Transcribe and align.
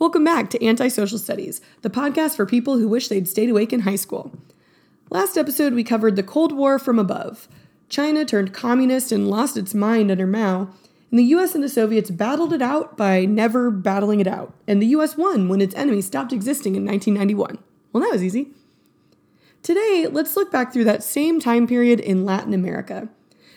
Welcome 0.00 0.22
back 0.22 0.48
to 0.50 0.64
Antisocial 0.64 1.18
Studies, 1.18 1.60
the 1.82 1.90
podcast 1.90 2.36
for 2.36 2.46
people 2.46 2.78
who 2.78 2.86
wish 2.86 3.08
they'd 3.08 3.26
stayed 3.26 3.50
awake 3.50 3.72
in 3.72 3.80
high 3.80 3.96
school. 3.96 4.30
Last 5.10 5.36
episode, 5.36 5.72
we 5.72 5.82
covered 5.82 6.14
the 6.14 6.22
Cold 6.22 6.52
War 6.52 6.78
from 6.78 7.00
above. 7.00 7.48
China 7.88 8.24
turned 8.24 8.54
communist 8.54 9.10
and 9.10 9.28
lost 9.28 9.56
its 9.56 9.74
mind 9.74 10.12
under 10.12 10.24
Mao, 10.24 10.68
and 11.10 11.18
the 11.18 11.24
US 11.24 11.56
and 11.56 11.64
the 11.64 11.68
Soviets 11.68 12.12
battled 12.12 12.52
it 12.52 12.62
out 12.62 12.96
by 12.96 13.24
never 13.24 13.72
battling 13.72 14.20
it 14.20 14.28
out, 14.28 14.54
and 14.68 14.80
the 14.80 14.86
US 14.86 15.16
won 15.16 15.48
when 15.48 15.60
its 15.60 15.74
enemy 15.74 16.00
stopped 16.00 16.32
existing 16.32 16.76
in 16.76 16.84
1991. 16.84 17.58
Well, 17.92 18.04
that 18.04 18.12
was 18.12 18.22
easy. 18.22 18.52
Today, 19.64 20.06
let's 20.08 20.36
look 20.36 20.52
back 20.52 20.72
through 20.72 20.84
that 20.84 21.02
same 21.02 21.40
time 21.40 21.66
period 21.66 21.98
in 21.98 22.24
Latin 22.24 22.54
America. 22.54 23.08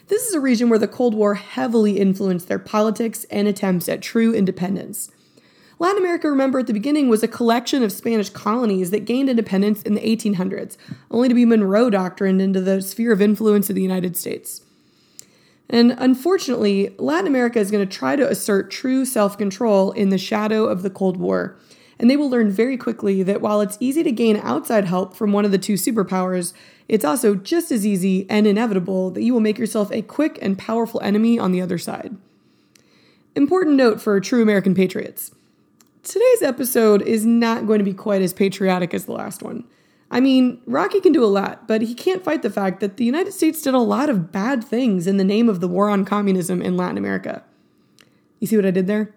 This 0.07 0.25
is 0.25 0.33
a 0.33 0.39
region 0.39 0.69
where 0.69 0.79
the 0.79 0.87
Cold 0.87 1.13
War 1.13 1.35
heavily 1.35 1.99
influenced 1.99 2.47
their 2.47 2.57
politics 2.57 3.25
and 3.25 3.47
attempts 3.47 3.87
at 3.87 4.01
true 4.01 4.33
independence. 4.33 5.11
Latin 5.81 5.97
America, 5.97 6.29
remember 6.29 6.59
at 6.59 6.67
the 6.67 6.73
beginning, 6.73 7.09
was 7.09 7.23
a 7.23 7.27
collection 7.27 7.81
of 7.81 7.91
Spanish 7.91 8.29
colonies 8.29 8.91
that 8.91 9.03
gained 9.03 9.31
independence 9.31 9.81
in 9.81 9.95
the 9.95 10.01
1800s, 10.01 10.77
only 11.09 11.27
to 11.27 11.33
be 11.33 11.43
Monroe 11.43 11.89
doctrined 11.89 12.39
into 12.39 12.61
the 12.61 12.83
sphere 12.83 13.11
of 13.11 13.19
influence 13.19 13.67
of 13.67 13.75
the 13.75 13.81
United 13.81 14.15
States. 14.15 14.61
And 15.67 15.95
unfortunately, 15.97 16.93
Latin 16.99 17.25
America 17.25 17.57
is 17.57 17.71
going 17.71 17.83
to 17.83 17.91
try 17.91 18.15
to 18.15 18.29
assert 18.29 18.69
true 18.69 19.05
self 19.05 19.39
control 19.39 19.91
in 19.93 20.09
the 20.09 20.19
shadow 20.19 20.65
of 20.65 20.83
the 20.83 20.91
Cold 20.91 21.17
War. 21.17 21.57
And 21.97 22.11
they 22.11 22.17
will 22.17 22.29
learn 22.29 22.51
very 22.51 22.77
quickly 22.77 23.23
that 23.23 23.41
while 23.41 23.59
it's 23.59 23.79
easy 23.79 24.03
to 24.03 24.11
gain 24.11 24.37
outside 24.37 24.85
help 24.85 25.15
from 25.15 25.33
one 25.33 25.45
of 25.45 25.51
the 25.51 25.57
two 25.57 25.73
superpowers, 25.73 26.53
it's 26.89 27.05
also 27.05 27.33
just 27.33 27.71
as 27.71 27.87
easy 27.87 28.27
and 28.29 28.45
inevitable 28.45 29.09
that 29.09 29.23
you 29.23 29.33
will 29.33 29.39
make 29.39 29.57
yourself 29.57 29.91
a 29.91 30.03
quick 30.03 30.37
and 30.43 30.59
powerful 30.59 31.01
enemy 31.01 31.39
on 31.39 31.51
the 31.51 31.61
other 31.61 31.79
side. 31.79 32.15
Important 33.35 33.77
note 33.77 33.99
for 33.99 34.19
true 34.19 34.43
American 34.43 34.75
patriots 34.75 35.31
today's 36.03 36.41
episode 36.41 37.01
is 37.01 37.25
not 37.25 37.67
going 37.67 37.79
to 37.79 37.85
be 37.85 37.93
quite 37.93 38.21
as 38.21 38.33
patriotic 38.33 38.93
as 38.93 39.05
the 39.05 39.13
last 39.13 39.43
one. 39.43 39.65
I 40.09 40.19
mean, 40.19 40.61
Rocky 40.65 40.99
can 40.99 41.13
do 41.13 41.23
a 41.23 41.27
lot, 41.27 41.67
but 41.67 41.81
he 41.81 41.95
can't 41.95 42.23
fight 42.23 42.41
the 42.41 42.49
fact 42.49 42.81
that 42.81 42.97
the 42.97 43.05
United 43.05 43.31
States 43.31 43.61
did 43.61 43.73
a 43.73 43.79
lot 43.79 44.09
of 44.09 44.31
bad 44.31 44.63
things 44.63 45.07
in 45.07 45.17
the 45.17 45.23
name 45.23 45.47
of 45.47 45.61
the 45.61 45.69
war 45.69 45.89
on 45.89 46.03
communism 46.03 46.61
in 46.61 46.75
Latin 46.75 46.97
America. 46.97 47.43
You 48.39 48.47
see 48.47 48.57
what 48.57 48.65
I 48.65 48.71
did 48.71 48.87
there? 48.87 49.13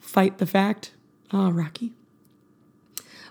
Fight 0.00 0.38
the 0.38 0.46
fact. 0.46 0.92
Ah, 1.32 1.46
oh, 1.46 1.50
Rocky. 1.52 1.92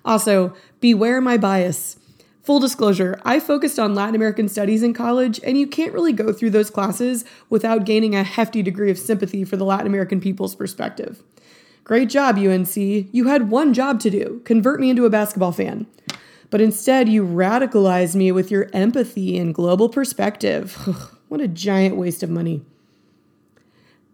Also, 0.05 0.55
beware 0.79 1.19
my 1.19 1.37
bias. 1.37 1.97
Full 2.43 2.59
disclosure, 2.59 3.19
I 3.23 3.39
focused 3.39 3.77
on 3.77 3.93
Latin 3.93 4.15
American 4.15 4.49
studies 4.49 4.81
in 4.81 4.93
college, 4.93 5.39
and 5.43 5.59
you 5.59 5.67
can't 5.67 5.93
really 5.93 6.13
go 6.13 6.33
through 6.33 6.49
those 6.49 6.71
classes 6.71 7.23
without 7.49 7.85
gaining 7.85 8.15
a 8.15 8.23
hefty 8.23 8.63
degree 8.63 8.89
of 8.89 8.97
sympathy 8.97 9.43
for 9.43 9.57
the 9.57 9.65
Latin 9.65 9.85
American 9.85 10.19
people's 10.19 10.55
perspective. 10.55 11.21
Great 11.83 12.09
job, 12.09 12.37
UNC. 12.37 12.75
You 12.75 13.27
had 13.27 13.49
one 13.49 13.73
job 13.73 13.99
to 14.01 14.09
do 14.09 14.41
convert 14.45 14.79
me 14.79 14.89
into 14.89 15.05
a 15.05 15.09
basketball 15.09 15.51
fan. 15.51 15.87
But 16.49 16.61
instead, 16.61 17.09
you 17.09 17.25
radicalized 17.25 18.13
me 18.13 18.31
with 18.31 18.51
your 18.51 18.69
empathy 18.73 19.37
and 19.37 19.53
global 19.53 19.89
perspective. 19.89 20.73
what 21.29 21.41
a 21.41 21.47
giant 21.47 21.95
waste 21.95 22.23
of 22.23 22.29
money. 22.29 22.63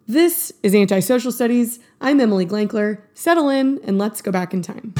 This 0.07 0.53
is 0.63 0.73
Antisocial 0.73 1.31
Studies. 1.31 1.79
I'm 1.99 2.21
Emily 2.21 2.45
Glankler. 2.45 3.01
Settle 3.13 3.49
in 3.49 3.81
and 3.83 3.97
let's 3.97 4.21
go 4.21 4.31
back 4.31 4.53
in 4.53 4.61
time. 4.61 4.93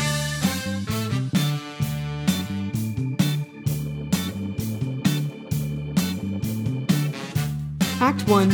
Act 8.00 8.28
1 8.28 8.50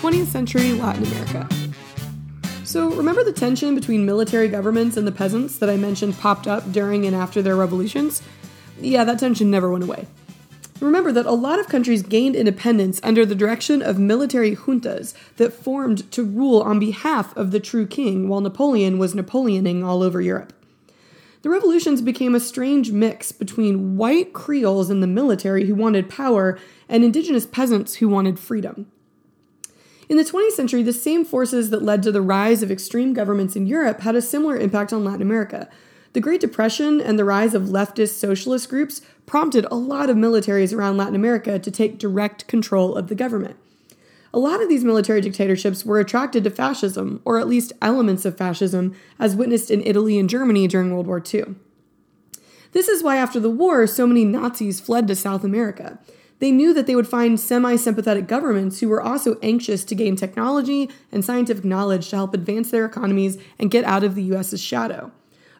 20th 0.00 0.26
Century 0.26 0.72
Latin 0.72 1.04
America. 1.04 1.59
So, 2.70 2.88
remember 2.92 3.24
the 3.24 3.32
tension 3.32 3.74
between 3.74 4.06
military 4.06 4.46
governments 4.46 4.96
and 4.96 5.04
the 5.04 5.10
peasants 5.10 5.58
that 5.58 5.68
I 5.68 5.76
mentioned 5.76 6.16
popped 6.18 6.46
up 6.46 6.70
during 6.70 7.04
and 7.04 7.16
after 7.16 7.42
their 7.42 7.56
revolutions? 7.56 8.22
Yeah, 8.80 9.02
that 9.02 9.18
tension 9.18 9.50
never 9.50 9.68
went 9.68 9.82
away. 9.82 10.06
Remember 10.78 11.10
that 11.10 11.26
a 11.26 11.32
lot 11.32 11.58
of 11.58 11.66
countries 11.66 12.04
gained 12.04 12.36
independence 12.36 13.00
under 13.02 13.26
the 13.26 13.34
direction 13.34 13.82
of 13.82 13.98
military 13.98 14.54
juntas 14.54 15.14
that 15.34 15.52
formed 15.52 16.12
to 16.12 16.22
rule 16.22 16.60
on 16.60 16.78
behalf 16.78 17.36
of 17.36 17.50
the 17.50 17.58
true 17.58 17.88
king 17.88 18.28
while 18.28 18.40
Napoleon 18.40 18.98
was 18.98 19.16
Napoleoning 19.16 19.82
all 19.82 20.00
over 20.00 20.20
Europe. 20.20 20.52
The 21.42 21.50
revolutions 21.50 22.00
became 22.00 22.36
a 22.36 22.40
strange 22.40 22.92
mix 22.92 23.32
between 23.32 23.96
white 23.96 24.32
Creoles 24.32 24.90
in 24.90 25.00
the 25.00 25.08
military 25.08 25.66
who 25.66 25.74
wanted 25.74 26.08
power 26.08 26.56
and 26.88 27.02
indigenous 27.02 27.46
peasants 27.46 27.94
who 27.94 28.08
wanted 28.08 28.38
freedom. 28.38 28.86
In 30.10 30.16
the 30.16 30.24
20th 30.24 30.54
century, 30.54 30.82
the 30.82 30.92
same 30.92 31.24
forces 31.24 31.70
that 31.70 31.84
led 31.84 32.02
to 32.02 32.10
the 32.10 32.20
rise 32.20 32.64
of 32.64 32.70
extreme 32.72 33.14
governments 33.14 33.54
in 33.54 33.68
Europe 33.68 34.00
had 34.00 34.16
a 34.16 34.20
similar 34.20 34.56
impact 34.56 34.92
on 34.92 35.04
Latin 35.04 35.22
America. 35.22 35.68
The 36.14 36.20
Great 36.20 36.40
Depression 36.40 37.00
and 37.00 37.16
the 37.16 37.24
rise 37.24 37.54
of 37.54 37.68
leftist 37.68 38.18
socialist 38.18 38.68
groups 38.68 39.02
prompted 39.24 39.66
a 39.70 39.76
lot 39.76 40.10
of 40.10 40.16
militaries 40.16 40.76
around 40.76 40.96
Latin 40.96 41.14
America 41.14 41.60
to 41.60 41.70
take 41.70 42.00
direct 42.00 42.48
control 42.48 42.96
of 42.96 43.06
the 43.06 43.14
government. 43.14 43.54
A 44.34 44.40
lot 44.40 44.60
of 44.60 44.68
these 44.68 44.82
military 44.82 45.20
dictatorships 45.20 45.84
were 45.84 46.00
attracted 46.00 46.42
to 46.42 46.50
fascism, 46.50 47.22
or 47.24 47.38
at 47.38 47.46
least 47.46 47.72
elements 47.80 48.24
of 48.24 48.36
fascism, 48.36 48.96
as 49.20 49.36
witnessed 49.36 49.70
in 49.70 49.80
Italy 49.80 50.18
and 50.18 50.28
Germany 50.28 50.66
during 50.66 50.92
World 50.92 51.06
War 51.06 51.22
II. 51.22 51.54
This 52.72 52.88
is 52.88 53.04
why, 53.04 53.14
after 53.14 53.38
the 53.38 53.48
war, 53.48 53.86
so 53.86 54.08
many 54.08 54.24
Nazis 54.24 54.80
fled 54.80 55.06
to 55.06 55.14
South 55.14 55.44
America. 55.44 56.00
They 56.40 56.50
knew 56.50 56.74
that 56.74 56.86
they 56.86 56.96
would 56.96 57.06
find 57.06 57.38
semi 57.38 57.76
sympathetic 57.76 58.26
governments 58.26 58.80
who 58.80 58.88
were 58.88 59.02
also 59.02 59.38
anxious 59.42 59.84
to 59.84 59.94
gain 59.94 60.16
technology 60.16 60.90
and 61.12 61.24
scientific 61.24 61.64
knowledge 61.64 62.08
to 62.10 62.16
help 62.16 62.34
advance 62.34 62.70
their 62.70 62.84
economies 62.84 63.38
and 63.58 63.70
get 63.70 63.84
out 63.84 64.02
of 64.02 64.14
the 64.14 64.22
US's 64.24 64.60
shadow. 64.60 65.12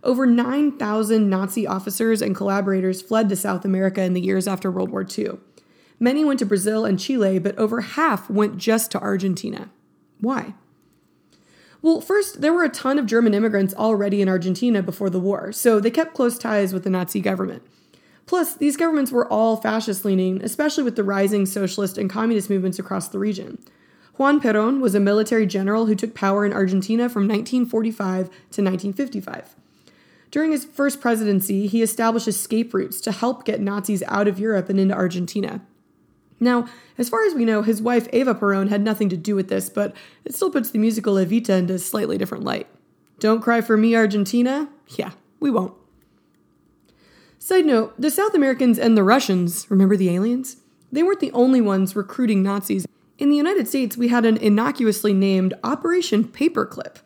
Over 0.03 0.25
9,000 0.25 1.29
Nazi 1.29 1.67
officers 1.67 2.23
and 2.23 2.35
collaborators 2.35 3.03
fled 3.03 3.29
to 3.29 3.37
South 3.37 3.67
America 3.67 4.03
in 4.03 4.15
the 4.15 4.21
years 4.21 4.49
after 4.49 4.71
World 4.71 4.91
War 4.91 5.07
II. 5.07 5.39
Many 5.99 6.25
went 6.25 6.39
to 6.39 6.47
Brazil 6.47 6.87
and 6.87 6.99
Chile, 6.99 7.39
but 7.39 7.59
over 7.59 7.83
half 7.83 8.31
went 8.31 8.57
just 8.57 8.91
to 8.93 9.01
Argentina. 9.01 9.69
Why? 10.21 10.55
Well, 11.83 12.01
first, 12.01 12.41
there 12.41 12.55
were 12.55 12.65
a 12.65 12.71
ton 12.71 12.99
of 12.99 13.05
German 13.05 13.35
immigrants 13.35 13.75
already 13.75 14.23
in 14.23 14.29
Argentina 14.29 14.83
before 14.83 15.11
the 15.11 15.21
war, 15.21 15.53
so 15.53 15.79
they 15.79 15.91
kept 15.91 16.15
close 16.15 16.39
ties 16.39 16.73
with 16.73 16.85
the 16.85 16.91
Nazi 16.91 17.21
government. 17.21 17.63
Plus, 18.31 18.55
these 18.55 18.77
governments 18.77 19.11
were 19.11 19.27
all 19.27 19.57
fascist 19.57 20.05
leaning, 20.05 20.41
especially 20.41 20.85
with 20.85 20.95
the 20.95 21.03
rising 21.03 21.45
socialist 21.47 21.99
and 21.99 22.09
communist 22.09 22.49
movements 22.49 22.79
across 22.79 23.09
the 23.09 23.19
region. 23.19 23.61
Juan 24.19 24.41
Perón 24.41 24.81
was 24.81 24.95
a 24.95 25.01
military 25.01 25.47
general 25.47 25.87
who 25.87 25.97
took 25.97 26.15
power 26.15 26.47
in 26.47 26.53
Argentina 26.53 27.09
from 27.09 27.25
1945 27.25 28.27
to 28.27 28.63
1955. 28.63 29.57
During 30.31 30.53
his 30.53 30.65
first 30.65 31.01
presidency, 31.01 31.67
he 31.67 31.83
established 31.83 32.29
escape 32.29 32.73
routes 32.73 33.01
to 33.01 33.11
help 33.11 33.45
get 33.45 33.61
Nazis 33.61 34.05
out 34.07 34.29
of 34.29 34.39
Europe 34.39 34.69
and 34.69 34.79
into 34.79 34.95
Argentina. 34.95 35.61
Now, 36.39 36.69
as 36.99 37.09
far 37.09 37.27
as 37.27 37.35
we 37.35 37.45
know, 37.45 37.63
his 37.63 37.83
wife 37.83 38.07
Eva 38.13 38.37
Perón 38.37 38.69
had 38.69 38.83
nothing 38.83 39.09
to 39.09 39.17
do 39.17 39.35
with 39.35 39.49
this, 39.49 39.69
but 39.69 39.93
it 40.25 40.37
still 40.37 40.53
puts 40.53 40.71
the 40.71 40.79
musical 40.79 41.15
Evita 41.15 41.59
into 41.59 41.75
a 41.75 41.79
slightly 41.81 42.17
different 42.17 42.45
light. 42.45 42.69
Don't 43.19 43.43
cry 43.43 43.61
for 43.61 43.77
me, 43.77 43.97
Argentina? 43.97 44.69
Yeah, 44.97 45.11
we 45.41 45.51
won't. 45.51 45.80
Side 47.51 47.67
note 47.67 48.01
the 48.01 48.13
South 48.13 48.33
Americans 48.35 48.79
and 48.79 48.97
the 48.97 49.03
Russians, 49.03 49.69
remember 49.69 49.97
the 49.97 50.11
aliens? 50.11 50.59
They 50.93 51.03
weren't 51.03 51.19
the 51.19 51.33
only 51.33 51.61
ones 51.61 51.97
recruiting 51.97 52.45
Nazis. 52.45 52.87
In 53.19 53.29
the 53.29 53.37
United 53.37 53.67
States, 53.67 53.97
we 53.97 54.07
had 54.07 54.25
an 54.25 54.37
innocuously 54.37 55.13
named 55.13 55.55
Operation 55.65 56.23
Paperclip. 56.23 56.99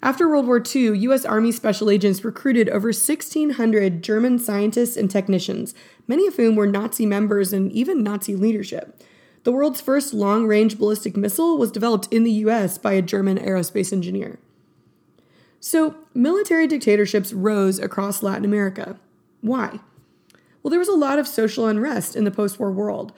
After 0.00 0.28
World 0.28 0.46
War 0.46 0.62
II, 0.64 0.96
U.S. 0.96 1.24
Army 1.24 1.50
special 1.50 1.90
agents 1.90 2.24
recruited 2.24 2.68
over 2.68 2.90
1,600 2.90 4.00
German 4.00 4.38
scientists 4.38 4.96
and 4.96 5.10
technicians, 5.10 5.74
many 6.06 6.24
of 6.28 6.36
whom 6.36 6.54
were 6.54 6.68
Nazi 6.68 7.04
members 7.04 7.52
and 7.52 7.72
even 7.72 8.04
Nazi 8.04 8.36
leadership. 8.36 9.02
The 9.42 9.50
world's 9.50 9.80
first 9.80 10.14
long 10.14 10.46
range 10.46 10.78
ballistic 10.78 11.16
missile 11.16 11.58
was 11.58 11.72
developed 11.72 12.06
in 12.12 12.22
the 12.22 12.30
U.S. 12.44 12.78
by 12.78 12.92
a 12.92 13.02
German 13.02 13.38
aerospace 13.38 13.92
engineer. 13.92 14.38
So, 15.58 15.96
military 16.14 16.68
dictatorships 16.68 17.32
rose 17.32 17.80
across 17.80 18.22
Latin 18.22 18.44
America. 18.44 18.96
Why? 19.40 19.80
Well, 20.62 20.70
there 20.70 20.78
was 20.78 20.88
a 20.88 20.92
lot 20.92 21.18
of 21.18 21.26
social 21.26 21.66
unrest 21.66 22.14
in 22.14 22.24
the 22.24 22.30
post 22.30 22.58
war 22.58 22.70
world. 22.70 23.12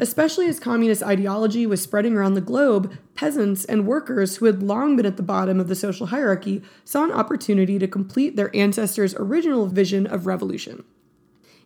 Especially 0.00 0.46
as 0.46 0.60
communist 0.60 1.02
ideology 1.02 1.66
was 1.66 1.82
spreading 1.82 2.16
around 2.16 2.34
the 2.34 2.40
globe, 2.40 2.96
peasants 3.16 3.64
and 3.64 3.84
workers 3.84 4.36
who 4.36 4.46
had 4.46 4.62
long 4.62 4.94
been 4.94 5.06
at 5.06 5.16
the 5.16 5.24
bottom 5.24 5.58
of 5.58 5.66
the 5.66 5.74
social 5.74 6.06
hierarchy 6.06 6.62
saw 6.84 7.02
an 7.02 7.10
opportunity 7.10 7.80
to 7.80 7.88
complete 7.88 8.36
their 8.36 8.54
ancestors' 8.54 9.16
original 9.16 9.66
vision 9.66 10.06
of 10.06 10.26
revolution. 10.26 10.84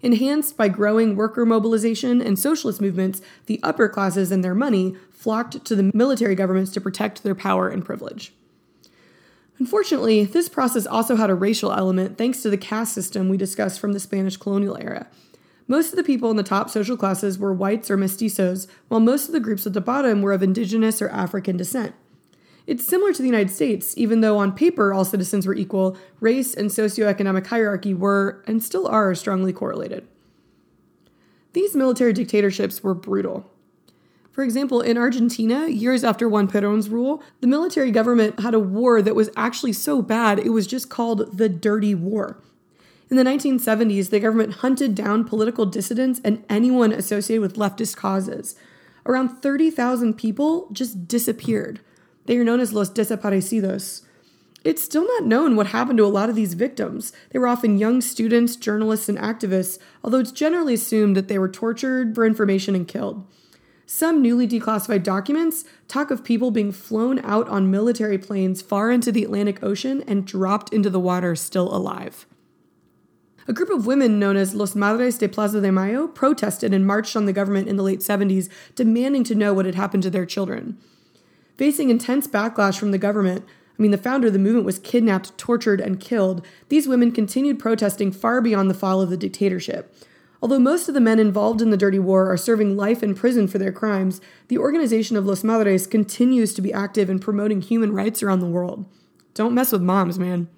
Enhanced 0.00 0.56
by 0.56 0.68
growing 0.68 1.14
worker 1.14 1.44
mobilization 1.44 2.22
and 2.22 2.38
socialist 2.38 2.80
movements, 2.80 3.20
the 3.46 3.60
upper 3.62 3.88
classes 3.88 4.32
and 4.32 4.42
their 4.42 4.54
money 4.54 4.96
flocked 5.10 5.64
to 5.66 5.76
the 5.76 5.90
military 5.94 6.34
governments 6.34 6.72
to 6.72 6.80
protect 6.80 7.22
their 7.22 7.34
power 7.34 7.68
and 7.68 7.84
privilege. 7.84 8.32
Unfortunately, 9.62 10.24
this 10.24 10.48
process 10.48 10.88
also 10.88 11.14
had 11.14 11.30
a 11.30 11.36
racial 11.36 11.72
element 11.72 12.18
thanks 12.18 12.42
to 12.42 12.50
the 12.50 12.56
caste 12.56 12.92
system 12.92 13.28
we 13.28 13.36
discussed 13.36 13.78
from 13.78 13.92
the 13.92 14.00
Spanish 14.00 14.36
colonial 14.36 14.76
era. 14.80 15.06
Most 15.68 15.90
of 15.90 15.96
the 15.96 16.02
people 16.02 16.32
in 16.32 16.36
the 16.36 16.42
top 16.42 16.68
social 16.68 16.96
classes 16.96 17.38
were 17.38 17.54
whites 17.54 17.88
or 17.88 17.96
mestizos, 17.96 18.66
while 18.88 18.98
most 18.98 19.28
of 19.28 19.32
the 19.32 19.38
groups 19.38 19.64
at 19.64 19.72
the 19.72 19.80
bottom 19.80 20.20
were 20.20 20.32
of 20.32 20.42
indigenous 20.42 21.00
or 21.00 21.08
African 21.10 21.56
descent. 21.56 21.94
It's 22.66 22.84
similar 22.84 23.12
to 23.12 23.22
the 23.22 23.28
United 23.28 23.52
States, 23.52 23.96
even 23.96 24.20
though 24.20 24.36
on 24.36 24.50
paper 24.50 24.92
all 24.92 25.04
citizens 25.04 25.46
were 25.46 25.54
equal, 25.54 25.96
race 26.18 26.54
and 26.54 26.68
socioeconomic 26.68 27.46
hierarchy 27.46 27.94
were, 27.94 28.42
and 28.48 28.60
still 28.64 28.88
are, 28.88 29.14
strongly 29.14 29.52
correlated. 29.52 30.08
These 31.52 31.76
military 31.76 32.12
dictatorships 32.12 32.82
were 32.82 32.94
brutal. 32.94 33.48
For 34.32 34.42
example, 34.42 34.80
in 34.80 34.96
Argentina, 34.96 35.68
years 35.68 36.02
after 36.02 36.26
Juan 36.26 36.48
Perón's 36.48 36.88
rule, 36.88 37.22
the 37.40 37.46
military 37.46 37.90
government 37.90 38.40
had 38.40 38.54
a 38.54 38.58
war 38.58 39.02
that 39.02 39.14
was 39.14 39.28
actually 39.36 39.74
so 39.74 40.00
bad 40.00 40.38
it 40.38 40.48
was 40.50 40.66
just 40.66 40.88
called 40.88 41.36
the 41.36 41.50
Dirty 41.50 41.94
War. 41.94 42.38
In 43.10 43.18
the 43.18 43.24
1970s, 43.24 44.08
the 44.08 44.20
government 44.20 44.54
hunted 44.54 44.94
down 44.94 45.24
political 45.24 45.66
dissidents 45.66 46.18
and 46.24 46.42
anyone 46.48 46.92
associated 46.92 47.42
with 47.42 47.56
leftist 47.56 47.94
causes. 47.94 48.56
Around 49.04 49.42
30,000 49.42 50.14
people 50.14 50.66
just 50.72 51.06
disappeared. 51.06 51.80
They 52.24 52.38
are 52.38 52.44
known 52.44 52.60
as 52.60 52.72
los 52.72 52.88
desaparecidos. 52.88 54.00
It's 54.64 54.82
still 54.82 55.06
not 55.06 55.26
known 55.26 55.56
what 55.56 55.66
happened 55.66 55.98
to 55.98 56.06
a 56.06 56.06
lot 56.06 56.30
of 56.30 56.36
these 56.36 56.54
victims. 56.54 57.12
They 57.30 57.38
were 57.38 57.48
often 57.48 57.76
young 57.76 58.00
students, 58.00 58.56
journalists, 58.56 59.10
and 59.10 59.18
activists, 59.18 59.78
although 60.02 60.20
it's 60.20 60.32
generally 60.32 60.74
assumed 60.74 61.14
that 61.14 61.28
they 61.28 61.38
were 61.38 61.50
tortured 61.50 62.14
for 62.14 62.24
information 62.24 62.74
and 62.74 62.88
killed. 62.88 63.26
Some 63.94 64.22
newly 64.22 64.48
declassified 64.48 65.02
documents 65.02 65.66
talk 65.86 66.10
of 66.10 66.24
people 66.24 66.50
being 66.50 66.72
flown 66.72 67.18
out 67.18 67.46
on 67.50 67.70
military 67.70 68.16
planes 68.16 68.62
far 68.62 68.90
into 68.90 69.12
the 69.12 69.22
Atlantic 69.22 69.62
Ocean 69.62 70.02
and 70.08 70.26
dropped 70.26 70.72
into 70.72 70.88
the 70.88 70.98
water 70.98 71.36
still 71.36 71.72
alive. 71.76 72.24
A 73.46 73.52
group 73.52 73.68
of 73.68 73.84
women 73.84 74.18
known 74.18 74.34
as 74.34 74.54
Los 74.54 74.74
Madres 74.74 75.18
de 75.18 75.28
Plaza 75.28 75.60
de 75.60 75.70
Mayo 75.70 76.08
protested 76.08 76.72
and 76.72 76.86
marched 76.86 77.16
on 77.16 77.26
the 77.26 77.34
government 77.34 77.68
in 77.68 77.76
the 77.76 77.82
late 77.82 78.00
70s, 78.00 78.48
demanding 78.74 79.24
to 79.24 79.34
know 79.34 79.52
what 79.52 79.66
had 79.66 79.74
happened 79.74 80.04
to 80.04 80.10
their 80.10 80.24
children. 80.24 80.78
Facing 81.58 81.90
intense 81.90 82.26
backlash 82.26 82.78
from 82.78 82.92
the 82.92 82.98
government, 82.98 83.44
I 83.78 83.82
mean, 83.82 83.90
the 83.90 83.98
founder 83.98 84.28
of 84.28 84.32
the 84.32 84.38
movement 84.38 84.64
was 84.64 84.78
kidnapped, 84.78 85.36
tortured, 85.36 85.82
and 85.82 86.00
killed, 86.00 86.42
these 86.70 86.88
women 86.88 87.12
continued 87.12 87.58
protesting 87.58 88.10
far 88.10 88.40
beyond 88.40 88.70
the 88.70 88.74
fall 88.74 89.02
of 89.02 89.10
the 89.10 89.18
dictatorship. 89.18 89.94
Although 90.42 90.58
most 90.58 90.88
of 90.88 90.94
the 90.94 91.00
men 91.00 91.20
involved 91.20 91.62
in 91.62 91.70
the 91.70 91.76
dirty 91.76 92.00
war 92.00 92.30
are 92.30 92.36
serving 92.36 92.76
life 92.76 93.00
in 93.02 93.14
prison 93.14 93.46
for 93.46 93.58
their 93.58 93.70
crimes, 93.70 94.20
the 94.48 94.58
organization 94.58 95.16
of 95.16 95.24
Los 95.24 95.44
Madres 95.44 95.86
continues 95.86 96.52
to 96.54 96.62
be 96.62 96.72
active 96.72 97.08
in 97.08 97.20
promoting 97.20 97.60
human 97.60 97.92
rights 97.92 98.22
around 98.22 98.40
the 98.40 98.46
world. 98.46 98.84
Don't 99.34 99.54
mess 99.54 99.70
with 99.70 99.82
moms, 99.82 100.18
man. 100.18 100.48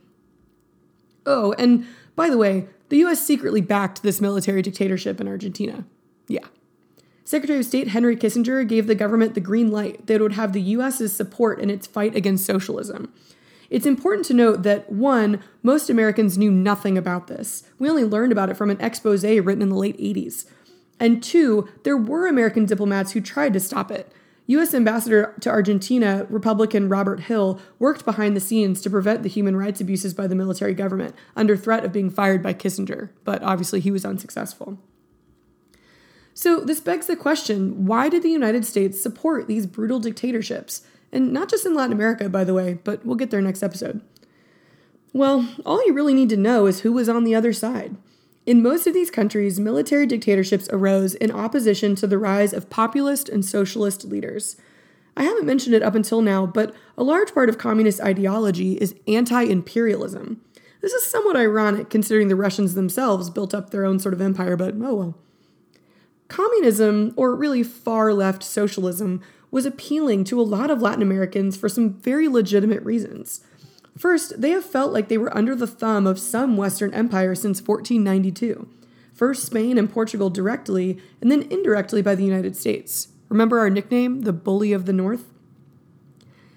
Oh, 1.26 1.52
and 1.58 1.86
by 2.16 2.30
the 2.30 2.38
way, 2.38 2.66
the 2.88 3.04
US 3.04 3.24
secretly 3.24 3.60
backed 3.60 4.02
this 4.02 4.22
military 4.22 4.62
dictatorship 4.62 5.20
in 5.20 5.28
Argentina. 5.28 5.84
Yeah. 6.28 6.46
Secretary 7.24 7.58
of 7.58 7.66
State 7.66 7.88
Henry 7.88 8.16
Kissinger 8.16 8.66
gave 8.66 8.86
the 8.86 8.94
government 8.94 9.34
the 9.34 9.40
green 9.40 9.70
light 9.70 10.06
that 10.06 10.20
would 10.20 10.32
have 10.32 10.52
the 10.54 10.60
US's 10.60 11.14
support 11.14 11.60
in 11.60 11.68
its 11.68 11.86
fight 11.86 12.16
against 12.16 12.46
socialism. 12.46 13.12
It's 13.74 13.86
important 13.86 14.24
to 14.26 14.34
note 14.34 14.62
that 14.62 14.92
one, 14.92 15.42
most 15.64 15.90
Americans 15.90 16.38
knew 16.38 16.52
nothing 16.52 16.96
about 16.96 17.26
this. 17.26 17.64
We 17.80 17.90
only 17.90 18.04
learned 18.04 18.30
about 18.30 18.48
it 18.48 18.56
from 18.56 18.70
an 18.70 18.80
expose 18.80 19.24
written 19.24 19.62
in 19.62 19.68
the 19.68 19.74
late 19.74 19.98
80s. 19.98 20.46
And 21.00 21.20
two, 21.20 21.68
there 21.82 21.96
were 21.96 22.28
American 22.28 22.66
diplomats 22.66 23.10
who 23.10 23.20
tried 23.20 23.52
to 23.54 23.58
stop 23.58 23.90
it. 23.90 24.12
U.S. 24.46 24.74
Ambassador 24.74 25.34
to 25.40 25.50
Argentina, 25.50 26.24
Republican 26.30 26.88
Robert 26.88 27.22
Hill, 27.22 27.58
worked 27.80 28.04
behind 28.04 28.36
the 28.36 28.40
scenes 28.40 28.80
to 28.80 28.90
prevent 28.90 29.24
the 29.24 29.28
human 29.28 29.56
rights 29.56 29.80
abuses 29.80 30.14
by 30.14 30.28
the 30.28 30.36
military 30.36 30.74
government 30.74 31.16
under 31.34 31.56
threat 31.56 31.84
of 31.84 31.92
being 31.92 32.10
fired 32.10 32.44
by 32.44 32.54
Kissinger, 32.54 33.10
but 33.24 33.42
obviously 33.42 33.80
he 33.80 33.90
was 33.90 34.04
unsuccessful. 34.04 34.78
So, 36.32 36.60
this 36.60 36.80
begs 36.80 37.08
the 37.08 37.16
question 37.16 37.86
why 37.86 38.08
did 38.08 38.22
the 38.22 38.30
United 38.30 38.64
States 38.64 39.00
support 39.00 39.48
these 39.48 39.66
brutal 39.66 39.98
dictatorships? 39.98 40.86
And 41.14 41.32
not 41.32 41.48
just 41.48 41.64
in 41.64 41.74
Latin 41.74 41.92
America, 41.92 42.28
by 42.28 42.42
the 42.42 42.52
way, 42.52 42.80
but 42.82 43.06
we'll 43.06 43.14
get 43.14 43.30
there 43.30 43.40
next 43.40 43.62
episode. 43.62 44.00
Well, 45.12 45.48
all 45.64 45.86
you 45.86 45.92
really 45.92 46.12
need 46.12 46.28
to 46.30 46.36
know 46.36 46.66
is 46.66 46.80
who 46.80 46.92
was 46.92 47.08
on 47.08 47.22
the 47.22 47.36
other 47.36 47.52
side. 47.52 47.96
In 48.46 48.64
most 48.64 48.88
of 48.88 48.94
these 48.94 49.12
countries, 49.12 49.60
military 49.60 50.06
dictatorships 50.06 50.68
arose 50.70 51.14
in 51.14 51.30
opposition 51.30 51.94
to 51.96 52.08
the 52.08 52.18
rise 52.18 52.52
of 52.52 52.68
populist 52.68 53.28
and 53.28 53.44
socialist 53.44 54.04
leaders. 54.04 54.56
I 55.16 55.22
haven't 55.22 55.46
mentioned 55.46 55.76
it 55.76 55.84
up 55.84 55.94
until 55.94 56.20
now, 56.20 56.46
but 56.46 56.74
a 56.98 57.04
large 57.04 57.32
part 57.32 57.48
of 57.48 57.58
communist 57.58 58.00
ideology 58.00 58.72
is 58.72 58.96
anti 59.06 59.42
imperialism. 59.44 60.40
This 60.80 60.92
is 60.92 61.06
somewhat 61.06 61.36
ironic 61.36 61.88
considering 61.88 62.26
the 62.26 62.36
Russians 62.36 62.74
themselves 62.74 63.30
built 63.30 63.54
up 63.54 63.70
their 63.70 63.86
own 63.86 64.00
sort 64.00 64.14
of 64.14 64.20
empire, 64.20 64.56
but 64.56 64.74
oh 64.82 64.94
well. 64.94 65.18
Communism, 66.26 67.14
or 67.16 67.36
really 67.36 67.62
far 67.62 68.12
left 68.12 68.42
socialism, 68.42 69.22
was 69.54 69.64
appealing 69.64 70.24
to 70.24 70.40
a 70.40 70.42
lot 70.42 70.68
of 70.68 70.82
Latin 70.82 71.00
Americans 71.00 71.56
for 71.56 71.68
some 71.68 71.94
very 71.94 72.26
legitimate 72.26 72.82
reasons. 72.82 73.40
First, 73.96 74.40
they 74.40 74.50
have 74.50 74.64
felt 74.64 74.92
like 74.92 75.06
they 75.06 75.16
were 75.16 75.34
under 75.34 75.54
the 75.54 75.68
thumb 75.68 76.08
of 76.08 76.18
some 76.18 76.56
Western 76.56 76.92
empire 76.92 77.36
since 77.36 77.62
1492. 77.62 78.68
First 79.12 79.44
Spain 79.44 79.78
and 79.78 79.88
Portugal 79.88 80.28
directly, 80.28 80.98
and 81.20 81.30
then 81.30 81.42
indirectly 81.52 82.02
by 82.02 82.16
the 82.16 82.24
United 82.24 82.56
States. 82.56 83.12
Remember 83.28 83.60
our 83.60 83.70
nickname, 83.70 84.22
the 84.22 84.32
Bully 84.32 84.72
of 84.72 84.86
the 84.86 84.92
North? 84.92 85.30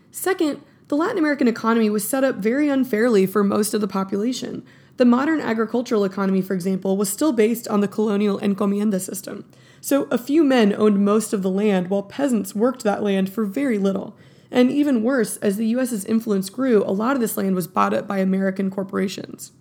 Second, 0.09 0.61
the 0.87 0.95
Latin 0.95 1.19
American 1.19 1.47
economy 1.47 1.91
was 1.91 2.07
set 2.07 2.23
up 2.23 2.37
very 2.37 2.67
unfairly 2.67 3.27
for 3.27 3.43
most 3.43 3.75
of 3.75 3.81
the 3.81 3.87
population. 3.87 4.65
The 4.95 5.05
modern 5.05 5.39
agricultural 5.39 6.03
economy, 6.03 6.41
for 6.41 6.55
example, 6.55 6.97
was 6.97 7.11
still 7.11 7.31
based 7.31 7.67
on 7.67 7.81
the 7.81 7.87
colonial 7.87 8.39
encomienda 8.39 8.99
system. 8.99 9.45
So 9.87 10.05
a 10.11 10.17
few 10.17 10.43
men 10.43 10.73
owned 10.73 11.05
most 11.05 11.31
of 11.31 11.43
the 11.43 11.49
land 11.49 11.89
while 11.89 12.03
peasants 12.03 12.53
worked 12.53 12.83
that 12.83 13.03
land 13.03 13.31
for 13.31 13.45
very 13.45 13.77
little. 13.77 14.17
And 14.51 14.69
even 14.69 15.01
worse, 15.01 15.37
as 15.37 15.55
the 15.55 15.67
US's 15.67 16.03
influence 16.03 16.49
grew, 16.49 16.83
a 16.83 16.91
lot 16.91 17.15
of 17.15 17.21
this 17.21 17.37
land 17.37 17.55
was 17.55 17.69
bought 17.69 17.93
up 17.93 18.05
by 18.05 18.17
American 18.17 18.69
corporations. 18.69 19.53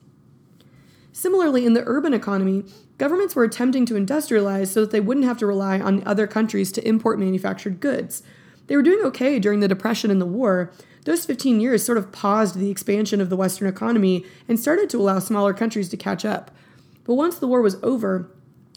Similarly, 1.13 1.65
in 1.65 1.75
the 1.75 1.85
urban 1.87 2.13
economy, 2.13 2.65
governments 2.99 3.37
were 3.37 3.45
attempting 3.45 3.87
to 3.87 3.95
industrialize 3.95 4.67
so 4.67 4.81
that 4.81 4.91
they 4.91 4.99
wouldn't 4.99 5.27
have 5.27 5.39
to 5.39 5.47
rely 5.47 5.79
on 5.79 6.03
other 6.05 6.27
countries 6.27 6.73
to 6.73 6.89
import 6.89 7.21
manufactured 7.21 7.79
goods. 7.79 8.25
They 8.67 8.75
were 8.75 8.83
doing 8.83 9.05
okay 9.05 9.39
during 9.39 9.61
the 9.61 9.69
Depression 9.69 10.11
and 10.11 10.21
the 10.21 10.27
war, 10.27 10.73
those 11.05 11.25
15 11.25 11.61
years 11.61 11.85
sort 11.85 11.99
of 11.99 12.11
paused 12.11 12.59
the 12.59 12.69
expansion 12.69 13.21
of 13.21 13.31
the 13.31 13.37
Western 13.37 13.69
economy 13.69 14.25
and 14.49 14.59
started 14.59 14.91
to 14.91 14.99
allow 14.99 15.21
smaller 15.21 15.55
countries 15.55 15.89
to 15.91 15.97
catch 15.97 16.25
up. 16.25 16.51
But 17.05 17.15
once 17.15 17.39
the 17.39 17.47
war 17.47 17.63
was 17.63 17.77
over, 17.85 18.29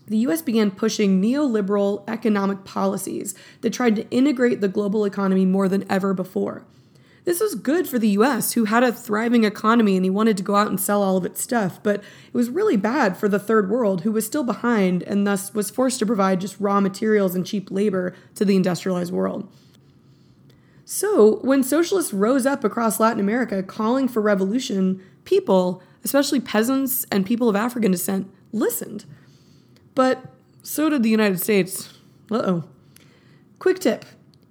the 0.10 0.18
US 0.18 0.42
began 0.42 0.72
pushing 0.72 1.22
neoliberal 1.22 2.04
economic 2.08 2.64
policies 2.66 3.36
that 3.62 3.74
tried 3.74 3.96
to 3.96 4.10
integrate 4.10 4.60
the 4.60 4.68
global 4.68 5.06
economy 5.06 5.46
more 5.46 5.70
than 5.70 5.90
ever 5.90 6.14
before. 6.14 6.66
This 7.26 7.42
was 7.42 7.54
good 7.54 7.88
for 7.88 8.00
the 8.00 8.10
US, 8.10 8.54
who 8.54 8.66
had 8.66 8.84
a 8.84 8.92
thriving 8.92 9.44
economy 9.44 9.96
and 9.96 10.04
he 10.04 10.10
wanted 10.10 10.36
to 10.38 10.44
go 10.44 10.56
out 10.56 10.68
and 10.68 10.80
sell 10.80 11.04
all 11.04 11.16
of 11.16 11.26
its 11.26 11.42
stuff, 11.42 11.80
but 11.84 11.98
it 11.98 12.34
was 12.34 12.50
really 12.50 12.78
bad 12.78 13.18
for 13.18 13.30
the 13.30 13.38
third 13.38 13.70
world, 13.70 14.02
who 14.02 14.12
was 14.12 14.26
still 14.26 14.44
behind 14.44 15.04
and 15.04 15.28
thus 15.28 15.54
was 15.54 15.70
forced 15.70 16.00
to 16.00 16.06
provide 16.06 16.42
just 16.42 16.60
raw 16.60 16.82
materials 16.82 17.36
and 17.36 17.46
cheap 17.46 17.70
labor 17.70 18.16
to 18.36 18.44
the 18.44 18.56
industrialized 18.56 19.14
world. 19.14 19.48
So, 20.86 21.36
when 21.42 21.62
socialists 21.62 22.14
rose 22.14 22.48
up 22.48 22.64
across 22.64 23.00
Latin 23.00 23.20
America 23.20 23.62
calling 23.62 24.08
for 24.08 24.24
revolution, 24.24 25.00
people, 25.24 25.84
especially 26.04 26.40
peasants 26.40 27.06
and 27.12 27.28
people 27.28 27.48
of 27.48 27.56
African 27.56 27.92
descent, 27.92 28.28
listened. 28.52 29.06
But 29.96 30.24
so 30.64 30.90
did 30.90 31.04
the 31.04 31.10
United 31.10 31.40
States. 31.40 31.94
Uh 32.32 32.42
oh. 32.46 32.64
Quick 33.60 33.80
tip 33.80 34.06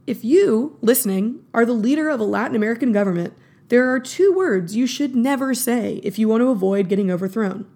if 0.08 0.24
you, 0.24 0.78
listening, 0.80 1.44
are 1.52 1.66
the 1.66 1.74
leader 1.74 2.08
of 2.08 2.18
a 2.18 2.24
Latin 2.24 2.56
American 2.56 2.92
government, 2.92 3.34
there 3.68 3.92
are 3.92 4.00
two 4.00 4.32
words 4.32 4.74
you 4.74 4.86
should 4.86 5.14
never 5.14 5.52
say 5.52 6.00
if 6.02 6.18
you 6.18 6.28
want 6.28 6.40
to 6.40 6.48
avoid 6.48 6.88
getting 6.88 7.10
overthrown 7.10 7.66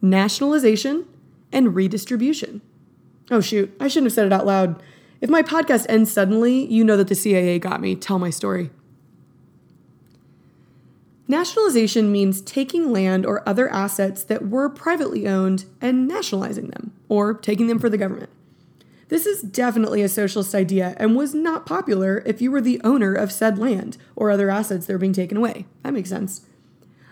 nationalization 0.00 1.04
and 1.52 1.74
redistribution. 1.74 2.62
Oh, 3.30 3.42
shoot, 3.42 3.76
I 3.78 3.88
shouldn't 3.88 4.06
have 4.06 4.14
said 4.14 4.26
it 4.26 4.32
out 4.32 4.46
loud. 4.46 4.82
If 5.20 5.28
my 5.28 5.42
podcast 5.42 5.84
ends 5.90 6.10
suddenly, 6.10 6.64
you 6.64 6.82
know 6.82 6.96
that 6.96 7.08
the 7.08 7.14
CIA 7.14 7.58
got 7.58 7.82
me. 7.82 7.94
Tell 7.94 8.18
my 8.18 8.30
story. 8.30 8.70
Nationalization 11.30 12.10
means 12.10 12.40
taking 12.40 12.90
land 12.90 13.24
or 13.24 13.48
other 13.48 13.72
assets 13.72 14.24
that 14.24 14.48
were 14.48 14.68
privately 14.68 15.28
owned 15.28 15.64
and 15.80 16.08
nationalizing 16.08 16.70
them, 16.70 16.92
or 17.08 17.34
taking 17.34 17.68
them 17.68 17.78
for 17.78 17.88
the 17.88 17.96
government. 17.96 18.30
This 19.06 19.26
is 19.26 19.40
definitely 19.40 20.02
a 20.02 20.08
socialist 20.08 20.56
idea 20.56 20.96
and 20.96 21.14
was 21.14 21.32
not 21.32 21.66
popular 21.66 22.24
if 22.26 22.42
you 22.42 22.50
were 22.50 22.60
the 22.60 22.80
owner 22.82 23.14
of 23.14 23.30
said 23.30 23.60
land 23.60 23.96
or 24.16 24.32
other 24.32 24.50
assets 24.50 24.86
that 24.86 24.94
are 24.94 24.98
being 24.98 25.12
taken 25.12 25.36
away. 25.36 25.66
That 25.84 25.94
makes 25.94 26.08
sense. 26.08 26.46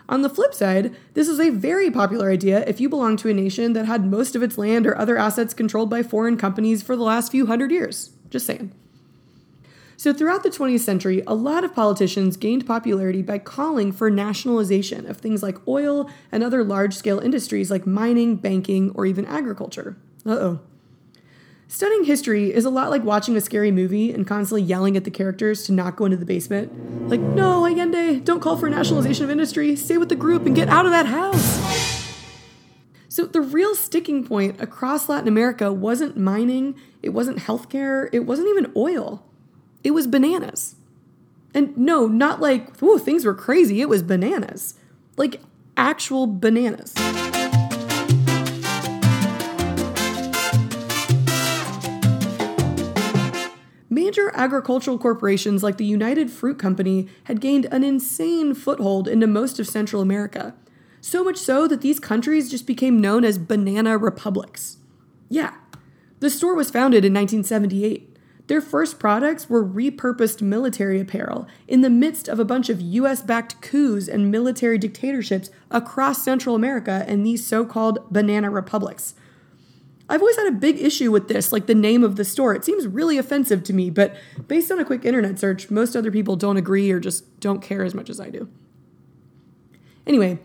On 0.09 0.21
the 0.21 0.29
flip 0.29 0.53
side, 0.53 0.93
this 1.13 1.29
is 1.29 1.39
a 1.39 1.49
very 1.49 1.89
popular 1.89 2.29
idea 2.29 2.65
if 2.67 2.81
you 2.81 2.89
belong 2.89 3.15
to 3.17 3.29
a 3.29 3.33
nation 3.33 3.71
that 3.71 3.85
had 3.85 4.05
most 4.05 4.35
of 4.35 4.43
its 4.43 4.57
land 4.57 4.85
or 4.85 4.97
other 4.97 5.17
assets 5.17 5.53
controlled 5.53 5.89
by 5.89 6.03
foreign 6.03 6.35
companies 6.35 6.83
for 6.83 6.97
the 6.97 7.03
last 7.03 7.31
few 7.31 7.45
hundred 7.45 7.71
years. 7.71 8.09
Just 8.29 8.45
saying. 8.45 8.73
So, 9.99 10.13
throughout 10.13 10.43
the 10.43 10.49
20th 10.49 10.79
century, 10.79 11.21
a 11.27 11.35
lot 11.35 11.65
of 11.65 11.75
politicians 11.75 12.37
gained 12.37 12.65
popularity 12.65 13.21
by 13.21 13.37
calling 13.37 13.91
for 13.91 14.09
nationalization 14.09 15.05
of 15.05 15.17
things 15.17 15.43
like 15.43 15.57
oil 15.67 16.09
and 16.31 16.41
other 16.41 16.63
large 16.63 16.93
scale 16.93 17.19
industries 17.19 17.69
like 17.69 17.85
mining, 17.85 18.37
banking, 18.37 18.91
or 18.95 19.05
even 19.05 19.25
agriculture. 19.25 19.97
Uh 20.25 20.31
oh. 20.31 20.59
Studying 21.67 22.05
history 22.05 22.53
is 22.53 22.63
a 22.63 22.69
lot 22.69 22.91
like 22.91 23.03
watching 23.03 23.35
a 23.35 23.41
scary 23.41 23.71
movie 23.71 24.13
and 24.13 24.25
constantly 24.25 24.61
yelling 24.61 24.95
at 24.95 25.03
the 25.03 25.11
characters 25.11 25.63
to 25.65 25.73
not 25.73 25.97
go 25.97 26.05
into 26.05 26.15
the 26.15 26.25
basement. 26.25 27.09
Like, 27.09 27.19
no, 27.19 27.65
Allende, 27.65 28.21
don't 28.21 28.39
call 28.39 28.55
for 28.55 28.69
nationalization 28.69 29.25
of 29.25 29.29
industry, 29.29 29.75
stay 29.75 29.97
with 29.97 30.07
the 30.07 30.15
group 30.15 30.45
and 30.45 30.55
get 30.55 30.69
out 30.69 30.85
of 30.85 30.93
that 30.93 31.07
house. 31.07 31.59
So, 33.09 33.25
the 33.25 33.41
real 33.41 33.75
sticking 33.75 34.25
point 34.25 34.61
across 34.61 35.09
Latin 35.09 35.27
America 35.27 35.73
wasn't 35.73 36.15
mining, 36.15 36.79
it 37.03 37.09
wasn't 37.09 37.39
healthcare, 37.39 38.07
it 38.13 38.21
wasn't 38.21 38.47
even 38.47 38.71
oil. 38.77 39.25
It 39.83 39.91
was 39.91 40.07
bananas. 40.07 40.75
And 41.53 41.75
no, 41.77 42.07
not 42.07 42.41
like, 42.41 42.77
whoa, 42.77 42.97
things 42.97 43.25
were 43.25 43.33
crazy, 43.33 43.81
it 43.81 43.89
was 43.89 44.03
bananas. 44.03 44.75
Like 45.17 45.41
actual 45.77 46.27
bananas. 46.27 46.93
Major 53.89 54.31
agricultural 54.35 54.97
corporations 54.97 55.63
like 55.63 55.77
the 55.77 55.85
United 55.85 56.29
Fruit 56.29 56.59
Company 56.59 57.07
had 57.23 57.41
gained 57.41 57.65
an 57.65 57.83
insane 57.83 58.53
foothold 58.53 59.07
into 59.07 59.27
most 59.27 59.59
of 59.59 59.67
Central 59.67 60.01
America. 60.01 60.55
So 61.01 61.23
much 61.23 61.37
so 61.37 61.67
that 61.67 61.81
these 61.81 61.99
countries 61.99 62.51
just 62.51 62.67
became 62.67 62.99
known 62.99 63.23
as 63.23 63.37
banana 63.37 63.97
republics. 63.97 64.77
Yeah, 65.29 65.53
the 66.19 66.29
store 66.29 66.55
was 66.55 66.69
founded 66.69 67.05
in 67.05 67.13
1978. 67.13 68.08
Their 68.49 68.61
first 68.61 68.97
products 68.97 69.47
were 69.47 69.63
repurposed 69.63 70.41
military 70.41 70.99
apparel 70.99 71.47
in 71.67 71.81
the 71.81 71.89
midst 71.89 72.27
of 72.27 72.39
a 72.39 72.45
bunch 72.45 72.67
of 72.67 72.81
US 72.81 73.21
backed 73.21 73.61
coups 73.61 74.07
and 74.07 74.31
military 74.31 74.79
dictatorships 74.79 75.51
across 75.69 76.23
Central 76.23 76.55
America 76.55 77.05
and 77.07 77.23
these 77.23 77.45
so 77.45 77.63
called 77.63 77.99
banana 78.11 78.49
republics. 78.49 79.13
I've 80.09 80.21
always 80.21 80.35
had 80.35 80.47
a 80.47 80.51
big 80.51 80.81
issue 80.81 81.11
with 81.11 81.27
this, 81.27 81.51
like 81.51 81.67
the 81.67 81.75
name 81.75 82.03
of 82.03 82.15
the 82.15 82.25
store. 82.25 82.55
It 82.55 82.65
seems 82.65 82.87
really 82.87 83.19
offensive 83.19 83.63
to 83.65 83.73
me, 83.73 83.91
but 83.91 84.15
based 84.47 84.71
on 84.71 84.79
a 84.79 84.85
quick 84.85 85.05
internet 85.05 85.37
search, 85.37 85.69
most 85.69 85.95
other 85.95 86.09
people 86.09 86.35
don't 86.35 86.57
agree 86.57 86.89
or 86.89 86.99
just 86.99 87.39
don't 87.39 87.61
care 87.61 87.83
as 87.85 87.93
much 87.93 88.09
as 88.09 88.19
I 88.19 88.31
do. 88.31 88.49
Anyway, 90.07 90.39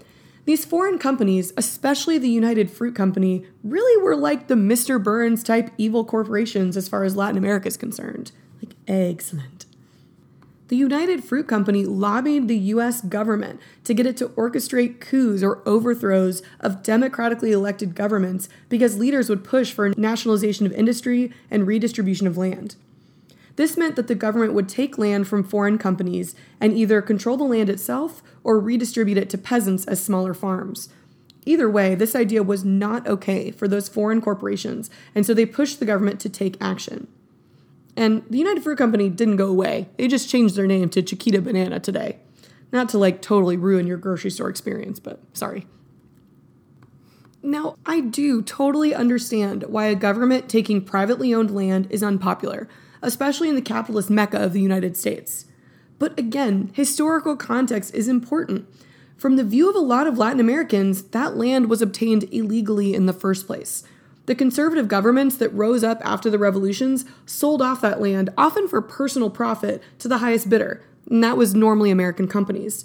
these 0.44 0.64
foreign 0.64 0.98
companies, 0.98 1.52
especially 1.56 2.18
the 2.18 2.28
United 2.28 2.70
Fruit 2.70 2.94
Company, 2.94 3.46
really 3.62 4.02
were 4.02 4.16
like 4.16 4.48
the 4.48 4.54
Mr. 4.54 5.02
Burns 5.02 5.42
type 5.42 5.70
evil 5.78 6.04
corporations 6.04 6.76
as 6.76 6.88
far 6.88 7.04
as 7.04 7.16
Latin 7.16 7.38
America 7.38 7.68
is 7.68 7.76
concerned. 7.76 8.30
Like, 8.62 8.74
excellent. 8.86 9.64
The 10.68 10.76
United 10.76 11.22
Fruit 11.22 11.46
Company 11.46 11.84
lobbied 11.84 12.48
the 12.48 12.56
US 12.56 13.00
government 13.02 13.60
to 13.84 13.94
get 13.94 14.06
it 14.06 14.16
to 14.18 14.28
orchestrate 14.30 14.98
coups 14.98 15.42
or 15.42 15.62
overthrows 15.66 16.42
of 16.60 16.82
democratically 16.82 17.52
elected 17.52 17.94
governments 17.94 18.48
because 18.68 18.98
leaders 18.98 19.28
would 19.28 19.44
push 19.44 19.72
for 19.72 19.90
nationalization 19.90 20.64
of 20.64 20.72
industry 20.72 21.32
and 21.50 21.66
redistribution 21.66 22.26
of 22.26 22.38
land. 22.38 22.76
This 23.56 23.76
meant 23.76 23.96
that 23.96 24.08
the 24.08 24.14
government 24.14 24.52
would 24.52 24.68
take 24.68 24.98
land 24.98 25.28
from 25.28 25.44
foreign 25.44 25.78
companies 25.78 26.34
and 26.60 26.72
either 26.72 27.00
control 27.00 27.36
the 27.36 27.44
land 27.44 27.70
itself 27.70 28.22
or 28.42 28.58
redistribute 28.58 29.18
it 29.18 29.30
to 29.30 29.38
peasants 29.38 29.84
as 29.84 30.02
smaller 30.02 30.34
farms. 30.34 30.88
Either 31.46 31.70
way, 31.70 31.94
this 31.94 32.16
idea 32.16 32.42
was 32.42 32.64
not 32.64 33.06
okay 33.06 33.50
for 33.50 33.68
those 33.68 33.88
foreign 33.88 34.20
corporations, 34.20 34.90
and 35.14 35.26
so 35.26 35.34
they 35.34 35.46
pushed 35.46 35.78
the 35.78 35.86
government 35.86 36.18
to 36.20 36.28
take 36.28 36.56
action. 36.60 37.06
And 37.96 38.24
the 38.28 38.38
United 38.38 38.64
Fruit 38.64 38.78
Company 38.78 39.08
didn't 39.08 39.36
go 39.36 39.48
away. 39.48 39.88
They 39.98 40.08
just 40.08 40.28
changed 40.28 40.56
their 40.56 40.66
name 40.66 40.88
to 40.90 41.02
Chiquita 41.02 41.40
Banana 41.40 41.78
today. 41.78 42.18
Not 42.72 42.88
to 42.88 42.98
like 42.98 43.22
totally 43.22 43.56
ruin 43.56 43.86
your 43.86 43.98
grocery 43.98 44.30
store 44.30 44.48
experience, 44.48 44.98
but 44.98 45.20
sorry. 45.32 45.66
Now, 47.40 47.76
I 47.84 48.00
do 48.00 48.42
totally 48.42 48.94
understand 48.94 49.64
why 49.64 49.86
a 49.86 49.94
government 49.94 50.48
taking 50.48 50.82
privately 50.82 51.32
owned 51.32 51.54
land 51.54 51.86
is 51.90 52.02
unpopular, 52.02 52.68
especially 53.04 53.48
in 53.48 53.54
the 53.54 53.62
capitalist 53.62 54.10
mecca 54.10 54.38
of 54.38 54.52
the 54.52 54.60
United 54.60 54.96
States. 54.96 55.46
But 55.98 56.18
again, 56.18 56.70
historical 56.74 57.36
context 57.36 57.94
is 57.94 58.08
important. 58.08 58.66
From 59.16 59.36
the 59.36 59.44
view 59.44 59.70
of 59.70 59.76
a 59.76 59.80
lot 59.80 60.06
of 60.06 60.18
Latin 60.18 60.40
Americans, 60.40 61.02
that 61.02 61.36
land 61.36 61.70
was 61.70 61.80
obtained 61.80 62.24
illegally 62.32 62.94
in 62.94 63.06
the 63.06 63.12
first 63.12 63.46
place. 63.46 63.84
The 64.26 64.34
conservative 64.34 64.88
governments 64.88 65.36
that 65.36 65.52
rose 65.54 65.84
up 65.84 66.00
after 66.04 66.30
the 66.30 66.38
revolutions 66.38 67.04
sold 67.26 67.60
off 67.60 67.82
that 67.82 68.00
land, 68.00 68.30
often 68.36 68.66
for 68.68 68.80
personal 68.80 69.30
profit, 69.30 69.82
to 69.98 70.08
the 70.08 70.18
highest 70.18 70.48
bidder, 70.48 70.82
and 71.10 71.22
that 71.22 71.36
was 71.36 71.54
normally 71.54 71.90
American 71.90 72.26
companies. 72.26 72.84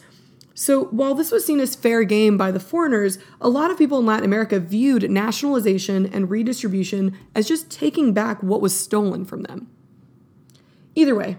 So, 0.53 0.85
while 0.85 1.15
this 1.15 1.31
was 1.31 1.45
seen 1.45 1.61
as 1.61 1.75
fair 1.75 2.03
game 2.03 2.37
by 2.37 2.51
the 2.51 2.59
foreigners, 2.59 3.17
a 3.39 3.47
lot 3.47 3.71
of 3.71 3.77
people 3.77 3.99
in 3.99 4.05
Latin 4.05 4.25
America 4.25 4.59
viewed 4.59 5.09
nationalization 5.09 6.05
and 6.05 6.29
redistribution 6.29 7.17
as 7.33 7.47
just 7.47 7.71
taking 7.71 8.13
back 8.13 8.43
what 8.43 8.59
was 8.59 8.77
stolen 8.77 9.23
from 9.23 9.43
them. 9.43 9.69
Either 10.95 11.15
way, 11.15 11.37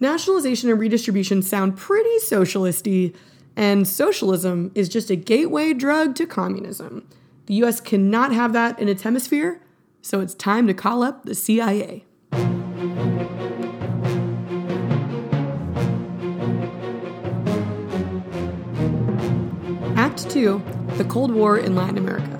nationalization 0.00 0.70
and 0.70 0.78
redistribution 0.78 1.42
sound 1.42 1.76
pretty 1.76 2.18
socialisty, 2.20 3.14
and 3.56 3.86
socialism 3.86 4.70
is 4.74 4.88
just 4.88 5.10
a 5.10 5.16
gateway 5.16 5.72
drug 5.72 6.14
to 6.16 6.26
communism. 6.26 7.06
The 7.46 7.54
US 7.64 7.80
cannot 7.80 8.32
have 8.32 8.52
that 8.52 8.78
in 8.78 8.88
its 8.88 9.02
hemisphere, 9.02 9.60
so 10.00 10.20
it's 10.20 10.34
time 10.34 10.66
to 10.66 10.74
call 10.74 11.02
up 11.02 11.24
the 11.24 11.34
CIA. 11.34 12.04
Act 19.96 20.30
2 20.30 20.62
The 20.96 21.04
Cold 21.04 21.32
War 21.32 21.58
in 21.58 21.74
Latin 21.74 21.98
America. 21.98 22.38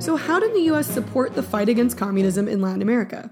So, 0.00 0.16
how 0.16 0.38
did 0.38 0.54
the 0.54 0.60
US 0.72 0.86
support 0.86 1.34
the 1.34 1.42
fight 1.42 1.68
against 1.68 1.98
communism 1.98 2.46
in 2.46 2.60
Latin 2.60 2.82
America? 2.82 3.30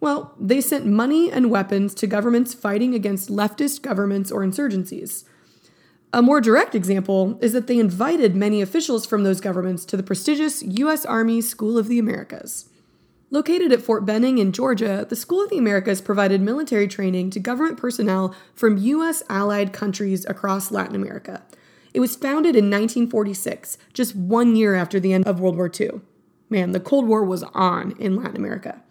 Well, 0.00 0.34
they 0.38 0.60
sent 0.60 0.86
money 0.86 1.30
and 1.30 1.50
weapons 1.50 1.94
to 1.94 2.06
governments 2.06 2.54
fighting 2.54 2.94
against 2.94 3.30
leftist 3.30 3.82
governments 3.82 4.30
or 4.30 4.42
insurgencies. 4.42 5.24
A 6.12 6.22
more 6.22 6.40
direct 6.40 6.74
example 6.74 7.38
is 7.42 7.52
that 7.52 7.66
they 7.66 7.78
invited 7.78 8.34
many 8.34 8.62
officials 8.62 9.04
from 9.04 9.24
those 9.24 9.40
governments 9.40 9.84
to 9.86 9.96
the 9.96 10.02
prestigious 10.02 10.62
U.S. 10.62 11.04
Army 11.04 11.40
School 11.40 11.76
of 11.76 11.88
the 11.88 11.98
Americas. 11.98 12.70
Located 13.30 13.72
at 13.72 13.82
Fort 13.82 14.06
Benning 14.06 14.38
in 14.38 14.52
Georgia, 14.52 15.04
the 15.06 15.16
School 15.16 15.42
of 15.42 15.50
the 15.50 15.58
Americas 15.58 16.00
provided 16.00 16.40
military 16.40 16.88
training 16.88 17.28
to 17.30 17.40
government 17.40 17.76
personnel 17.76 18.34
from 18.54 18.78
U.S. 18.78 19.22
allied 19.28 19.74
countries 19.74 20.24
across 20.24 20.70
Latin 20.70 20.94
America. 20.94 21.42
It 21.92 22.00
was 22.00 22.16
founded 22.16 22.56
in 22.56 22.70
1946, 22.70 23.76
just 23.92 24.16
one 24.16 24.56
year 24.56 24.74
after 24.74 24.98
the 24.98 25.12
end 25.12 25.26
of 25.26 25.40
World 25.40 25.56
War 25.56 25.70
II. 25.78 26.00
Man, 26.48 26.72
the 26.72 26.80
Cold 26.80 27.06
War 27.06 27.22
was 27.22 27.42
on 27.52 27.92
in 27.98 28.16
Latin 28.16 28.36
America. 28.36 28.82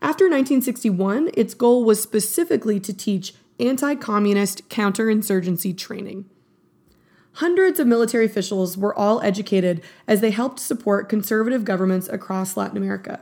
After 0.00 0.24
1961, 0.24 1.30
its 1.34 1.54
goal 1.54 1.84
was 1.84 2.02
specifically 2.02 2.78
to 2.80 2.92
teach 2.92 3.34
anti 3.58 3.94
communist 3.96 4.68
counterinsurgency 4.68 5.76
training. 5.76 6.26
Hundreds 7.34 7.78
of 7.78 7.86
military 7.86 8.26
officials 8.26 8.76
were 8.76 8.94
all 8.94 9.20
educated 9.22 9.80
as 10.06 10.20
they 10.20 10.30
helped 10.30 10.60
support 10.60 11.08
conservative 11.08 11.64
governments 11.64 12.08
across 12.08 12.56
Latin 12.56 12.76
America. 12.76 13.20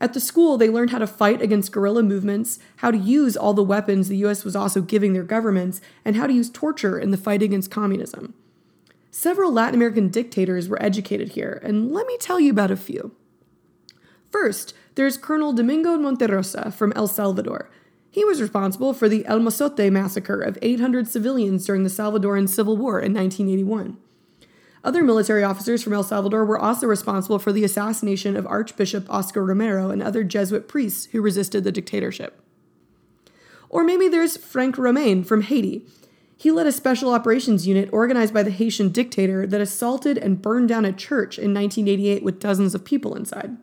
At 0.00 0.14
the 0.14 0.20
school, 0.20 0.58
they 0.58 0.68
learned 0.68 0.90
how 0.90 0.98
to 0.98 1.06
fight 1.06 1.40
against 1.40 1.70
guerrilla 1.70 2.02
movements, 2.02 2.58
how 2.76 2.90
to 2.90 2.98
use 2.98 3.36
all 3.36 3.54
the 3.54 3.62
weapons 3.62 4.08
the 4.08 4.16
US 4.24 4.44
was 4.44 4.56
also 4.56 4.82
giving 4.82 5.12
their 5.12 5.22
governments, 5.22 5.80
and 6.04 6.16
how 6.16 6.26
to 6.26 6.32
use 6.32 6.50
torture 6.50 6.98
in 6.98 7.10
the 7.10 7.16
fight 7.16 7.42
against 7.42 7.70
communism. 7.70 8.34
Several 9.10 9.52
Latin 9.52 9.74
American 9.74 10.08
dictators 10.08 10.68
were 10.68 10.82
educated 10.82 11.30
here, 11.30 11.60
and 11.62 11.92
let 11.92 12.06
me 12.06 12.16
tell 12.18 12.40
you 12.40 12.50
about 12.50 12.70
a 12.70 12.76
few. 12.76 13.14
First, 14.30 14.74
there's 14.94 15.16
Colonel 15.16 15.52
Domingo 15.52 15.96
Monterrosa 15.96 16.72
from 16.72 16.92
El 16.94 17.06
Salvador, 17.06 17.68
he 18.12 18.26
was 18.26 18.42
responsible 18.42 18.92
for 18.92 19.08
the 19.08 19.24
El 19.24 19.40
Mozote 19.40 19.90
massacre 19.90 20.38
of 20.38 20.58
800 20.60 21.08
civilians 21.08 21.64
during 21.64 21.82
the 21.82 21.88
Salvadoran 21.88 22.46
Civil 22.46 22.76
War 22.76 23.00
in 23.00 23.14
1981. 23.14 23.96
Other 24.84 25.02
military 25.02 25.42
officers 25.42 25.82
from 25.82 25.94
El 25.94 26.02
Salvador 26.02 26.44
were 26.44 26.58
also 26.58 26.86
responsible 26.86 27.38
for 27.38 27.52
the 27.52 27.64
assassination 27.64 28.36
of 28.36 28.46
Archbishop 28.46 29.08
Oscar 29.08 29.42
Romero 29.42 29.90
and 29.90 30.02
other 30.02 30.24
Jesuit 30.24 30.68
priests 30.68 31.06
who 31.06 31.22
resisted 31.22 31.64
the 31.64 31.72
dictatorship. 31.72 32.38
Or 33.70 33.82
maybe 33.82 34.08
there's 34.08 34.36
Franck 34.36 34.76
Romain 34.76 35.24
from 35.24 35.42
Haiti. 35.42 35.86
He 36.36 36.50
led 36.50 36.66
a 36.66 36.72
special 36.72 37.14
operations 37.14 37.66
unit 37.66 37.88
organized 37.92 38.34
by 38.34 38.42
the 38.42 38.50
Haitian 38.50 38.90
dictator 38.90 39.46
that 39.46 39.60
assaulted 39.62 40.18
and 40.18 40.42
burned 40.42 40.68
down 40.68 40.84
a 40.84 40.92
church 40.92 41.38
in 41.38 41.54
1988 41.54 42.22
with 42.22 42.40
dozens 42.40 42.74
of 42.74 42.84
people 42.84 43.14
inside. 43.14 43.56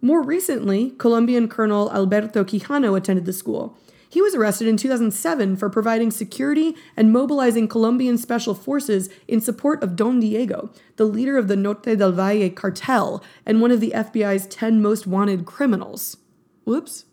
More 0.00 0.22
recently, 0.22 0.90
Colombian 0.98 1.48
Colonel 1.48 1.92
Alberto 1.92 2.44
Quijano 2.44 2.96
attended 2.96 3.24
the 3.24 3.32
school. 3.32 3.76
He 4.10 4.22
was 4.22 4.34
arrested 4.34 4.68
in 4.68 4.76
2007 4.76 5.56
for 5.56 5.68
providing 5.68 6.10
security 6.10 6.74
and 6.96 7.12
mobilizing 7.12 7.68
Colombian 7.68 8.16
special 8.16 8.54
forces 8.54 9.10
in 9.26 9.40
support 9.40 9.82
of 9.82 9.96
Don 9.96 10.20
Diego, 10.20 10.70
the 10.96 11.04
leader 11.04 11.36
of 11.36 11.48
the 11.48 11.56
Norte 11.56 11.96
del 11.96 12.12
Valle 12.12 12.48
cartel 12.50 13.22
and 13.44 13.60
one 13.60 13.70
of 13.70 13.80
the 13.80 13.92
FBI's 13.94 14.46
10 14.46 14.80
most 14.80 15.06
wanted 15.06 15.44
criminals. 15.44 16.16
Whoops. 16.64 17.04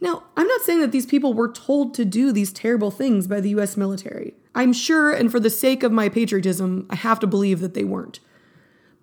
Now, 0.00 0.24
I'm 0.36 0.46
not 0.46 0.62
saying 0.62 0.80
that 0.80 0.92
these 0.92 1.06
people 1.06 1.34
were 1.34 1.50
told 1.50 1.94
to 1.94 2.04
do 2.04 2.32
these 2.32 2.52
terrible 2.52 2.90
things 2.90 3.26
by 3.26 3.40
the 3.40 3.50
US 3.50 3.76
military. 3.76 4.34
I'm 4.54 4.72
sure, 4.72 5.10
and 5.10 5.30
for 5.30 5.40
the 5.40 5.50
sake 5.50 5.82
of 5.82 5.92
my 5.92 6.08
patriotism, 6.08 6.86
I 6.88 6.96
have 6.96 7.20
to 7.20 7.26
believe 7.26 7.60
that 7.60 7.74
they 7.74 7.84
weren't. 7.84 8.20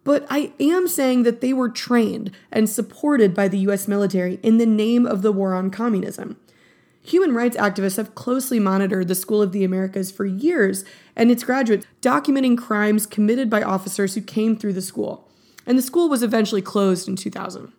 But 0.03 0.25
I 0.29 0.51
am 0.60 0.88
saying 0.88 1.24
that 1.24 1.41
they 1.41 1.53
were 1.53 1.69
trained 1.69 2.31
and 2.51 2.69
supported 2.69 3.33
by 3.33 3.48
the 3.48 3.60
US 3.60 3.88
military 3.88 4.39
in 4.43 4.57
the 4.57 4.65
name 4.65 5.05
of 5.05 5.22
the 5.22 5.31
war 5.31 5.53
on 5.53 5.69
communism. 5.69 6.38
Human 7.05 7.33
rights 7.33 7.57
activists 7.57 7.98
have 7.98 8.15
closely 8.15 8.60
monitored 8.60 9.10
the 9.10 9.15
School 9.15 9.41
of 9.41 9.51
the 9.51 9.65
Americas 9.65 10.10
for 10.10 10.25
years 10.25 10.86
and 11.15 11.29
its 11.29 11.43
graduates, 11.43 11.86
documenting 12.01 12.57
crimes 12.57 13.05
committed 13.05 13.50
by 13.50 13.62
officers 13.62 14.15
who 14.15 14.22
came 14.22 14.55
through 14.55 14.74
the 14.74 14.81
school. 14.81 15.29
And 15.65 15.77
the 15.77 15.81
school 15.81 16.07
was 16.10 16.24
eventually 16.24 16.62
closed 16.62 17.07
in 17.07 17.15
2000. 17.15 17.74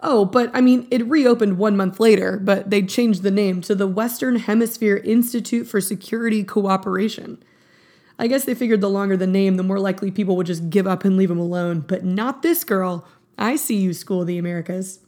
Oh, 0.00 0.24
but 0.24 0.50
I 0.54 0.60
mean, 0.60 0.86
it 0.90 1.06
reopened 1.06 1.58
one 1.58 1.76
month 1.76 1.98
later, 1.98 2.38
but 2.38 2.70
they 2.70 2.82
changed 2.82 3.22
the 3.22 3.30
name 3.30 3.60
to 3.62 3.74
the 3.74 3.86
Western 3.86 4.36
Hemisphere 4.36 4.96
Institute 4.98 5.66
for 5.66 5.80
Security 5.80 6.44
Cooperation. 6.44 7.42
I 8.18 8.26
guess 8.26 8.44
they 8.44 8.54
figured 8.54 8.80
the 8.80 8.90
longer 8.90 9.16
the 9.16 9.26
name, 9.26 9.56
the 9.56 9.62
more 9.62 9.78
likely 9.78 10.10
people 10.10 10.36
would 10.36 10.46
just 10.46 10.70
give 10.70 10.86
up 10.86 11.04
and 11.04 11.16
leave 11.16 11.28
them 11.28 11.38
alone. 11.38 11.80
But 11.80 12.04
not 12.04 12.42
this 12.42 12.64
girl. 12.64 13.06
I 13.38 13.56
see 13.56 13.76
you, 13.76 13.92
School 13.92 14.22
of 14.22 14.26
the 14.26 14.38
Americas. 14.38 15.00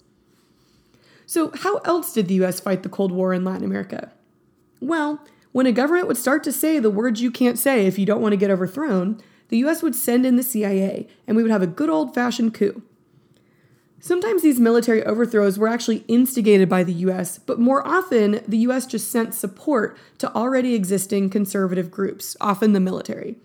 So, 1.27 1.51
how 1.55 1.79
else 1.79 2.13
did 2.13 2.29
the 2.29 2.43
US 2.45 2.61
fight 2.61 2.83
the 2.83 2.89
Cold 2.89 3.13
War 3.13 3.33
in 3.33 3.45
Latin 3.45 3.65
America? 3.65 4.13
Well, 4.81 5.25
when 5.53 5.67
a 5.67 5.73
government 5.73 6.07
would 6.07 6.17
start 6.17 6.45
to 6.45 6.53
say 6.53 6.79
the 6.79 6.91
words 6.91 7.21
you 7.21 7.31
can't 7.31 7.59
say 7.59 7.87
if 7.87 7.99
you 7.99 8.07
don't 8.07 8.23
want 8.23 8.33
to 8.33 8.37
get 8.37 8.51
overthrown, 8.51 9.21
the 9.49 9.59
US 9.59 9.83
would 9.83 9.97
send 9.97 10.25
in 10.25 10.37
the 10.37 10.43
CIA 10.43 11.09
and 11.27 11.37
we 11.37 11.43
would 11.43 11.53
have 11.53 11.63
a 11.63 11.67
good 11.67 11.91
old 11.91 12.15
fashioned 12.15 12.55
coup. 12.55 12.83
Sometimes 14.03 14.41
these 14.41 14.59
military 14.59 15.05
overthrows 15.05 15.59
were 15.59 15.69
actually 15.69 16.05
instigated 16.09 16.71
by 16.71 16.83
the 16.83 16.93
US, 16.95 17.39
but 17.39 17.61
more 17.61 17.87
often, 17.87 18.41
the 18.49 18.59
US 18.59 18.87
just 18.87 19.11
sent 19.11 19.35
support 19.35 19.97
to 20.19 20.35
already 20.35 20.75
existing 20.75 21.29
conservative 21.29 21.91
groups, 21.91 22.35
often 22.41 22.73
the 22.73 22.81
military. 22.81 23.37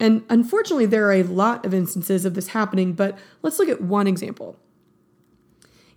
And 0.00 0.24
unfortunately, 0.28 0.86
there 0.86 1.06
are 1.08 1.12
a 1.12 1.22
lot 1.22 1.64
of 1.64 1.72
instances 1.72 2.24
of 2.24 2.34
this 2.34 2.48
happening, 2.48 2.94
but 2.94 3.16
let's 3.42 3.60
look 3.60 3.68
at 3.68 3.80
one 3.80 4.08
example. 4.08 4.58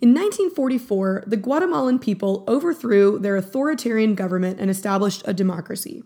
In 0.01 0.13
1944, 0.13 1.23
the 1.25 1.35
Guatemalan 1.35 1.97
people 1.97 2.45
overthrew 2.47 3.17
their 3.17 3.35
authoritarian 3.35 4.13
government 4.13 4.59
and 4.59 4.69
established 4.69 5.23
a 5.25 5.33
democracy. 5.33 6.03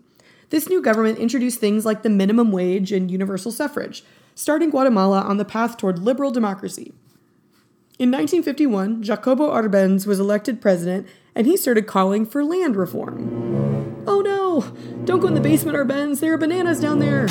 This 0.48 0.68
new 0.68 0.82
government 0.82 1.18
introduced 1.18 1.60
things 1.60 1.84
like 1.84 2.02
the 2.02 2.10
minimum 2.10 2.50
wage 2.50 2.92
and 2.92 3.10
universal 3.10 3.52
suffrage, 3.52 4.04
starting 4.34 4.70
Guatemala 4.70 5.20
on 5.20 5.36
the 5.36 5.44
path 5.44 5.76
toward 5.76 5.98
liberal 5.98 6.30
democracy. 6.30 6.92
In 7.96 8.10
1951, 8.10 9.04
Jacobo 9.04 9.50
Arbenz 9.52 10.04
was 10.04 10.18
elected 10.18 10.60
president 10.60 11.06
and 11.32 11.46
he 11.46 11.56
started 11.56 11.86
calling 11.86 12.26
for 12.26 12.42
land 12.42 12.74
reform. 12.74 14.02
Oh 14.08 14.20
no! 14.20 14.62
Don't 15.04 15.20
go 15.20 15.28
in 15.28 15.34
the 15.34 15.40
basement, 15.40 15.78
Arbenz, 15.78 16.18
there 16.18 16.32
are 16.32 16.36
bananas 16.36 16.80
down 16.80 16.98
there! 16.98 17.28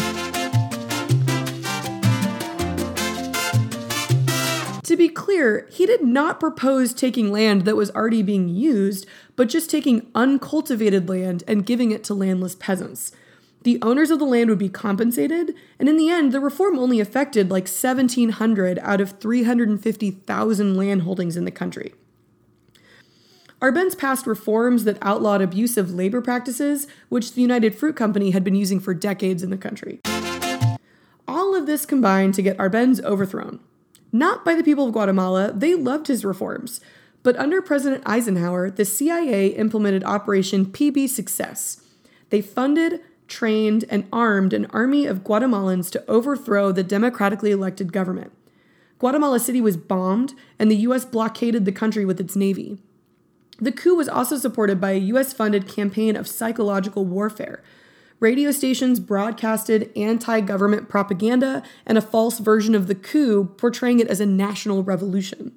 To 4.84 4.96
be 4.96 5.10
clear, 5.10 5.68
he 5.70 5.86
did 5.86 6.02
not 6.02 6.40
propose 6.40 6.94
taking 6.94 7.30
land 7.30 7.66
that 7.66 7.76
was 7.76 7.92
already 7.92 8.24
being 8.24 8.48
used, 8.48 9.06
but 9.36 9.50
just 9.50 9.70
taking 9.70 10.10
uncultivated 10.16 11.10
land 11.10 11.44
and 11.46 11.66
giving 11.66 11.92
it 11.92 12.06
to 12.06 12.14
landless 12.14 12.56
peasants. 12.56 13.12
The 13.64 13.80
owners 13.82 14.12
of 14.12 14.20
the 14.20 14.26
land 14.26 14.50
would 14.50 14.60
be 14.60 14.70
compensated, 14.70 15.56
and 15.80 15.88
in 15.88 15.98
the 15.98 16.10
end, 16.10 16.32
the 16.32 16.40
reform 16.42 16.78
only 16.78 17.00
affected 17.00 17.50
like 17.50 17.64
1,700 17.64 18.80
out 18.80 19.02
of 19.02 19.20
350,000 19.20 20.76
land 20.76 21.02
holdings 21.04 21.38
in 21.38 21.46
the 21.46 21.52
country. 21.52 21.94
Arbenz 23.62 23.98
passed 23.98 24.28
reforms 24.28 24.84
that 24.84 24.98
outlawed 25.02 25.42
abusive 25.42 25.94
labor 25.94 26.22
practices, 26.22 26.86
which 27.08 27.32
the 27.32 27.42
United 27.42 27.74
Fruit 27.74 27.96
Company 27.96 28.32
had 28.32 28.44
been 28.44 28.56
using 28.56 28.82
for 28.82 28.94
decades 28.94 29.42
in 29.42 29.50
the 29.50 29.58
country. 29.58 30.02
All 31.26 31.56
of 31.56 31.66
this 31.66 31.86
combined 31.86 32.34
to 32.34 32.42
get 32.42 32.58
Arbenz 32.58 33.02
overthrown. 33.06 33.62
Not 34.12 34.44
by 34.44 34.56
the 34.56 34.64
people 34.64 34.88
of 34.88 34.94
Guatemala, 34.94 35.54
they 35.54 35.76
loved 35.76 36.08
his 36.08 36.26
reforms. 36.26 36.82
But 37.24 37.38
under 37.38 37.62
President 37.62 38.04
Eisenhower, 38.06 38.70
the 38.70 38.84
CIA 38.84 39.48
implemented 39.48 40.04
Operation 40.04 40.66
PB 40.66 41.08
Success. 41.08 41.82
They 42.30 42.42
funded, 42.42 43.00
trained, 43.28 43.86
and 43.90 44.08
armed 44.12 44.54
an 44.54 44.66
army 44.68 45.06
of 45.06 45.24
Guatemalans 45.24 45.90
to 45.92 46.10
overthrow 46.10 46.72
the 46.72 46.84
democratically 46.84 47.52
elected 47.52 47.94
government. 47.94 48.32
Guatemala 49.00 49.40
City 49.40 49.60
was 49.60 49.78
bombed, 49.78 50.34
and 50.58 50.72
the 50.72 50.78
U.S. 50.78 51.06
blockaded 51.06 51.66
the 51.66 51.72
country 51.72 52.06
with 52.06 52.20
its 52.20 52.36
navy. 52.36 52.78
The 53.60 53.72
coup 53.72 53.96
was 53.96 54.10
also 54.10 54.38
supported 54.38 54.82
by 54.82 54.92
a 54.92 55.00
U.S. 55.00 55.34
funded 55.34 55.68
campaign 55.68 56.16
of 56.16 56.28
psychological 56.28 57.06
warfare. 57.06 57.64
Radio 58.20 58.52
stations 58.52 59.00
broadcasted 59.02 59.92
anti 59.98 60.40
government 60.40 60.88
propaganda 60.88 61.62
and 61.86 61.98
a 61.98 62.02
false 62.02 62.40
version 62.40 62.74
of 62.74 62.88
the 62.88 62.96
coup, 62.96 63.54
portraying 63.58 64.00
it 64.00 64.08
as 64.08 64.22
a 64.22 64.26
national 64.26 64.84
revolution. 64.84 65.52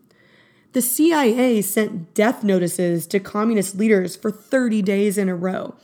The 0.72 0.82
CIA 0.82 1.62
sent 1.62 2.12
death 2.12 2.42
notices 2.44 3.06
to 3.06 3.20
communist 3.20 3.76
leaders 3.76 4.14
for 4.14 4.30
30 4.30 4.82
days 4.82 5.16
in 5.16 5.28
a 5.28 5.34
row, 5.34 5.74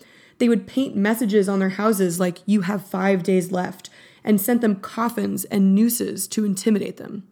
they 0.43 0.49
would 0.49 0.67
paint 0.67 0.97
messages 0.97 1.49
on 1.49 1.61
their 1.61 1.69
houses 1.69 2.19
like, 2.19 2.39
you 2.47 2.63
have 2.63 2.85
five 2.85 3.23
days 3.23 3.53
left, 3.53 3.89
and 4.25 4.41
sent 4.41 4.61
them 4.61 4.75
coffins 4.75 5.45
and 5.45 5.73
nooses 5.73 6.27
to 6.27 6.45
intimidate 6.45 6.97
them. 6.97 7.23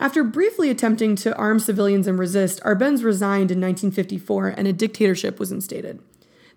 After 0.00 0.24
briefly 0.24 0.70
attempting 0.70 1.14
to 1.14 1.36
arm 1.36 1.60
civilians 1.60 2.08
and 2.08 2.18
resist, 2.18 2.60
Arbenz 2.64 3.04
resigned 3.04 3.52
in 3.52 3.60
1954 3.60 4.48
and 4.48 4.66
a 4.66 4.72
dictatorship 4.72 5.38
was 5.38 5.52
instated. 5.52 6.02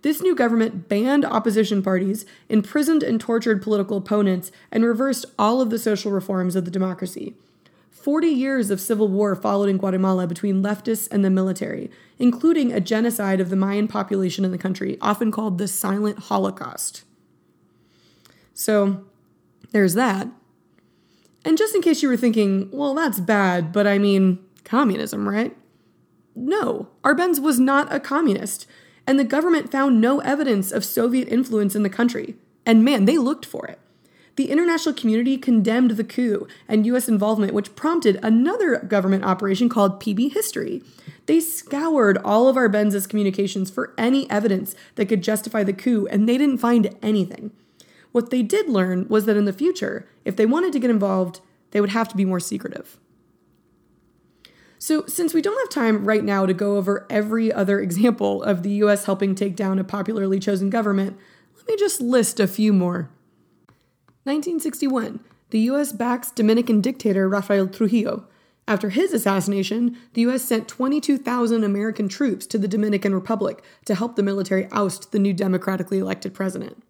This 0.02 0.24
new 0.24 0.34
government 0.34 0.90
banned 0.90 1.24
opposition 1.24 1.84
parties, 1.84 2.26
imprisoned 2.50 3.04
and 3.04 3.22
tortured 3.22 3.62
political 3.62 3.98
opponents, 3.98 4.52
and 4.72 4.84
reversed 4.84 5.28
all 5.38 5.62
of 5.62 5.70
the 5.70 5.78
social 5.78 6.12
reforms 6.12 6.56
of 6.56 6.66
the 6.66 6.72
democracy. 6.72 7.36
40 8.04 8.28
years 8.28 8.72
of 8.72 8.82
civil 8.82 9.08
war 9.08 9.36
followed 9.36 9.70
in 9.70 9.78
Guatemala 9.78 10.28
between 10.28 10.64
leftists 10.64 11.08
and 11.12 11.24
the 11.24 11.30
military, 11.30 11.92
including 12.18 12.72
a 12.72 12.80
genocide 12.80 13.40
of 13.40 13.50
the 13.50 13.56
Mayan 13.56 13.88
population 13.88 14.44
in 14.44 14.52
the 14.52 14.58
country, 14.58 14.98
often 15.02 15.32
called 15.32 15.58
the 15.58 15.68
Silent 15.68 16.20
Holocaust. 16.20 17.04
So, 18.54 19.06
there's 19.72 19.94
that. 19.94 20.28
And 21.44 21.58
just 21.58 21.76
in 21.76 21.82
case 21.82 22.04
you 22.04 22.10
were 22.10 22.18
thinking, 22.18 22.70
well, 22.72 22.94
that's 22.94 23.20
bad, 23.20 23.72
but 23.72 23.88
I 23.88 23.98
mean, 23.98 24.40
communism, 24.64 25.28
right? 25.28 25.56
No, 26.36 26.90
Arbenz 27.04 27.40
was 27.40 27.60
not 27.60 27.94
a 27.94 28.00
communist, 28.00 28.68
and 29.08 29.20
the 29.20 29.24
government 29.24 29.72
found 29.72 30.00
no 30.00 30.20
evidence 30.20 30.72
of 30.72 30.86
Soviet 30.86 31.28
influence 31.28 31.76
in 31.76 31.84
the 31.84 31.90
country. 31.90 32.36
And 32.66 32.86
man, 32.86 33.06
they 33.06 33.18
looked 33.18 33.46
for 33.46 33.66
it. 33.68 33.80
The 34.38 34.50
international 34.50 34.96
community 34.96 35.38
condemned 35.38 35.92
the 35.92 36.04
coup 36.04 36.48
and 36.68 36.86
US 36.86 37.10
involvement, 37.10 37.54
which 37.54 37.76
prompted 37.76 38.20
another 38.24 38.80
government 38.80 39.26
operation 39.26 39.68
called 39.68 40.00
PB 40.00 40.34
History. 40.34 40.82
They 41.26 41.40
scoured 41.40 42.18
all 42.20 42.48
of 42.48 42.58
our 42.58 42.70
Arbenz's 42.70 43.08
communications 43.08 43.70
for 43.70 43.94
any 43.98 44.30
evidence 44.30 44.74
that 44.96 45.08
could 45.08 45.22
justify 45.22 45.64
the 45.64 45.74
coup, 45.74 46.08
and 46.10 46.28
they 46.28 46.38
didn't 46.38 46.60
find 46.60 46.96
anything. 47.02 47.52
What 48.12 48.30
they 48.30 48.42
did 48.42 48.70
learn 48.70 49.08
was 49.08 49.26
that 49.26 49.38
in 49.38 49.46
the 49.46 49.54
future, 49.54 50.08
if 50.26 50.36
they 50.36 50.46
wanted 50.46 50.74
to 50.74 50.80
get 50.80 50.90
involved, 50.90 51.42
they 51.72 51.82
would 51.82 51.92
have 51.92 52.08
to 52.10 52.18
be 52.18 52.26
more 52.26 52.40
secretive. 52.40 52.98
So, 54.80 55.06
since 55.06 55.34
we 55.34 55.44
don't 55.44 55.60
have 55.60 55.70
time 55.70 56.06
right 56.06 56.24
now 56.24 56.46
to 56.46 56.54
go 56.54 56.76
over 56.78 57.06
every 57.10 57.54
other 57.54 57.80
example 57.80 58.42
of 58.44 58.64
the 58.64 58.72
US 58.84 59.06
helping 59.06 59.36
take 59.36 59.56
down 59.56 59.78
a 59.78 59.84
popularly 59.84 60.40
chosen 60.40 60.70
government, 60.70 61.18
let 61.56 61.68
me 61.68 61.78
just 61.78 62.02
list 62.02 62.40
a 62.40 62.48
few 62.48 62.74
more. 62.74 63.10
1961, 64.24 65.20
the 65.50 65.62
US 65.72 65.92
backs 65.92 66.30
Dominican 66.30 66.80
dictator 66.80 67.28
Rafael 67.28 67.68
Trujillo. 67.68 68.28
After 68.68 68.90
his 68.90 69.14
assassination, 69.14 69.98
the 70.14 70.22
US 70.22 70.44
sent 70.44 70.68
22,000 70.68 71.64
American 71.64 72.08
troops 72.08 72.46
to 72.48 72.60
the 72.60 72.68
Dominican 72.68 73.16
Republic 73.16 73.64
to 73.86 73.96
help 73.96 74.16
the 74.16 74.24
military 74.24 74.68
oust 74.72 75.12
the 75.12 75.18
new 75.18 75.34
democratically 75.34 75.98
elected 75.98 76.36
president. 76.36 76.84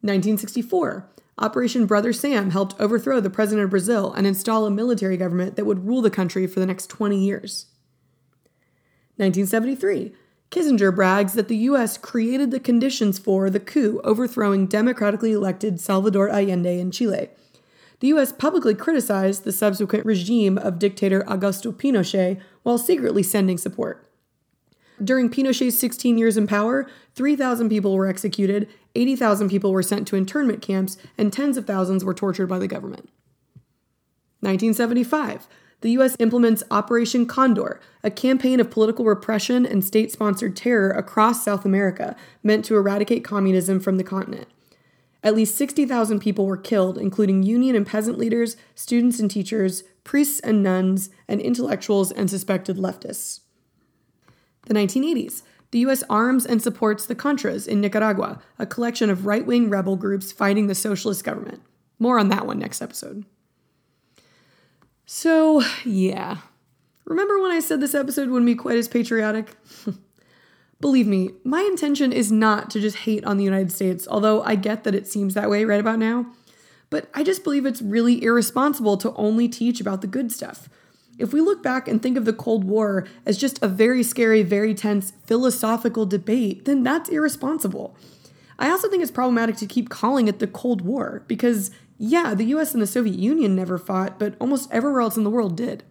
1964, 0.00 1.08
Operation 1.38 1.86
Brother 1.86 2.12
Sam 2.12 2.50
helped 2.50 2.80
overthrow 2.80 3.20
the 3.20 3.30
president 3.30 3.64
of 3.64 3.70
Brazil 3.70 4.12
and 4.12 4.26
install 4.26 4.66
a 4.66 4.70
military 4.70 5.16
government 5.16 5.54
that 5.54 5.66
would 5.66 5.86
rule 5.86 6.02
the 6.02 6.10
country 6.10 6.48
for 6.48 6.58
the 6.58 6.66
next 6.66 6.88
20 6.88 7.16
years. 7.16 7.66
1973, 9.18 10.12
Kissinger 10.50 10.94
brags 10.94 11.34
that 11.34 11.48
the 11.48 11.56
U.S. 11.56 11.98
created 11.98 12.50
the 12.50 12.60
conditions 12.60 13.18
for 13.18 13.50
the 13.50 13.60
coup 13.60 14.00
overthrowing 14.04 14.66
democratically 14.66 15.32
elected 15.32 15.80
Salvador 15.80 16.28
Allende 16.28 16.78
in 16.78 16.90
Chile. 16.90 17.28
The 18.00 18.08
U.S. 18.08 18.32
publicly 18.32 18.74
criticized 18.74 19.44
the 19.44 19.52
subsequent 19.52 20.04
regime 20.04 20.58
of 20.58 20.78
dictator 20.78 21.22
Augusto 21.22 21.72
Pinochet 21.72 22.40
while 22.62 22.78
secretly 22.78 23.22
sending 23.22 23.58
support. 23.58 24.06
During 25.02 25.28
Pinochet's 25.28 25.78
16 25.78 26.16
years 26.16 26.36
in 26.36 26.46
power, 26.46 26.88
3,000 27.14 27.68
people 27.68 27.94
were 27.94 28.06
executed, 28.06 28.68
80,000 28.94 29.50
people 29.50 29.72
were 29.72 29.82
sent 29.82 30.06
to 30.08 30.16
internment 30.16 30.62
camps, 30.62 30.96
and 31.18 31.32
tens 31.32 31.56
of 31.56 31.66
thousands 31.66 32.04
were 32.04 32.14
tortured 32.14 32.46
by 32.46 32.58
the 32.58 32.68
government. 32.68 33.08
1975 34.40 35.48
the 35.86 35.92
U.S. 35.92 36.16
implements 36.18 36.64
Operation 36.68 37.26
Condor, 37.26 37.80
a 38.02 38.10
campaign 38.10 38.58
of 38.58 38.72
political 38.72 39.04
repression 39.04 39.64
and 39.64 39.84
state 39.84 40.10
sponsored 40.10 40.56
terror 40.56 40.90
across 40.90 41.44
South 41.44 41.64
America 41.64 42.16
meant 42.42 42.64
to 42.64 42.74
eradicate 42.74 43.22
communism 43.22 43.78
from 43.78 43.96
the 43.96 44.02
continent. 44.02 44.48
At 45.22 45.36
least 45.36 45.54
60,000 45.54 46.18
people 46.18 46.44
were 46.44 46.56
killed, 46.56 46.98
including 46.98 47.44
union 47.44 47.76
and 47.76 47.86
peasant 47.86 48.18
leaders, 48.18 48.56
students 48.74 49.20
and 49.20 49.30
teachers, 49.30 49.84
priests 50.02 50.40
and 50.40 50.60
nuns, 50.60 51.08
and 51.28 51.40
intellectuals 51.40 52.10
and 52.10 52.28
suspected 52.28 52.78
leftists. 52.78 53.42
The 54.66 54.74
1980s. 54.74 55.42
The 55.70 55.78
U.S. 55.80 56.02
arms 56.10 56.44
and 56.44 56.60
supports 56.60 57.06
the 57.06 57.14
Contras 57.14 57.68
in 57.68 57.80
Nicaragua, 57.80 58.40
a 58.58 58.66
collection 58.66 59.08
of 59.08 59.24
right 59.24 59.46
wing 59.46 59.70
rebel 59.70 59.94
groups 59.94 60.32
fighting 60.32 60.66
the 60.66 60.74
socialist 60.74 61.22
government. 61.22 61.62
More 62.00 62.18
on 62.18 62.28
that 62.30 62.44
one 62.44 62.58
next 62.58 62.82
episode. 62.82 63.24
So, 65.06 65.62
yeah. 65.84 66.38
Remember 67.04 67.40
when 67.40 67.52
I 67.52 67.60
said 67.60 67.80
this 67.80 67.94
episode 67.94 68.28
wouldn't 68.28 68.46
be 68.46 68.56
quite 68.56 68.76
as 68.76 68.88
patriotic? 68.88 69.56
Believe 70.80 71.06
me, 71.06 71.30
my 71.44 71.62
intention 71.62 72.12
is 72.12 72.32
not 72.32 72.70
to 72.70 72.80
just 72.80 72.98
hate 72.98 73.24
on 73.24 73.36
the 73.36 73.44
United 73.44 73.70
States, 73.70 74.06
although 74.10 74.42
I 74.42 74.56
get 74.56 74.82
that 74.84 74.96
it 74.96 75.06
seems 75.06 75.34
that 75.34 75.48
way 75.48 75.64
right 75.64 75.80
about 75.80 76.00
now. 76.00 76.26
But 76.90 77.08
I 77.14 77.22
just 77.22 77.44
believe 77.44 77.64
it's 77.64 77.80
really 77.80 78.22
irresponsible 78.22 78.96
to 78.98 79.14
only 79.14 79.48
teach 79.48 79.80
about 79.80 80.00
the 80.00 80.06
good 80.08 80.32
stuff. 80.32 80.68
If 81.18 81.32
we 81.32 81.40
look 81.40 81.62
back 81.62 81.88
and 81.88 82.02
think 82.02 82.18
of 82.18 82.24
the 82.24 82.32
Cold 82.32 82.64
War 82.64 83.06
as 83.24 83.38
just 83.38 83.62
a 83.62 83.68
very 83.68 84.02
scary, 84.02 84.42
very 84.42 84.74
tense 84.74 85.12
philosophical 85.24 86.04
debate, 86.04 86.64
then 86.64 86.82
that's 86.82 87.08
irresponsible. 87.08 87.96
I 88.58 88.70
also 88.70 88.88
think 88.90 89.02
it's 89.02 89.10
problematic 89.10 89.56
to 89.56 89.66
keep 89.66 89.88
calling 89.88 90.28
it 90.28 90.40
the 90.40 90.46
Cold 90.46 90.82
War 90.82 91.22
because, 91.26 91.70
yeah, 91.98 92.34
the 92.34 92.44
US 92.44 92.74
and 92.74 92.82
the 92.82 92.86
Soviet 92.86 93.18
Union 93.18 93.54
never 93.54 93.78
fought, 93.78 94.18
but 94.18 94.34
almost 94.38 94.70
everywhere 94.72 95.00
else 95.00 95.16
in 95.16 95.24
the 95.24 95.30
world 95.30 95.56
did. 95.56 95.82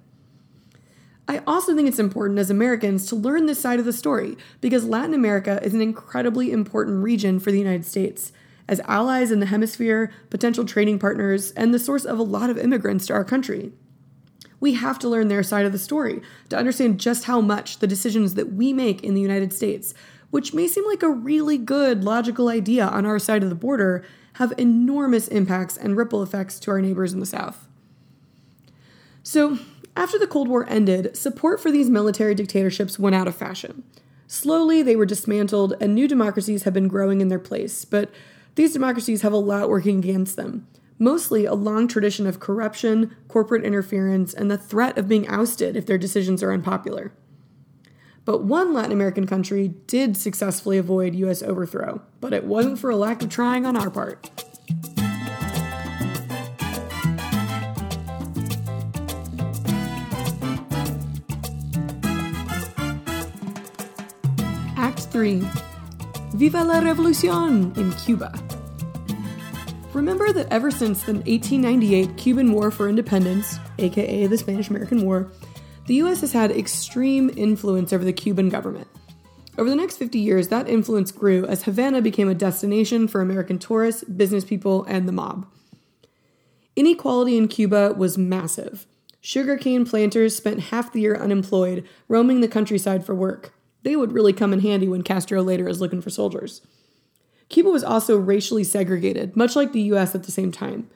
I 1.28 1.41
also 1.48 1.76
think 1.76 1.88
it's 1.88 1.98
important 1.98 2.38
as 2.38 2.52
Americans 2.52 3.08
to 3.08 3.15
learn 3.15 3.48
this 3.48 3.60
side 3.60 3.80
of 3.80 3.86
the 3.86 3.94
story 3.94 4.38
because 4.62 4.86
Latin 4.86 5.15
America 5.15 5.60
is 5.63 5.74
an 5.74 5.82
incredibly 5.82 6.52
important 6.52 7.04
region 7.04 7.39
for 7.39 7.52
the 7.52 7.58
United 7.58 7.86
States. 7.86 8.32
As 8.68 8.80
allies 8.82 9.32
in 9.32 9.39
the 9.39 9.48
hemisphere, 9.48 10.12
potential 10.30 10.65
trading 10.65 11.00
partners, 11.00 11.52
and 11.52 11.74
the 11.74 11.80
source 11.80 12.06
of 12.06 12.20
a 12.20 12.24
lot 12.24 12.50
of 12.50 12.58
immigrants 12.58 13.08
to 13.08 13.13
our 13.13 13.24
country. 13.24 13.72
We 14.60 14.74
have 14.74 14.98
to 15.00 15.10
learn 15.10 15.28
their 15.28 15.44
side 15.44 15.65
of 15.65 15.72
the 15.72 15.80
story 15.80 16.22
to 16.50 16.58
understand 16.58 17.00
just 17.00 17.26
how 17.26 17.41
much 17.41 17.80
the 17.80 17.88
decisions 17.88 18.36
that 18.36 18.54
we 18.54 18.74
make 18.74 19.04
in 19.04 19.13
the 19.13 19.22
United 19.22 19.54
States, 19.54 19.94
which 20.32 20.54
may 20.54 20.68
seem 20.68 20.86
like 20.86 21.04
a 21.04 21.10
really 21.10 21.58
good, 21.58 22.04
logical 22.04 22.50
idea 22.50 22.86
on 22.86 23.06
our 23.06 23.20
side 23.20 23.44
of 23.44 23.50
the 23.50 23.56
border, 23.56 24.04
have 24.36 24.54
enormous 24.58 25.28
impacts 25.30 25.78
and 25.78 25.95
ripple 25.95 26.21
effects 26.21 26.60
to 26.60 26.71
our 26.71 26.82
neighbors 26.82 27.13
in 27.13 27.19
the 27.19 27.26
South. 27.26 27.67
So, 29.24 29.60
after 29.95 30.19
the 30.19 30.28
Cold 30.28 30.50
War 30.50 30.65
ended, 30.69 31.15
support 31.15 31.62
for 31.62 31.71
these 31.71 31.89
military 31.89 32.36
dictatorships 32.36 33.00
went 33.00 33.15
out 33.15 33.28
of 33.28 33.36
fashion. 33.36 33.84
Slowly, 34.28 34.82
they 34.82 34.95
were 34.95 35.06
dismantled, 35.06 35.76
and 35.80 35.95
new 35.95 36.08
democracies 36.08 36.63
have 36.63 36.74
been 36.74 36.89
growing 36.89 37.21
in 37.21 37.30
their 37.30 37.39
place, 37.39 37.86
but 37.86 38.12
these 38.56 38.74
democracies 38.74 39.21
have 39.21 39.34
a 39.34 39.38
lot 39.38 39.69
working 39.69 40.00
against 40.00 40.36
them. 40.36 40.67
Mostly 41.00 41.45
a 41.45 41.54
long 41.54 41.88
tradition 41.88 42.28
of 42.28 42.39
corruption, 42.39 43.15
corporate 43.30 43.63
interference, 43.63 44.34
and 44.34 44.52
the 44.52 44.58
threat 44.58 44.98
of 44.98 45.08
being 45.08 45.28
ousted 45.28 45.78
if 45.78 45.86
their 45.86 45.98
decisions 45.98 46.43
are 46.43 46.52
unpopular. 46.52 47.13
But 48.25 48.43
one 48.43 48.73
Latin 48.73 48.91
American 48.91 49.27
country 49.27 49.75
did 49.85 50.17
successfully 50.17 50.79
avoid 50.79 51.13
US 51.13 51.43
overthrow, 51.43 52.01
but 52.19 52.33
it 52.33 52.43
wasn't 52.43 52.79
for 52.79 52.89
a 52.89 52.95
lack 52.95 53.21
of 53.21 53.29
trying 53.29 53.67
on 53.67 53.77
our 53.77 53.91
part. 53.91 54.29
Act 64.75 65.01
3 65.11 65.47
Viva 66.33 66.63
la 66.63 66.79
Revolucion 66.79 67.77
in 67.77 67.91
Cuba. 67.93 68.33
Remember 69.93 70.33
that 70.33 70.51
ever 70.51 70.71
since 70.71 71.03
the 71.03 71.13
1898 71.13 72.17
Cuban 72.17 72.51
War 72.51 72.71
for 72.71 72.89
Independence, 72.89 73.59
aka 73.77 74.27
the 74.27 74.38
Spanish 74.38 74.69
American 74.69 75.05
War, 75.05 75.31
the 75.88 75.95
US 75.95 76.21
has 76.21 76.34
had 76.34 76.52
extreme 76.52 77.30
influence 77.36 77.93
over 77.93 78.04
the 78.04 78.13
Cuban 78.13 78.50
government. 78.50 78.88
Over 79.58 79.69
the 79.69 79.76
next 79.76 79.98
50 79.98 80.19
years, 80.19 80.50
that 80.50 80.67
influence 80.67 81.12
grew 81.12 81.45
as 81.45 81.63
Havana 81.63 82.02
became 82.02 82.28
a 82.28 82.36
destination 82.36 83.08
for 83.08 83.21
American 83.21 83.58
tourists, 83.58 84.04
business 84.04 84.43
people, 84.43 84.84
and 84.86 85.08
the 85.08 85.13
mob. 85.13 85.48
Inequality 86.76 87.38
in 87.38 87.48
Cuba 87.48 87.93
was 87.93 88.17
massive. 88.17 88.86
Sugarcane 89.21 89.86
planters 89.86 90.36
spent 90.36 90.60
half 90.60 90.91
the 90.91 91.02
year 91.02 91.15
unemployed, 91.15 91.88
roaming 92.10 92.41
the 92.41 92.48
countryside 92.50 93.06
for 93.06 93.15
work. 93.15 93.54
They 93.84 93.95
would 93.95 94.12
really 94.12 94.34
come 94.34 94.52
in 94.52 94.60
handy 94.60 94.88
when 94.88 95.04
Castro 95.04 95.41
later 95.41 95.69
is 95.69 95.80
looking 95.80 96.02
for 96.02 96.10
soldiers. 96.10 96.62
Cuba 97.48 97.69
was 97.69 97.84
also 97.84 98.17
racially 98.17 98.63
segregated, 98.63 99.36
much 99.38 99.56
like 99.56 99.71
the 99.71 99.82
US 99.93 100.15
at 100.15 100.24
the 100.24 100.32
same 100.32 100.52
time. 100.52 100.89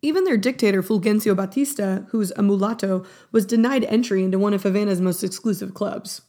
Even 0.00 0.24
their 0.24 0.36
dictator, 0.36 0.82
Fulgencio 0.82 1.34
Batista, 1.34 2.02
who's 2.10 2.30
a 2.32 2.42
mulatto, 2.42 3.04
was 3.32 3.44
denied 3.44 3.84
entry 3.84 4.22
into 4.22 4.38
one 4.38 4.54
of 4.54 4.62
Havana's 4.62 5.00
most 5.00 5.24
exclusive 5.24 5.74
clubs. 5.74 6.22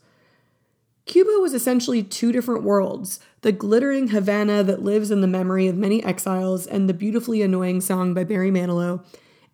Cuba 1.06 1.40
was 1.40 1.54
essentially 1.54 2.04
two 2.04 2.32
different 2.32 2.64
worlds 2.64 3.20
the 3.42 3.52
glittering 3.52 4.10
Havana 4.10 4.64
that 4.64 4.84
lives 4.84 5.12
in 5.12 5.22
the 5.22 5.28
memory 5.28 5.68
of 5.68 5.78
many 5.78 6.04
exiles 6.04 6.68
and 6.68 6.90
the 6.90 6.94
beautifully 6.94 7.42
annoying 7.42 7.80
song 7.80 8.14
by 8.14 8.24
Barry 8.24 8.52
Manilow, 8.52 9.04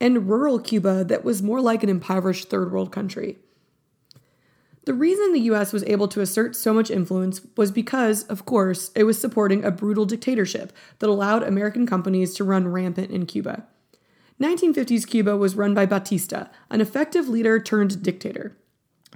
and 0.02 0.28
rural 0.28 0.60
Cuba 0.60 1.04
that 1.04 1.24
was 1.24 1.44
more 1.44 1.62
like 1.62 1.84
an 1.84 1.90
impoverished 1.90 2.50
third 2.50 2.72
world 2.72 2.92
country. 2.92 3.38
The 4.86 4.94
reason 4.94 5.34
the 5.34 5.42
US 5.52 5.72
was 5.72 5.84
able 5.84 6.08
to 6.10 6.22
assert 6.22 6.56
so 6.56 6.74
much 6.74 6.92
influence 6.92 7.42
was 7.56 7.72
because, 7.72 8.24
of 8.24 8.46
course, 8.46 8.92
it 8.96 9.04
was 9.04 9.20
supporting 9.20 9.64
a 9.64 9.72
brutal 9.72 10.06
dictatorship 10.06 10.74
that 11.00 11.10
allowed 11.10 11.44
American 11.44 11.88
companies 11.88 12.34
to 12.36 12.44
run 12.44 12.68
rampant 12.68 13.12
in 13.12 13.26
Cuba. 13.26 13.66
1950s 14.42 15.08
Cuba 15.08 15.38
was 15.38 15.56
run 15.56 15.74
by 15.74 15.86
Batista, 15.86 16.48
an 16.70 16.82
effective 16.82 17.30
leader 17.30 17.60
turned 17.60 18.04
dictator. 18.04 18.58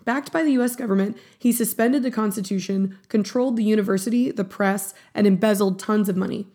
Backed 0.05 0.31
by 0.31 0.43
the 0.43 0.53
US 0.53 0.75
government, 0.75 1.17
he 1.37 1.51
suspended 1.51 2.03
the 2.03 2.11
Constitution, 2.11 2.97
controlled 3.09 3.57
the 3.57 3.63
university, 3.63 4.31
the 4.31 4.45
press, 4.45 4.93
and 5.13 5.27
embezzled 5.27 5.77
tons 5.77 6.07
of 6.07 6.15
money. 6.15 6.47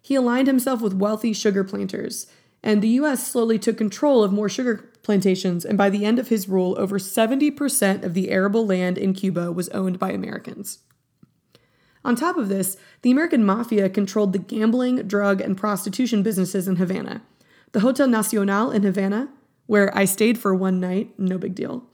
He 0.00 0.14
aligned 0.14 0.46
himself 0.46 0.80
with 0.80 0.94
wealthy 0.94 1.34
sugar 1.34 1.62
planters, 1.62 2.26
and 2.62 2.80
the 2.80 2.88
US 3.00 3.26
slowly 3.30 3.58
took 3.58 3.76
control 3.76 4.24
of 4.24 4.32
more 4.32 4.48
sugar 4.48 4.90
plantations, 5.02 5.64
and 5.64 5.76
by 5.76 5.90
the 5.90 6.04
end 6.04 6.18
of 6.18 6.28
his 6.28 6.48
rule, 6.48 6.74
over 6.78 6.98
70% 6.98 8.02
of 8.02 8.14
the 8.14 8.30
arable 8.30 8.66
land 8.66 8.96
in 8.96 9.12
Cuba 9.12 9.52
was 9.52 9.68
owned 9.70 9.98
by 9.98 10.10
Americans. 10.10 10.78
On 12.02 12.16
top 12.16 12.38
of 12.38 12.48
this, 12.48 12.78
the 13.02 13.10
American 13.10 13.44
mafia 13.44 13.90
controlled 13.90 14.32
the 14.32 14.38
gambling, 14.38 15.06
drug, 15.06 15.40
and 15.40 15.56
prostitution 15.56 16.22
businesses 16.22 16.66
in 16.66 16.76
Havana. 16.76 17.22
The 17.72 17.80
Hotel 17.80 18.08
Nacional 18.08 18.72
in 18.72 18.82
Havana, 18.82 19.28
where 19.66 19.96
I 19.96 20.04
stayed 20.04 20.38
for 20.38 20.52
one 20.52 20.80
night, 20.80 21.16
no 21.18 21.38
big 21.38 21.54
deal, 21.54 21.84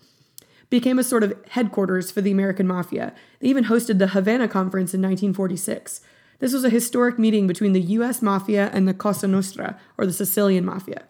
became 0.71 0.99
a 0.99 1.05
sort 1.05 1.23
of 1.23 1.35
headquarters 1.51 2.11
for 2.11 2.23
the 2.23 2.31
American 2.31 2.67
mafia. 2.67 3.15
They 3.41 3.49
even 3.49 3.65
hosted 3.65 3.99
the 3.99 4.09
Havana 4.09 4.49
Conference 4.49 4.95
in 4.95 5.03
1946. 5.03 6.01
This 6.39 6.55
was 6.55 6.65
a 6.65 6.71
historic 6.71 7.19
meeting 7.19 7.47
between 7.47 7.75
the 7.75 7.81
US 7.81 8.23
mafia 8.23 8.71
and 8.73 8.89
the 8.89 8.95
Cosa 8.95 9.29
Nostra, 9.29 9.79
or 9.99 10.07
the 10.07 10.15
Sicilian 10.15 10.65
mafia. 10.65 11.05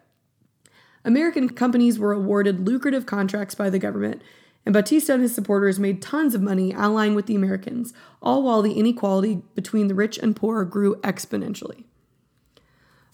American 1.05 1.47
companies 1.47 1.97
were 1.97 2.11
awarded 2.11 2.67
lucrative 2.67 3.05
contracts 3.05 3.55
by 3.55 3.69
the 3.69 3.79
government, 3.79 4.21
and 4.65 4.73
Batista 4.73 5.13
and 5.13 5.21
his 5.21 5.33
supporters 5.33 5.79
made 5.79 6.01
tons 6.01 6.35
of 6.35 6.41
money 6.41 6.73
allying 6.73 7.15
with 7.15 7.25
the 7.25 7.35
Americans, 7.35 7.93
all 8.21 8.43
while 8.43 8.61
the 8.61 8.73
inequality 8.73 9.41
between 9.55 9.87
the 9.87 9.95
rich 9.95 10.17
and 10.17 10.35
poor 10.35 10.65
grew 10.65 10.95
exponentially. 10.97 11.85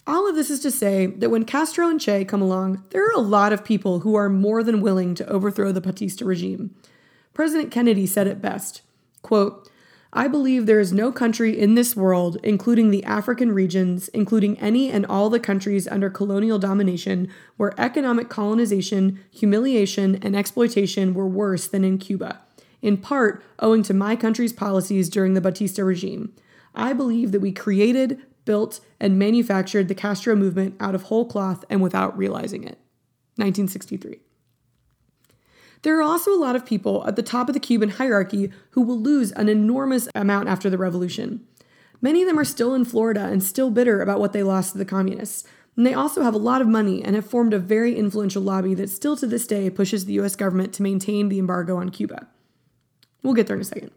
All 0.06 0.28
of 0.28 0.36
this 0.36 0.50
is 0.50 0.60
to 0.62 0.72
say 0.72 1.06
that 1.06 1.30
when 1.30 1.46
Castro 1.46 1.88
and 1.88 2.00
Che 2.00 2.26
come 2.26 2.42
along, 2.42 2.84
there 2.90 3.06
are 3.06 3.14
a 3.14 3.20
lot 3.20 3.54
of 3.54 3.64
people 3.64 4.02
who 4.02 4.16
are 4.16 4.28
more 4.28 4.62
than 4.62 4.82
willing 4.82 5.16
to 5.16 5.28
overthrow 5.28 5.72
the 5.72 5.80
Batista 5.80 6.26
regime. 6.26 6.76
President 7.34 7.72
Kennedy 7.72 8.06
said 8.06 8.28
it 8.28 8.42
best 8.42 8.82
quote, 9.22 9.70
I 10.16 10.28
believe 10.28 10.66
there 10.66 10.80
is 10.80 10.94
no 10.94 11.12
country 11.12 11.58
in 11.58 11.74
this 11.74 11.96
world, 11.96 12.38
including 12.44 12.92
the 12.92 13.04
African 13.04 13.52
regions, 13.52 14.10
including 14.10 14.60
any 14.60 14.92
and 14.92 15.08
all 15.08 15.30
the 15.32 15.40
countries 15.40 15.88
under 15.88 16.10
colonial 16.10 16.60
domination, 16.60 17.30
where 17.58 17.74
economic 17.80 18.30
colonization, 18.30 19.24
humiliation, 19.32 20.20
and 20.22 20.36
exploitation 20.36 21.16
were 21.16 21.28
worse 21.28 21.66
than 21.66 21.84
in 21.84 21.98
Cuba, 21.98 22.42
in 22.82 22.98
part 22.98 23.44
owing 23.58 23.82
to 23.84 23.94
my 23.94 24.16
country's 24.16 24.54
policies 24.54 25.10
during 25.10 25.34
the 25.34 25.42
Batista 25.42 25.82
regime. 25.82 26.32
I 26.76 26.94
believe 26.94 27.32
that 27.32 27.40
we 27.42 27.52
created, 27.52 28.22
built, 28.46 28.80
and 29.00 29.20
manufactured 29.20 29.88
the 29.88 29.96
Castro 29.96 30.36
movement 30.36 30.76
out 30.80 30.96
of 30.96 31.04
whole 31.04 31.26
cloth 31.26 31.64
and 31.70 31.82
without 31.82 32.18
realizing 32.18 32.64
it. 32.64 32.80
1963. 33.36 34.20
There 35.84 35.98
are 35.98 36.02
also 36.02 36.34
a 36.34 36.40
lot 36.40 36.56
of 36.56 36.66
people 36.66 37.06
at 37.06 37.16
the 37.16 37.24
top 37.24 37.50
of 37.50 37.54
the 37.54 37.60
Cuban 37.60 37.90
hierarchy 37.90 38.52
who 38.72 38.82
will 38.82 39.00
lose 39.00 39.32
an 39.34 39.50
enormous 39.50 40.08
amount 40.16 40.48
after 40.48 40.70
the 40.70 40.78
revolution. 40.78 41.46
Many 42.02 42.22
of 42.22 42.28
them 42.28 42.40
are 42.40 42.46
still 42.46 42.74
in 42.74 42.86
Florida 42.86 43.26
and 43.26 43.44
still 43.44 43.70
bitter 43.70 44.02
about 44.02 44.20
what 44.20 44.34
they 44.34 44.44
lost 44.44 44.72
to 44.72 44.78
the 44.78 44.86
communists. 44.86 45.46
And 45.76 45.86
they 45.86 45.94
also 45.94 46.22
have 46.22 46.34
a 46.34 46.38
lot 46.38 46.62
of 46.62 46.68
money 46.68 47.04
and 47.04 47.16
have 47.16 47.26
formed 47.26 47.54
a 47.54 47.60
very 47.60 47.96
influential 47.96 48.42
lobby 48.42 48.74
that 48.76 48.90
still 48.90 49.18
to 49.18 49.28
this 49.28 49.48
day 49.48 49.70
pushes 49.70 50.06
the 50.06 50.20
US 50.22 50.36
government 50.36 50.74
to 50.74 50.84
maintain 50.84 51.30
the 51.30 51.40
embargo 51.40 51.78
on 51.78 51.90
Cuba. 51.90 52.28
We'll 53.22 53.34
get 53.34 53.48
there 53.48 53.56
in 53.56 53.62
a 53.62 53.66
second. 53.66 53.92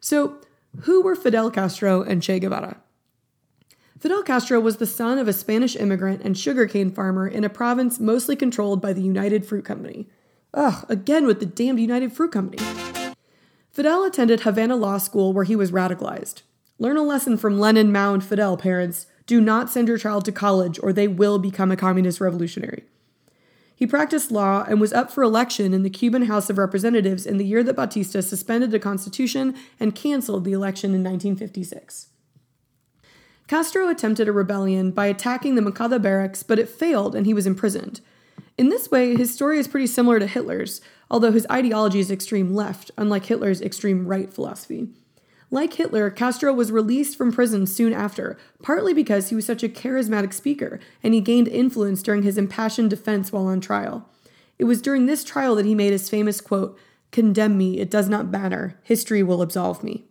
So, 0.00 0.38
who 0.82 1.02
were 1.02 1.14
Fidel 1.14 1.50
Castro 1.50 2.02
and 2.02 2.22
Che 2.22 2.40
Guevara? 2.40 2.80
Fidel 4.02 4.24
Castro 4.24 4.58
was 4.58 4.78
the 4.78 4.84
son 4.86 5.16
of 5.18 5.28
a 5.28 5.32
Spanish 5.32 5.76
immigrant 5.76 6.22
and 6.22 6.36
sugarcane 6.36 6.90
farmer 6.90 7.28
in 7.28 7.44
a 7.44 7.48
province 7.48 8.00
mostly 8.00 8.34
controlled 8.34 8.82
by 8.82 8.92
the 8.92 9.00
United 9.00 9.46
Fruit 9.46 9.64
Company. 9.64 10.08
Ugh, 10.54 10.84
again 10.88 11.24
with 11.24 11.38
the 11.38 11.46
damned 11.46 11.78
United 11.78 12.12
Fruit 12.12 12.32
Company. 12.32 12.60
Fidel 13.70 14.02
attended 14.02 14.40
Havana 14.40 14.74
Law 14.74 14.98
School 14.98 15.32
where 15.32 15.44
he 15.44 15.54
was 15.54 15.70
radicalized. 15.70 16.42
Learn 16.80 16.96
a 16.96 17.02
lesson 17.04 17.36
from 17.36 17.60
Lenin, 17.60 17.92
Mao, 17.92 18.12
and 18.12 18.24
Fidel, 18.24 18.56
parents. 18.56 19.06
Do 19.26 19.40
not 19.40 19.70
send 19.70 19.86
your 19.86 19.98
child 19.98 20.24
to 20.24 20.32
college 20.32 20.80
or 20.82 20.92
they 20.92 21.06
will 21.06 21.38
become 21.38 21.70
a 21.70 21.76
communist 21.76 22.20
revolutionary. 22.20 22.82
He 23.76 23.86
practiced 23.86 24.32
law 24.32 24.64
and 24.68 24.80
was 24.80 24.92
up 24.92 25.12
for 25.12 25.22
election 25.22 25.72
in 25.72 25.84
the 25.84 25.88
Cuban 25.90 26.22
House 26.22 26.50
of 26.50 26.58
Representatives 26.58 27.24
in 27.24 27.36
the 27.36 27.46
year 27.46 27.62
that 27.62 27.76
Batista 27.76 28.20
suspended 28.20 28.72
the 28.72 28.80
Constitution 28.80 29.54
and 29.78 29.94
canceled 29.94 30.44
the 30.44 30.52
election 30.52 30.90
in 30.92 31.04
1956. 31.04 32.08
Castro 33.52 33.90
attempted 33.90 34.28
a 34.28 34.32
rebellion 34.32 34.92
by 34.92 35.04
attacking 35.04 35.56
the 35.56 35.60
Moncada 35.60 35.98
barracks, 35.98 36.42
but 36.42 36.58
it 36.58 36.70
failed 36.70 37.14
and 37.14 37.26
he 37.26 37.34
was 37.34 37.46
imprisoned. 37.46 38.00
In 38.56 38.70
this 38.70 38.90
way, 38.90 39.14
his 39.14 39.34
story 39.34 39.58
is 39.58 39.68
pretty 39.68 39.88
similar 39.88 40.18
to 40.18 40.26
Hitler's, 40.26 40.80
although 41.10 41.32
his 41.32 41.46
ideology 41.50 42.00
is 42.00 42.10
extreme 42.10 42.54
left, 42.54 42.90
unlike 42.96 43.26
Hitler's 43.26 43.60
extreme 43.60 44.06
right 44.06 44.32
philosophy. 44.32 44.88
Like 45.50 45.74
Hitler, 45.74 46.08
Castro 46.08 46.50
was 46.54 46.72
released 46.72 47.18
from 47.18 47.30
prison 47.30 47.66
soon 47.66 47.92
after, 47.92 48.38
partly 48.62 48.94
because 48.94 49.28
he 49.28 49.34
was 49.34 49.44
such 49.44 49.62
a 49.62 49.68
charismatic 49.68 50.32
speaker 50.32 50.80
and 51.02 51.12
he 51.12 51.20
gained 51.20 51.48
influence 51.48 52.02
during 52.02 52.22
his 52.22 52.38
impassioned 52.38 52.88
defense 52.88 53.32
while 53.32 53.48
on 53.48 53.60
trial. 53.60 54.08
It 54.58 54.64
was 54.64 54.80
during 54.80 55.04
this 55.04 55.24
trial 55.24 55.56
that 55.56 55.66
he 55.66 55.74
made 55.74 55.92
his 55.92 56.08
famous 56.08 56.40
quote, 56.40 56.78
Condemn 57.10 57.58
me, 57.58 57.80
it 57.80 57.90
does 57.90 58.08
not 58.08 58.30
matter, 58.30 58.80
history 58.82 59.22
will 59.22 59.42
absolve 59.42 59.84
me. 59.84 60.06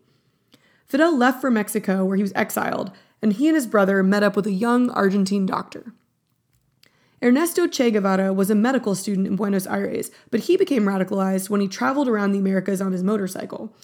Fidel 0.86 1.17
left 1.17 1.41
for 1.41 1.49
Mexico, 1.49 2.06
where 2.06 2.17
he 2.17 2.21
was 2.21 2.34
exiled, 2.36 2.91
and 3.21 3.34
he 3.34 3.47
and 3.47 3.55
his 3.55 3.67
brother 3.67 4.03
met 4.03 4.23
up 4.23 4.36
with 4.36 4.47
a 4.47 4.51
young 4.51 4.89
Argentine 4.91 5.45
doctor. 5.45 5.93
Ernesto 7.23 7.67
Che 7.67 7.91
Guevara 7.91 8.34
was 8.34 8.49
a 8.49 8.55
medical 8.55 8.95
student 8.95 9.27
in 9.27 9.36
Buenos 9.36 9.67
Aires, 9.67 10.10
but 10.31 10.41
he 10.41 10.57
became 10.57 10.86
radicalized 10.86 11.49
when 11.49 11.62
he 11.62 11.67
traveled 11.67 12.07
around 12.07 12.31
the 12.31 12.39
Americas 12.39 12.81
on 12.81 12.91
his 12.91 13.03
motorcycle. 13.03 13.75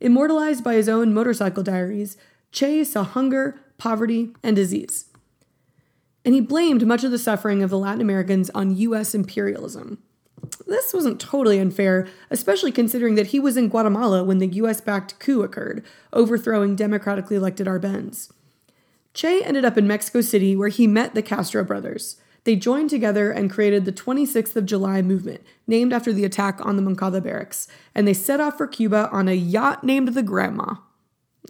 Immortalized 0.00 0.62
by 0.62 0.74
his 0.74 0.88
own 0.88 1.14
motorcycle 1.14 1.62
diaries, 1.62 2.18
Che 2.52 2.84
saw 2.84 3.02
hunger, 3.02 3.58
poverty, 3.78 4.34
and 4.42 4.54
disease. 4.54 5.06
And 6.26 6.34
he 6.34 6.40
blamed 6.40 6.86
much 6.86 7.04
of 7.04 7.10
the 7.10 7.18
suffering 7.18 7.62
of 7.62 7.70
the 7.70 7.78
Latin 7.78 8.02
Americans 8.02 8.50
on 8.50 8.76
US 8.76 9.14
imperialism. 9.14 9.98
This 10.66 10.92
wasn't 10.92 11.20
totally 11.20 11.58
unfair, 11.58 12.06
especially 12.30 12.70
considering 12.70 13.14
that 13.14 13.28
he 13.28 13.40
was 13.40 13.56
in 13.56 13.70
Guatemala 13.70 14.22
when 14.22 14.38
the 14.38 14.46
US 14.46 14.82
backed 14.82 15.18
coup 15.18 15.42
occurred, 15.42 15.82
overthrowing 16.12 16.76
democratically 16.76 17.36
elected 17.36 17.66
Arbenz. 17.66 18.30
Che 19.14 19.42
ended 19.44 19.64
up 19.64 19.78
in 19.78 19.86
Mexico 19.86 20.20
City 20.20 20.56
where 20.56 20.68
he 20.68 20.86
met 20.86 21.14
the 21.14 21.22
Castro 21.22 21.64
brothers. 21.64 22.16
They 22.42 22.56
joined 22.56 22.90
together 22.90 23.30
and 23.30 23.50
created 23.50 23.84
the 23.84 23.92
26th 23.92 24.54
of 24.56 24.66
July 24.66 25.00
movement, 25.00 25.42
named 25.66 25.92
after 25.94 26.12
the 26.12 26.24
attack 26.24 26.58
on 26.64 26.76
the 26.76 26.82
Moncada 26.82 27.20
barracks, 27.20 27.68
and 27.94 28.06
they 28.06 28.12
set 28.12 28.40
off 28.40 28.58
for 28.58 28.66
Cuba 28.66 29.08
on 29.10 29.28
a 29.28 29.32
yacht 29.32 29.82
named 29.82 30.08
the 30.08 30.22
Grandma. 30.22 30.74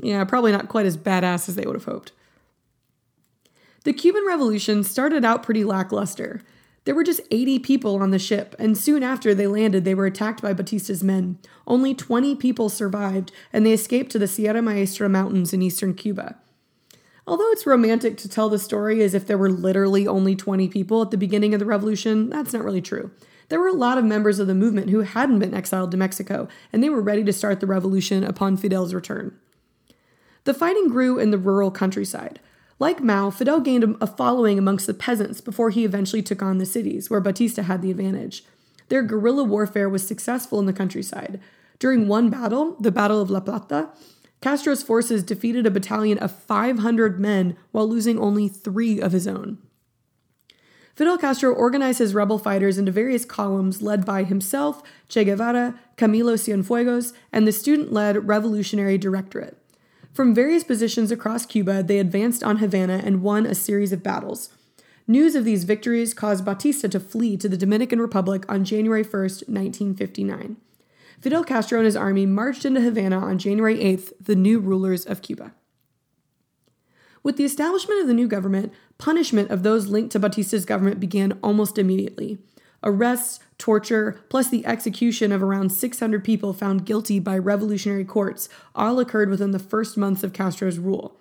Yeah, 0.03 0.22
probably 0.24 0.53
not 0.53 0.68
quite 0.68 0.87
as 0.87 0.96
badass 0.96 1.48
as 1.48 1.57
they 1.57 1.64
would 1.64 1.74
have 1.74 1.87
hoped. 1.87 2.12
The 3.85 3.92
Cuban 3.92 4.24
Revolution 4.27 4.85
started 4.85 5.24
out 5.24 5.42
pretty 5.42 5.64
lackluster. 5.64 6.42
There 6.85 6.94
were 6.94 7.05
just 7.05 7.22
80 7.31 7.61
people 7.61 7.96
on 7.96 8.11
the 8.11 8.18
ship, 8.18 8.55
and 8.59 8.79
soon 8.79 9.03
after 9.03 9.35
they 9.35 9.46
landed, 9.46 9.85
they 9.85 9.94
were 9.94 10.07
attacked 10.07 10.42
by 10.42 10.53
Batista's 10.53 11.03
men. 11.03 11.38
Only 11.66 11.94
20 11.94 12.37
people 12.37 12.68
survived, 12.68 13.33
and 13.53 13.64
they 13.64 13.72
escaped 13.72 14.12
to 14.12 14.18
the 14.18 14.29
Sierra 14.29 14.62
Maestra 14.62 15.09
Mountains 15.09 15.53
in 15.53 15.62
eastern 15.62 15.94
Cuba. 15.94 16.37
Although 17.26 17.50
it's 17.50 17.66
romantic 17.66 18.16
to 18.18 18.28
tell 18.28 18.48
the 18.48 18.58
story 18.58 19.02
as 19.02 19.14
if 19.14 19.26
there 19.26 19.38
were 19.38 19.50
literally 19.50 20.06
only 20.06 20.37
20 20.37 20.68
people 20.68 21.00
at 21.02 21.10
the 21.10 21.16
beginning 21.16 21.54
of 21.54 21.60
the 21.60 21.66
revolution, 21.66 22.28
that's 22.28 22.52
not 22.52 22.64
really 22.64 22.82
true. 22.82 23.10
There 23.48 23.60
were 23.60 23.68
a 23.68 23.72
lot 23.72 23.98
of 23.98 24.04
members 24.04 24.38
of 24.38 24.46
the 24.46 24.54
movement 24.54 24.90
who 24.90 25.00
hadn't 25.00 25.38
been 25.38 25.54
exiled 25.54 25.90
to 25.90 25.96
Mexico, 25.96 26.48
and 26.72 26.82
they 26.82 26.88
were 26.88 27.00
ready 27.00 27.24
to 27.24 27.32
start 27.32 27.60
the 27.60 27.66
revolution 27.66 28.24
upon 28.24 28.56
Fidel's 28.56 28.94
return. 28.94 29.38
The 30.44 30.54
fighting 30.54 30.88
grew 30.88 31.18
in 31.18 31.30
the 31.30 31.38
rural 31.38 31.70
countryside. 31.70 32.40
Like 32.78 33.02
Mao, 33.02 33.30
Fidel 33.30 33.60
gained 33.60 33.96
a 34.00 34.06
following 34.06 34.58
amongst 34.58 34.87
the 34.87 34.94
peasants 34.94 35.40
before 35.40 35.70
he 35.70 35.84
eventually 35.84 36.22
took 36.22 36.42
on 36.42 36.58
the 36.58 36.66
cities, 36.66 37.08
where 37.08 37.20
Batista 37.20 37.62
had 37.62 37.80
the 37.80 37.90
advantage. 37.90 38.44
Their 38.88 39.02
guerrilla 39.02 39.44
warfare 39.44 39.88
was 39.88 40.06
successful 40.06 40.58
in 40.58 40.66
the 40.66 40.72
countryside. 40.72 41.40
During 41.78 42.08
one 42.08 42.30
battle, 42.30 42.76
the 42.80 42.90
Battle 42.90 43.20
of 43.20 43.30
La 43.30 43.40
Plata, 43.40 43.90
Castro's 44.44 44.83
forces 44.83 45.22
defeated 45.22 45.64
a 45.64 45.70
battalion 45.70 46.18
of 46.18 46.30
500 46.30 47.18
men 47.18 47.57
while 47.72 47.88
losing 47.88 48.18
only 48.18 48.46
three 48.46 49.00
of 49.00 49.12
his 49.12 49.26
own. 49.26 49.57
Fidel 50.94 51.16
Castro 51.16 51.50
organized 51.50 51.98
his 51.98 52.12
rebel 52.12 52.38
fighters 52.38 52.76
into 52.76 52.92
various 52.92 53.24
columns 53.24 53.80
led 53.80 54.04
by 54.04 54.22
himself, 54.22 54.83
Che 55.09 55.24
Guevara, 55.24 55.80
Camilo 55.96 56.35
Cienfuegos, 56.35 57.14
and 57.33 57.48
the 57.48 57.52
student 57.52 57.90
led 57.90 58.28
Revolutionary 58.28 58.98
Directorate. 58.98 59.57
From 60.12 60.35
various 60.35 60.62
positions 60.62 61.11
across 61.11 61.46
Cuba, 61.46 61.83
they 61.83 61.98
advanced 61.98 62.44
on 62.44 62.59
Havana 62.59 63.00
and 63.02 63.22
won 63.22 63.46
a 63.46 63.54
series 63.54 63.92
of 63.92 64.02
battles. 64.02 64.50
News 65.09 65.35
of 65.35 65.46
these 65.46 65.64
victories 65.64 66.12
caused 66.12 66.44
Batista 66.44 66.88
to 66.88 67.00
flee 67.00 67.38
to 67.38 67.48
the 67.48 67.57
Dominican 67.57 67.98
Republic 67.98 68.44
on 68.46 68.66
January 68.66 69.04
1, 69.04 69.11
1959. 69.11 70.59
Fidel 71.24 71.42
Castro 71.42 71.78
and 71.78 71.87
his 71.87 71.96
army 71.96 72.26
marched 72.26 72.66
into 72.66 72.82
Havana 72.82 73.18
on 73.18 73.38
January 73.38 73.78
8th, 73.78 74.12
the 74.20 74.37
new 74.37 74.58
rulers 74.58 75.06
of 75.06 75.22
Cuba. 75.22 75.54
With 77.22 77.38
the 77.38 77.46
establishment 77.46 78.02
of 78.02 78.06
the 78.06 78.12
new 78.12 78.28
government, 78.28 78.74
punishment 78.98 79.50
of 79.50 79.62
those 79.62 79.87
linked 79.87 80.12
to 80.12 80.18
Batista's 80.18 80.66
government 80.66 81.00
began 81.00 81.38
almost 81.42 81.78
immediately. 81.78 82.37
Arrests, 82.82 83.40
torture, 83.56 84.20
plus 84.28 84.50
the 84.50 84.66
execution 84.66 85.32
of 85.32 85.42
around 85.42 85.72
600 85.72 86.22
people 86.22 86.52
found 86.52 86.84
guilty 86.84 87.18
by 87.18 87.38
revolutionary 87.38 88.04
courts 88.04 88.50
all 88.74 89.00
occurred 89.00 89.30
within 89.30 89.52
the 89.52 89.58
first 89.58 89.96
months 89.96 90.24
of 90.24 90.34
Castro's 90.34 90.78
rule. 90.78 91.18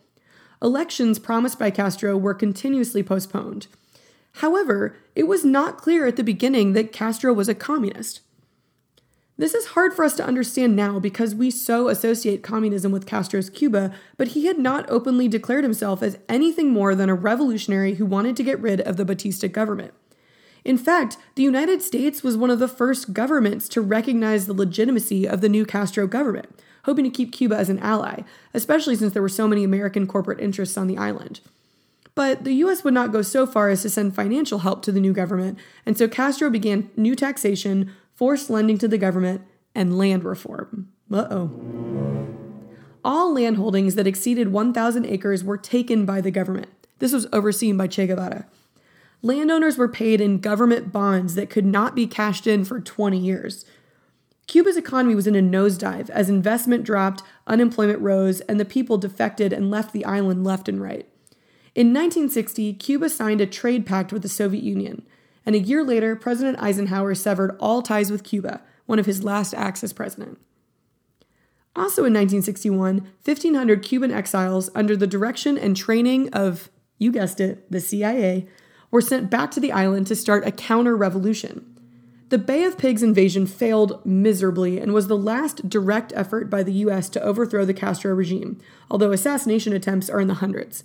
Elections 0.61 1.17
promised 1.17 1.57
by 1.57 1.71
Castro 1.71 2.17
were 2.17 2.33
continuously 2.33 3.03
postponed. 3.03 3.67
However, 4.33 4.97
it 5.15 5.29
was 5.29 5.45
not 5.45 5.77
clear 5.77 6.05
at 6.05 6.17
the 6.17 6.25
beginning 6.25 6.73
that 6.73 6.91
Castro 6.91 7.31
was 7.31 7.47
a 7.47 7.55
communist. 7.55 8.19
This 9.35 9.55
is 9.55 9.67
hard 9.67 9.95
for 9.95 10.05
us 10.05 10.15
to 10.17 10.25
understand 10.25 10.75
now 10.75 10.99
because 10.99 11.33
we 11.33 11.49
so 11.49 11.87
associate 11.87 12.43
communism 12.43 12.91
with 12.91 13.07
Castro's 13.07 13.49
Cuba, 13.49 13.91
but 14.15 14.29
he 14.29 14.45
had 14.45 14.59
not 14.59 14.87
openly 14.89 15.27
declared 15.27 15.63
himself 15.63 16.03
as 16.03 16.19
anything 16.29 16.69
more 16.69 16.93
than 16.93 17.09
a 17.09 17.15
revolutionary 17.15 17.95
who 17.95 18.05
wanted 18.05 18.35
to 18.37 18.43
get 18.43 18.59
rid 18.59 18.81
of 18.81 18.95
the 18.95 19.05
Batista 19.05 19.47
government. 19.47 19.93
In 20.63 20.77
fact, 20.77 21.17
the 21.35 21.43
United 21.43 21.81
States 21.81 22.21
was 22.21 22.37
one 22.37 22.51
of 22.51 22.59
the 22.59 22.67
first 22.67 23.11
governments 23.11 23.67
to 23.69 23.81
recognize 23.81 24.45
the 24.45 24.53
legitimacy 24.53 25.27
of 25.27 25.41
the 25.41 25.49
new 25.49 25.65
Castro 25.65 26.05
government, 26.05 26.47
hoping 26.85 27.03
to 27.03 27.09
keep 27.09 27.33
Cuba 27.33 27.55
as 27.55 27.69
an 27.69 27.79
ally, 27.79 28.21
especially 28.53 28.95
since 28.95 29.13
there 29.13 29.21
were 29.21 29.29
so 29.29 29.47
many 29.47 29.63
American 29.63 30.05
corporate 30.05 30.39
interests 30.39 30.77
on 30.77 30.87
the 30.87 30.97
island. 30.97 31.41
But 32.15 32.43
the 32.43 32.53
US 32.53 32.83
would 32.83 32.93
not 32.93 33.11
go 33.11 33.23
so 33.23 33.47
far 33.47 33.69
as 33.69 33.81
to 33.81 33.89
send 33.89 34.15
financial 34.15 34.59
help 34.59 34.83
to 34.83 34.91
the 34.91 34.99
new 34.99 35.13
government, 35.13 35.57
and 35.85 35.97
so 35.97 36.07
Castro 36.07 36.49
began 36.49 36.91
new 36.95 37.15
taxation, 37.15 37.91
forced 38.23 38.49
lending 38.49 38.77
to 38.77 38.87
the 38.87 38.97
government, 38.97 39.41
and 39.75 39.97
land 39.97 40.23
reform. 40.23 40.87
Uh 41.11 41.27
oh. 41.29 42.27
All 43.03 43.33
land 43.33 43.57
holdings 43.57 43.95
that 43.95 44.07
exceeded 44.07 44.53
1,000 44.53 45.05
acres 45.05 45.43
were 45.43 45.57
taken 45.57 46.05
by 46.05 46.21
the 46.21 46.31
government. 46.31 46.69
This 46.99 47.11
was 47.11 47.27
overseen 47.33 47.75
by 47.75 47.87
Che 47.87 48.07
Guevara. 48.07 48.45
Landowners 49.21 49.77
were 49.77 49.89
paid 49.89 50.21
in 50.21 50.39
government 50.39 50.89
bonds 50.89 51.35
that 51.35 51.49
could 51.49 51.65
not 51.65 51.97
be 51.97 52.07
cashed 52.07 52.47
in 52.47 52.63
for 52.63 52.79
20 52.79 53.17
years. 53.17 53.65
Cuba's 54.47 54.77
economy 54.77 55.15
was 55.15 55.27
in 55.27 55.35
a 55.35 55.41
nosedive 55.41 56.09
as 56.09 56.29
investment 56.29 56.85
dropped, 56.85 57.23
unemployment 57.45 57.99
rose, 57.99 58.39
and 58.39 58.57
the 58.57 58.63
people 58.63 58.97
defected 58.97 59.51
and 59.51 59.69
left 59.69 59.91
the 59.91 60.05
island 60.05 60.45
left 60.45 60.69
and 60.69 60.81
right. 60.81 61.09
In 61.75 61.87
1960, 61.87 62.75
Cuba 62.75 63.09
signed 63.09 63.41
a 63.41 63.45
trade 63.45 63.85
pact 63.85 64.13
with 64.13 64.21
the 64.21 64.29
Soviet 64.29 64.63
Union 64.63 65.05
and 65.45 65.55
a 65.55 65.59
year 65.59 65.83
later, 65.83 66.15
President 66.15 66.61
Eisenhower 66.61 67.15
severed 67.15 67.57
all 67.59 67.81
ties 67.81 68.11
with 68.11 68.23
Cuba, 68.23 68.61
one 68.85 68.99
of 68.99 69.05
his 69.05 69.23
last 69.23 69.53
acts 69.53 69.83
as 69.83 69.93
president. 69.93 70.39
Also 71.75 72.01
in 72.01 72.13
1961, 72.13 72.99
1,500 73.25 73.81
Cuban 73.81 74.11
exiles, 74.11 74.69
under 74.75 74.95
the 74.95 75.07
direction 75.07 75.57
and 75.57 75.75
training 75.75 76.29
of, 76.29 76.69
you 76.99 77.11
guessed 77.11 77.39
it, 77.39 77.69
the 77.71 77.81
CIA, 77.81 78.47
were 78.91 79.01
sent 79.01 79.31
back 79.31 79.49
to 79.51 79.59
the 79.59 79.71
island 79.71 80.05
to 80.07 80.15
start 80.15 80.45
a 80.45 80.51
counter 80.51 80.95
revolution. 80.95 81.69
The 82.29 82.37
Bay 82.37 82.63
of 82.63 82.77
Pigs 82.77 83.03
invasion 83.03 83.47
failed 83.47 84.03
miserably 84.05 84.79
and 84.79 84.93
was 84.93 85.07
the 85.07 85.17
last 85.17 85.67
direct 85.67 86.13
effort 86.15 86.49
by 86.49 86.63
the 86.63 86.73
US 86.73 87.09
to 87.09 87.21
overthrow 87.21 87.65
the 87.65 87.73
Castro 87.73 88.13
regime, 88.13 88.59
although 88.89 89.11
assassination 89.11 89.73
attempts 89.73 90.09
are 90.09 90.19
in 90.19 90.27
the 90.27 90.35
hundreds. 90.35 90.83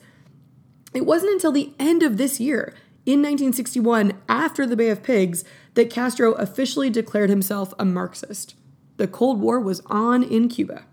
It 0.94 1.06
wasn't 1.06 1.32
until 1.32 1.52
the 1.52 1.74
end 1.78 2.02
of 2.02 2.16
this 2.16 2.40
year 2.40 2.74
in 3.08 3.20
1961, 3.20 4.12
after 4.28 4.66
the 4.66 4.76
Bay 4.76 4.90
of 4.90 5.02
Pigs, 5.02 5.42
that 5.72 5.88
Castro 5.88 6.32
officially 6.32 6.90
declared 6.90 7.30
himself 7.30 7.72
a 7.78 7.84
Marxist. 7.86 8.54
The 8.98 9.08
Cold 9.08 9.40
War 9.40 9.58
was 9.58 9.80
on 9.86 10.22
in 10.22 10.50
Cuba. 10.50 10.84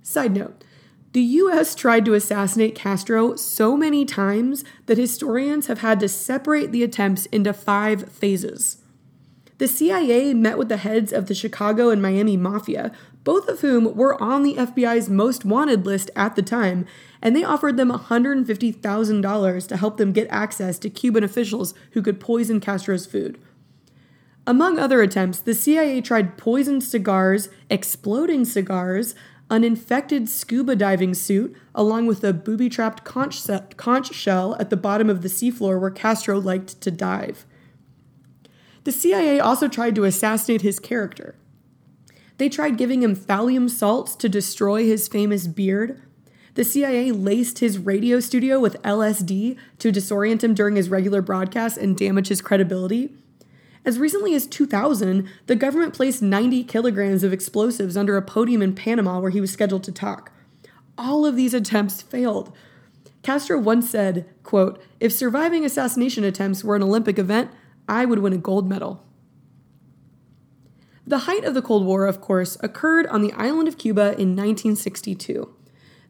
Side 0.00 0.32
note 0.32 0.62
The 1.10 1.22
US 1.22 1.74
tried 1.74 2.04
to 2.04 2.14
assassinate 2.14 2.76
Castro 2.76 3.34
so 3.34 3.76
many 3.76 4.04
times 4.04 4.62
that 4.86 4.96
historians 4.96 5.66
have 5.66 5.80
had 5.80 5.98
to 5.98 6.08
separate 6.08 6.70
the 6.70 6.84
attempts 6.84 7.26
into 7.26 7.52
five 7.52 8.08
phases. 8.12 8.80
The 9.58 9.66
CIA 9.66 10.34
met 10.34 10.56
with 10.56 10.68
the 10.68 10.76
heads 10.76 11.12
of 11.12 11.26
the 11.26 11.34
Chicago 11.34 11.90
and 11.90 12.00
Miami 12.00 12.36
mafia, 12.36 12.92
both 13.24 13.48
of 13.48 13.60
whom 13.60 13.94
were 13.94 14.20
on 14.22 14.42
the 14.42 14.54
FBI's 14.54 15.08
most 15.10 15.44
wanted 15.44 15.84
list 15.84 16.10
at 16.16 16.36
the 16.36 16.42
time, 16.42 16.86
and 17.20 17.36
they 17.36 17.44
offered 17.44 17.76
them 17.76 17.90
$150,000 17.90 19.68
to 19.68 19.76
help 19.76 19.96
them 19.96 20.12
get 20.12 20.28
access 20.30 20.78
to 20.78 20.90
Cuban 20.90 21.24
officials 21.24 21.74
who 21.92 22.02
could 22.02 22.20
poison 22.20 22.60
Castro's 22.60 23.06
food. 23.06 23.38
Among 24.46 24.78
other 24.78 25.02
attempts, 25.02 25.40
the 25.40 25.54
CIA 25.54 26.00
tried 26.00 26.38
poisoned 26.38 26.82
cigars, 26.82 27.50
exploding 27.68 28.44
cigars, 28.44 29.14
an 29.50 29.64
infected 29.64 30.28
scuba 30.28 30.76
diving 30.76 31.12
suit, 31.12 31.54
along 31.74 32.06
with 32.06 32.24
a 32.24 32.32
booby 32.32 32.68
trapped 32.68 33.04
conch, 33.04 33.42
conch 33.76 34.14
shell 34.14 34.56
at 34.58 34.70
the 34.70 34.76
bottom 34.76 35.10
of 35.10 35.22
the 35.22 35.28
seafloor 35.28 35.78
where 35.80 35.90
Castro 35.90 36.40
liked 36.40 36.80
to 36.80 36.90
dive. 36.90 37.44
The 38.84 38.92
CIA 38.92 39.40
also 39.40 39.68
tried 39.68 39.94
to 39.96 40.04
assassinate 40.04 40.62
his 40.62 40.78
character. 40.78 41.34
They 42.40 42.48
tried 42.48 42.78
giving 42.78 43.02
him 43.02 43.14
thallium 43.14 43.68
salts 43.68 44.16
to 44.16 44.26
destroy 44.26 44.86
his 44.86 45.08
famous 45.08 45.46
beard. 45.46 46.00
The 46.54 46.64
CIA 46.64 47.12
laced 47.12 47.58
his 47.58 47.76
radio 47.76 48.18
studio 48.18 48.58
with 48.58 48.82
LSD 48.82 49.58
to 49.78 49.92
disorient 49.92 50.42
him 50.42 50.54
during 50.54 50.74
his 50.74 50.88
regular 50.88 51.20
broadcasts 51.20 51.76
and 51.76 51.94
damage 51.94 52.28
his 52.28 52.40
credibility. 52.40 53.14
As 53.84 53.98
recently 53.98 54.34
as 54.34 54.46
2000, 54.46 55.28
the 55.48 55.54
government 55.54 55.92
placed 55.92 56.22
90 56.22 56.64
kilograms 56.64 57.22
of 57.22 57.34
explosives 57.34 57.94
under 57.94 58.16
a 58.16 58.22
podium 58.22 58.62
in 58.62 58.74
Panama 58.74 59.20
where 59.20 59.30
he 59.30 59.42
was 59.42 59.50
scheduled 59.50 59.84
to 59.84 59.92
talk. 59.92 60.32
All 60.96 61.26
of 61.26 61.36
these 61.36 61.52
attempts 61.52 62.00
failed. 62.00 62.54
Castro 63.22 63.58
once 63.58 63.90
said, 63.90 64.24
quote, 64.44 64.80
"If 64.98 65.12
surviving 65.12 65.66
assassination 65.66 66.24
attempts 66.24 66.64
were 66.64 66.76
an 66.76 66.82
Olympic 66.82 67.18
event, 67.18 67.50
I 67.86 68.06
would 68.06 68.20
win 68.20 68.32
a 68.32 68.38
gold 68.38 68.66
medal." 68.66 69.04
The 71.10 71.26
height 71.26 71.42
of 71.42 71.54
the 71.54 71.60
Cold 71.60 71.84
War, 71.84 72.06
of 72.06 72.20
course, 72.20 72.56
occurred 72.60 73.08
on 73.08 73.20
the 73.20 73.32
island 73.32 73.66
of 73.66 73.78
Cuba 73.78 74.12
in 74.12 74.36
1962. 74.36 75.52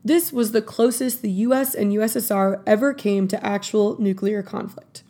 This 0.04 0.30
was 0.30 0.52
the 0.52 0.60
closest 0.60 1.22
the 1.22 1.30
US 1.30 1.74
and 1.74 1.90
USSR 1.90 2.62
ever 2.66 2.92
came 2.92 3.26
to 3.28 3.42
actual 3.42 3.98
nuclear 3.98 4.42
conflict. 4.42 5.02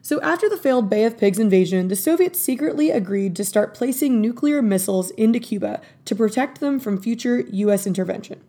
So, 0.00 0.18
after 0.22 0.48
the 0.48 0.56
failed 0.56 0.88
Bay 0.88 1.04
of 1.04 1.18
Pigs 1.18 1.38
invasion, 1.38 1.88
the 1.88 1.94
Soviets 1.94 2.40
secretly 2.40 2.88
agreed 2.88 3.36
to 3.36 3.44
start 3.44 3.74
placing 3.74 4.18
nuclear 4.18 4.62
missiles 4.62 5.10
into 5.10 5.40
Cuba 5.40 5.82
to 6.06 6.14
protect 6.14 6.60
them 6.60 6.80
from 6.80 6.98
future 6.98 7.40
US 7.40 7.86
intervention. 7.86 8.40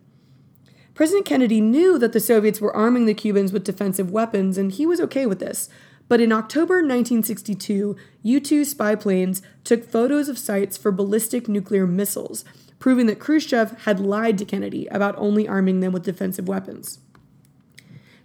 President 0.94 1.26
Kennedy 1.26 1.60
knew 1.60 1.98
that 1.98 2.14
the 2.14 2.20
Soviets 2.20 2.58
were 2.58 2.74
arming 2.74 3.04
the 3.04 3.12
Cubans 3.12 3.52
with 3.52 3.64
defensive 3.64 4.10
weapons, 4.10 4.56
and 4.56 4.72
he 4.72 4.86
was 4.86 4.98
okay 4.98 5.26
with 5.26 5.40
this. 5.40 5.68
But 6.08 6.20
in 6.20 6.32
October 6.32 6.76
1962, 6.76 7.96
U 8.22 8.40
2 8.40 8.64
spy 8.64 8.94
planes 8.94 9.42
took 9.62 9.84
photos 9.84 10.28
of 10.28 10.38
sites 10.38 10.76
for 10.76 10.90
ballistic 10.90 11.48
nuclear 11.48 11.86
missiles, 11.86 12.44
proving 12.78 13.06
that 13.06 13.20
Khrushchev 13.20 13.82
had 13.84 14.00
lied 14.00 14.38
to 14.38 14.44
Kennedy 14.44 14.86
about 14.86 15.16
only 15.18 15.46
arming 15.46 15.80
them 15.80 15.92
with 15.92 16.04
defensive 16.04 16.48
weapons. 16.48 17.00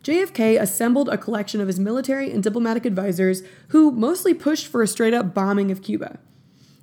JFK 0.04 0.60
assembled 0.60 1.10
a 1.10 1.18
collection 1.18 1.62
of 1.62 1.68
his 1.68 1.80
military 1.80 2.32
and 2.32 2.44
diplomatic 2.44 2.86
advisors 2.86 3.42
who 3.70 3.92
mostly 3.92 4.34
pushed 4.34 4.68
for 4.68 4.82
a 4.82 4.88
straight 4.88 5.14
up 5.14 5.34
bombing 5.34 5.72
of 5.72 5.82
Cuba. 5.82 6.20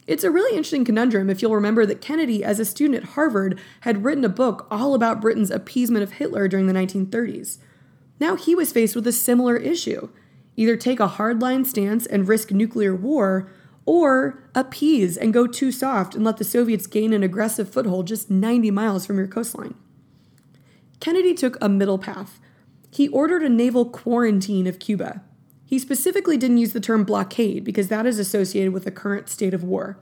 It's 0.07 0.25
a 0.25 0.31
really 0.31 0.57
interesting 0.57 0.85
conundrum 0.85 1.29
if 1.29 1.41
you'll 1.41 1.55
remember 1.55 1.87
that 1.87 2.01
Kennedy, 2.01 2.43
as 2.43 2.59
a 2.59 2.65
student 2.65 2.97
at 2.97 3.11
Harvard, 3.11 3.61
had 3.83 4.05
written 4.05 4.25
a 4.25 4.31
book 4.31 4.67
all 4.71 4.95
about 4.95 5.21
Britain's 5.21 5.51
appeasement 5.51 6.03
of 6.03 6.13
Hitler 6.13 6.49
during 6.49 6.67
the 6.67 6.73
1930s. 6.73 7.59
Now 8.19 8.37
he 8.37 8.55
was 8.55 8.73
faced 8.73 8.97
with 8.97 9.07
a 9.07 9.13
similar 9.13 9.57
issue 9.57 10.09
either 10.61 10.77
take 10.77 11.01
a 11.01 11.09
hardline 11.09 11.65
stance 11.65 12.07
and 12.07 12.29
risk 12.29 12.51
nuclear 12.51 12.95
war, 12.95 13.51
or 13.87 14.45
appease 14.55 15.17
and 15.17 15.33
go 15.33 15.47
too 15.47 15.73
soft 15.73 16.15
and 16.15 16.25
let 16.25 16.37
the 16.37 16.45
Soviets 16.45 16.87
gain 16.87 17.13
an 17.13 17.23
aggressive 17.23 17.69
foothold 17.69 18.07
just 18.07 18.31
90 18.31 18.71
miles 18.71 19.07
from 19.07 19.17
your 19.17 19.27
coastline. 19.27 19.75
Kennedy 21.01 21.35
took 21.35 21.57
a 21.61 21.69
middle 21.69 21.99
path 21.99 22.39
he 22.91 23.09
ordered 23.09 23.43
a 23.43 23.49
naval 23.49 23.85
quarantine 23.85 24.67
of 24.67 24.79
Cuba. 24.79 25.23
He 25.65 25.79
specifically 25.79 26.37
didn't 26.37 26.59
use 26.59 26.73
the 26.73 26.81
term 26.81 27.05
blockade 27.05 27.65
because 27.65 27.89
that 27.89 28.07
is 28.07 28.19
associated 28.19 28.73
with 28.73 28.85
the 28.85 28.91
current 28.91 29.29
state 29.29 29.55
of 29.55 29.63
war. 29.63 29.99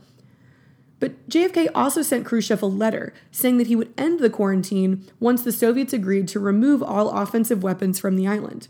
But 0.99 1.29
JFK 1.29 1.69
also 1.75 2.03
sent 2.03 2.25
Khrushchev 2.25 2.63
a 2.63 2.67
letter 2.67 3.13
saying 3.31 3.59
that 3.59 3.67
he 3.67 3.77
would 3.77 3.93
end 3.99 4.19
the 4.19 4.31
quarantine 4.31 5.07
once 5.21 5.43
the 5.43 5.53
Soviets 5.53 5.93
agreed 5.93 6.27
to 6.29 6.41
remove 6.41 6.83
all 6.83 7.11
offensive 7.11 7.63
weapons 7.63 8.01
from 8.01 8.17
the 8.17 8.27
island. 8.27 8.69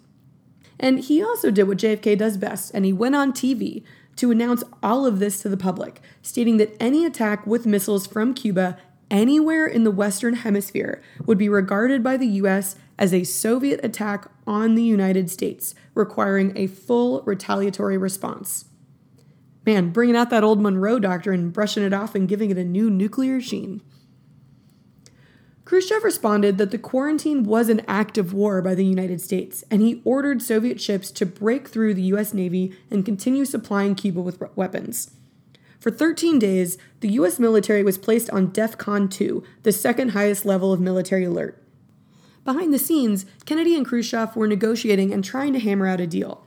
And 0.78 1.00
he 1.00 1.22
also 1.22 1.50
did 1.50 1.68
what 1.68 1.78
JFK 1.78 2.16
does 2.16 2.36
best, 2.36 2.70
and 2.74 2.84
he 2.84 2.92
went 2.92 3.16
on 3.16 3.32
TV 3.32 3.82
to 4.16 4.30
announce 4.30 4.64
all 4.82 5.06
of 5.06 5.18
this 5.18 5.40
to 5.42 5.48
the 5.48 5.56
public, 5.56 6.00
stating 6.22 6.56
that 6.56 6.76
any 6.80 7.04
attack 7.04 7.46
with 7.46 7.66
missiles 7.66 8.06
from 8.06 8.34
Cuba 8.34 8.78
anywhere 9.10 9.66
in 9.66 9.84
the 9.84 9.90
Western 9.90 10.34
Hemisphere 10.34 11.02
would 11.24 11.38
be 11.38 11.48
regarded 11.48 12.02
by 12.02 12.16
the 12.16 12.26
US 12.26 12.76
as 12.98 13.14
a 13.14 13.24
Soviet 13.24 13.84
attack 13.84 14.28
on 14.46 14.74
the 14.74 14.82
United 14.82 15.30
States, 15.30 15.74
requiring 15.94 16.52
a 16.56 16.66
full 16.66 17.22
retaliatory 17.22 17.96
response. 17.96 18.66
Man, 19.64 19.90
bringing 19.90 20.16
out 20.16 20.30
that 20.30 20.44
old 20.44 20.60
Monroe 20.60 20.98
Doctrine, 20.98 21.50
brushing 21.50 21.82
it 21.82 21.92
off, 21.92 22.14
and 22.14 22.28
giving 22.28 22.50
it 22.50 22.58
a 22.58 22.64
new 22.64 22.90
nuclear 22.90 23.40
sheen. 23.40 23.82
Khrushchev 25.68 26.02
responded 26.02 26.56
that 26.56 26.70
the 26.70 26.78
quarantine 26.78 27.44
was 27.44 27.68
an 27.68 27.82
act 27.86 28.16
of 28.16 28.32
war 28.32 28.62
by 28.62 28.74
the 28.74 28.86
United 28.86 29.20
States, 29.20 29.64
and 29.70 29.82
he 29.82 30.00
ordered 30.02 30.40
Soviet 30.40 30.80
ships 30.80 31.10
to 31.10 31.26
break 31.26 31.68
through 31.68 31.92
the 31.92 32.04
US 32.14 32.32
Navy 32.32 32.74
and 32.90 33.04
continue 33.04 33.44
supplying 33.44 33.94
Cuba 33.94 34.22
with 34.22 34.40
weapons. 34.56 35.10
For 35.78 35.90
13 35.90 36.38
days, 36.38 36.78
the 37.00 37.10
US 37.20 37.38
military 37.38 37.82
was 37.82 37.98
placed 37.98 38.30
on 38.30 38.50
DEFCON 38.50 39.10
2, 39.10 39.44
the 39.62 39.70
second 39.70 40.12
highest 40.12 40.46
level 40.46 40.72
of 40.72 40.80
military 40.80 41.24
alert. 41.24 41.62
Behind 42.46 42.72
the 42.72 42.78
scenes, 42.78 43.26
Kennedy 43.44 43.76
and 43.76 43.84
Khrushchev 43.84 44.34
were 44.36 44.48
negotiating 44.48 45.12
and 45.12 45.22
trying 45.22 45.52
to 45.52 45.60
hammer 45.60 45.86
out 45.86 46.00
a 46.00 46.06
deal. 46.06 46.46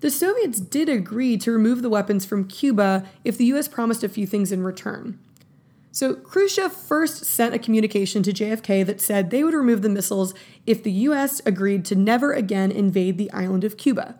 The 0.00 0.10
Soviets 0.10 0.60
did 0.60 0.90
agree 0.90 1.38
to 1.38 1.52
remove 1.52 1.80
the 1.80 1.88
weapons 1.88 2.26
from 2.26 2.48
Cuba 2.48 3.06
if 3.24 3.38
the 3.38 3.46
US 3.46 3.66
promised 3.66 4.04
a 4.04 4.10
few 4.10 4.26
things 4.26 4.52
in 4.52 4.62
return. 4.62 5.18
So, 6.02 6.14
Khrushchev 6.14 6.72
first 6.72 7.24
sent 7.24 7.54
a 7.54 7.60
communication 7.60 8.24
to 8.24 8.32
JFK 8.32 8.84
that 8.86 9.00
said 9.00 9.30
they 9.30 9.44
would 9.44 9.54
remove 9.54 9.82
the 9.82 9.88
missiles 9.88 10.34
if 10.66 10.82
the 10.82 10.90
US 10.90 11.40
agreed 11.46 11.84
to 11.84 11.94
never 11.94 12.32
again 12.32 12.72
invade 12.72 13.18
the 13.18 13.30
island 13.30 13.62
of 13.62 13.76
Cuba. 13.76 14.16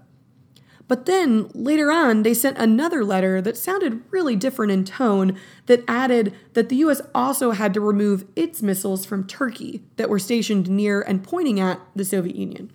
But 0.87 1.07
then 1.07 1.51
later 1.55 1.91
on, 1.91 2.23
they 2.23 2.35
sent 2.35 2.57
another 2.57 3.05
letter 3.05 3.43
that 3.43 3.57
sounded 3.57 4.01
really 4.13 4.37
different 4.37 4.71
in 4.71 4.85
tone 4.85 5.37
that 5.67 5.83
added 5.89 6.33
that 6.53 6.69
the 6.69 6.77
US 6.77 7.03
also 7.17 7.51
had 7.51 7.75
to 7.75 7.81
remove 7.81 8.27
its 8.37 8.63
missiles 8.63 9.05
from 9.05 9.27
Turkey 9.27 9.83
that 9.97 10.09
were 10.09 10.21
stationed 10.21 10.71
near 10.71 11.01
and 11.01 11.25
pointing 11.25 11.59
at 11.59 11.81
the 11.97 12.05
Soviet 12.05 12.37
Union. 12.37 12.71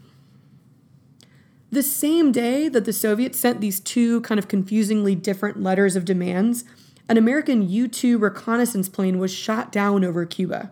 The 1.72 1.82
same 1.82 2.34
day 2.34 2.68
that 2.68 2.84
the 2.84 2.92
Soviets 2.92 3.40
sent 3.40 3.62
these 3.62 3.80
two 3.80 4.20
kind 4.20 4.38
of 4.38 4.50
confusingly 4.50 5.16
different 5.16 5.64
letters 5.64 5.96
of 5.96 6.04
demands, 6.04 6.66
an 7.10 7.18
American 7.18 7.68
U 7.68 7.88
2 7.88 8.18
reconnaissance 8.18 8.90
plane 8.90 9.20
was 9.20 9.34
shot 9.34 9.72
down 9.72 10.04
over 10.04 10.26
Cuba. 10.26 10.72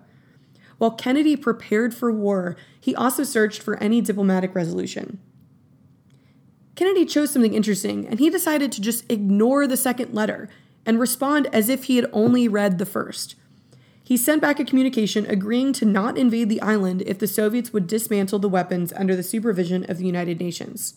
While 0.77 0.91
Kennedy 0.91 1.35
prepared 1.35 1.93
for 1.93 2.11
war, 2.11 2.57
he 2.79 2.95
also 2.95 3.23
searched 3.23 3.61
for 3.61 3.77
any 3.77 4.01
diplomatic 4.01 4.53
resolution. 4.53 5.19
Kennedy 6.75 7.05
chose 7.05 7.31
something 7.31 7.53
interesting, 7.53 8.05
and 8.05 8.19
he 8.19 8.29
decided 8.29 8.71
to 8.73 8.81
just 8.81 9.09
ignore 9.09 9.65
the 9.65 9.77
second 9.77 10.13
letter 10.13 10.49
and 10.85 10.99
respond 10.99 11.47
as 11.53 11.69
if 11.69 11.85
he 11.85 11.95
had 11.95 12.09
only 12.11 12.47
read 12.47 12.77
the 12.77 12.85
first. 12.85 13.35
He 14.03 14.17
sent 14.17 14.41
back 14.41 14.59
a 14.59 14.65
communication 14.65 15.25
agreeing 15.25 15.73
to 15.73 15.85
not 15.85 16.17
invade 16.17 16.49
the 16.49 16.61
island 16.61 17.01
if 17.07 17.17
the 17.17 17.27
Soviets 17.27 17.73
would 17.73 17.87
dismantle 17.87 18.39
the 18.39 18.49
weapons 18.49 18.93
under 18.93 19.15
the 19.15 19.23
supervision 19.23 19.89
of 19.89 19.97
the 19.97 20.05
United 20.05 20.39
Nations. 20.39 20.95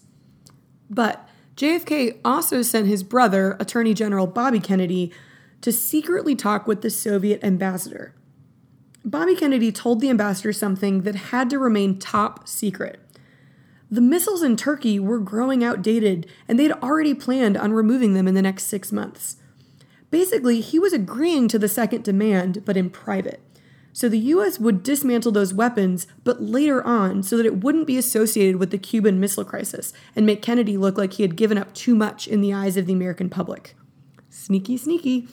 But 0.90 1.27
JFK 1.56 2.19
also 2.25 2.60
sent 2.60 2.87
his 2.87 3.02
brother, 3.02 3.56
Attorney 3.58 3.94
General 3.94 4.27
Bobby 4.27 4.60
Kennedy, 4.60 5.13
to 5.61 5.73
secretly 5.73 6.35
talk 6.35 6.67
with 6.67 6.83
the 6.83 6.90
Soviet 6.90 7.42
ambassador. 7.42 8.15
Bobby 9.04 9.35
Kennedy 9.35 9.73
told 9.73 10.00
the 10.00 10.11
ambassador 10.11 10.52
something 10.52 11.02
that 11.02 11.15
had 11.15 11.48
to 11.50 11.59
remain 11.59 11.98
top 11.98 12.46
secret. 12.46 13.00
The 13.90 14.00
missiles 14.02 14.42
in 14.42 14.56
Turkey 14.56 15.00
were 15.00 15.19
growing 15.19 15.65
outdated, 15.65 16.31
and 16.46 16.59
they'd 16.59 16.73
already 16.73 17.15
planned 17.15 17.56
on 17.56 17.73
removing 17.73 18.13
them 18.13 18.29
in 18.29 18.35
the 18.35 18.42
next 18.42 18.65
six 18.65 18.92
months. 18.92 19.37
Basically, 20.11 20.61
he 20.61 20.79
was 20.79 20.92
agreeing 20.92 21.48
to 21.48 21.59
the 21.59 21.69
second 21.69 22.04
demand, 22.04 22.65
but 22.65 22.77
in 22.77 22.90
private. 22.90 23.40
So 23.94 24.09
the 24.09 24.19
US 24.19 24.59
would 24.59 24.83
dismantle 24.83 25.33
those 25.33 25.54
weapons, 25.54 26.06
but 26.23 26.42
later 26.42 26.87
on, 26.87 27.23
so 27.23 27.37
that 27.37 27.46
it 27.46 27.65
wouldn't 27.65 27.87
be 27.87 27.96
associated 27.96 28.56
with 28.56 28.71
the 28.71 28.79
Cuban 28.79 29.19
Missile 29.19 29.44
Crisis 29.44 29.92
and 30.15 30.27
make 30.27 30.42
Kennedy 30.42 30.77
look 30.77 30.98
like 30.98 31.15
he 31.15 31.23
had 31.23 31.37
given 31.37 31.59
up 31.59 31.75
too 31.75 31.94
much 31.94 32.29
in 32.29 32.40
the 32.40 32.52
eyes 32.52 32.77
of 32.77 32.87
the 32.87 32.92
American 32.92 33.29
public. 33.31 33.75
Sneaky, 34.29 34.77
sneaky. 34.77 35.29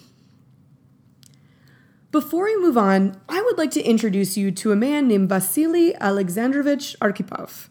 Before 2.16 2.46
we 2.46 2.56
move 2.56 2.78
on, 2.78 3.20
I 3.28 3.42
would 3.42 3.58
like 3.58 3.72
to 3.72 3.84
introduce 3.84 4.38
you 4.38 4.50
to 4.50 4.72
a 4.72 4.76
man 4.78 5.06
named 5.06 5.28
Vasily 5.28 5.94
Alexandrovich 5.96 6.96
Arkhipov. 7.02 7.68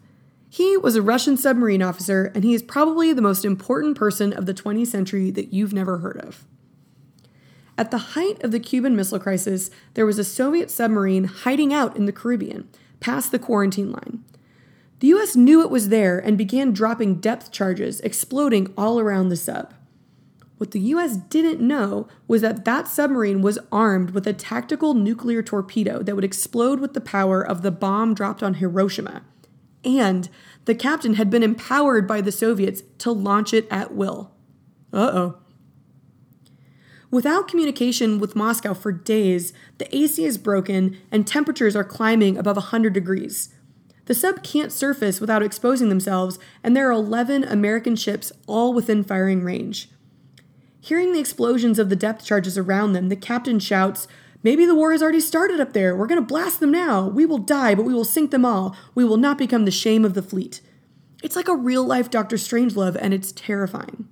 He 0.50 0.76
was 0.76 0.96
a 0.96 1.00
Russian 1.00 1.38
submarine 1.38 1.80
officer, 1.80 2.30
and 2.34 2.44
he 2.44 2.52
is 2.52 2.62
probably 2.62 3.14
the 3.14 3.22
most 3.22 3.46
important 3.46 3.96
person 3.96 4.34
of 4.34 4.44
the 4.44 4.52
20th 4.52 4.88
century 4.88 5.30
that 5.30 5.54
you've 5.54 5.72
never 5.72 5.96
heard 5.96 6.18
of. 6.18 6.44
At 7.78 7.90
the 7.90 8.12
height 8.12 8.44
of 8.44 8.50
the 8.50 8.60
Cuban 8.60 8.94
Missile 8.94 9.18
Crisis, 9.18 9.70
there 9.94 10.04
was 10.04 10.18
a 10.18 10.24
Soviet 10.24 10.70
submarine 10.70 11.24
hiding 11.24 11.72
out 11.72 11.96
in 11.96 12.04
the 12.04 12.12
Caribbean, 12.12 12.68
past 13.00 13.32
the 13.32 13.38
quarantine 13.38 13.92
line. 13.92 14.24
The 15.00 15.08
US 15.14 15.34
knew 15.34 15.62
it 15.62 15.70
was 15.70 15.88
there 15.88 16.18
and 16.18 16.36
began 16.36 16.74
dropping 16.74 17.14
depth 17.22 17.50
charges, 17.50 18.00
exploding 18.00 18.74
all 18.76 19.00
around 19.00 19.30
the 19.30 19.36
sub. 19.36 19.72
What 20.64 20.70
the 20.70 20.80
US 20.80 21.18
didn't 21.18 21.60
know 21.60 22.08
was 22.26 22.40
that 22.40 22.64
that 22.64 22.88
submarine 22.88 23.42
was 23.42 23.58
armed 23.70 24.12
with 24.12 24.26
a 24.26 24.32
tactical 24.32 24.94
nuclear 24.94 25.42
torpedo 25.42 26.02
that 26.02 26.14
would 26.14 26.24
explode 26.24 26.80
with 26.80 26.94
the 26.94 27.02
power 27.02 27.46
of 27.46 27.60
the 27.60 27.70
bomb 27.70 28.14
dropped 28.14 28.42
on 28.42 28.54
Hiroshima. 28.54 29.24
And 29.84 30.26
the 30.64 30.74
captain 30.74 31.16
had 31.16 31.28
been 31.28 31.42
empowered 31.42 32.08
by 32.08 32.22
the 32.22 32.32
Soviets 32.32 32.82
to 32.96 33.12
launch 33.12 33.52
it 33.52 33.68
at 33.70 33.94
will. 33.94 34.32
Uh 34.90 35.10
oh. 35.12 35.38
Without 37.10 37.46
communication 37.46 38.18
with 38.18 38.34
Moscow 38.34 38.72
for 38.72 38.90
days, 38.90 39.52
the 39.76 39.94
AC 39.94 40.24
is 40.24 40.38
broken 40.38 40.96
and 41.12 41.26
temperatures 41.26 41.76
are 41.76 41.84
climbing 41.84 42.38
above 42.38 42.56
100 42.56 42.94
degrees. 42.94 43.50
The 44.06 44.14
sub 44.14 44.42
can't 44.42 44.72
surface 44.72 45.20
without 45.20 45.42
exposing 45.42 45.90
themselves, 45.90 46.38
and 46.62 46.74
there 46.74 46.88
are 46.88 46.92
11 46.92 47.44
American 47.44 47.96
ships 47.96 48.32
all 48.46 48.72
within 48.72 49.04
firing 49.04 49.42
range. 49.42 49.90
Hearing 50.84 51.14
the 51.14 51.18
explosions 51.18 51.78
of 51.78 51.88
the 51.88 51.96
depth 51.96 52.26
charges 52.26 52.58
around 52.58 52.92
them, 52.92 53.08
the 53.08 53.16
captain 53.16 53.58
shouts, 53.58 54.06
Maybe 54.42 54.66
the 54.66 54.74
war 54.74 54.92
has 54.92 55.02
already 55.02 55.20
started 55.20 55.58
up 55.58 55.72
there. 55.72 55.96
We're 55.96 56.06
going 56.06 56.20
to 56.20 56.26
blast 56.26 56.60
them 56.60 56.70
now. 56.70 57.08
We 57.08 57.24
will 57.24 57.38
die, 57.38 57.74
but 57.74 57.86
we 57.86 57.94
will 57.94 58.04
sink 58.04 58.30
them 58.30 58.44
all. 58.44 58.76
We 58.94 59.02
will 59.02 59.16
not 59.16 59.38
become 59.38 59.64
the 59.64 59.70
shame 59.70 60.04
of 60.04 60.12
the 60.12 60.20
fleet. 60.20 60.60
It's 61.22 61.36
like 61.36 61.48
a 61.48 61.56
real 61.56 61.82
life 61.84 62.10
Doctor 62.10 62.36
Strangelove, 62.36 62.98
and 63.00 63.14
it's 63.14 63.32
terrifying. 63.32 64.06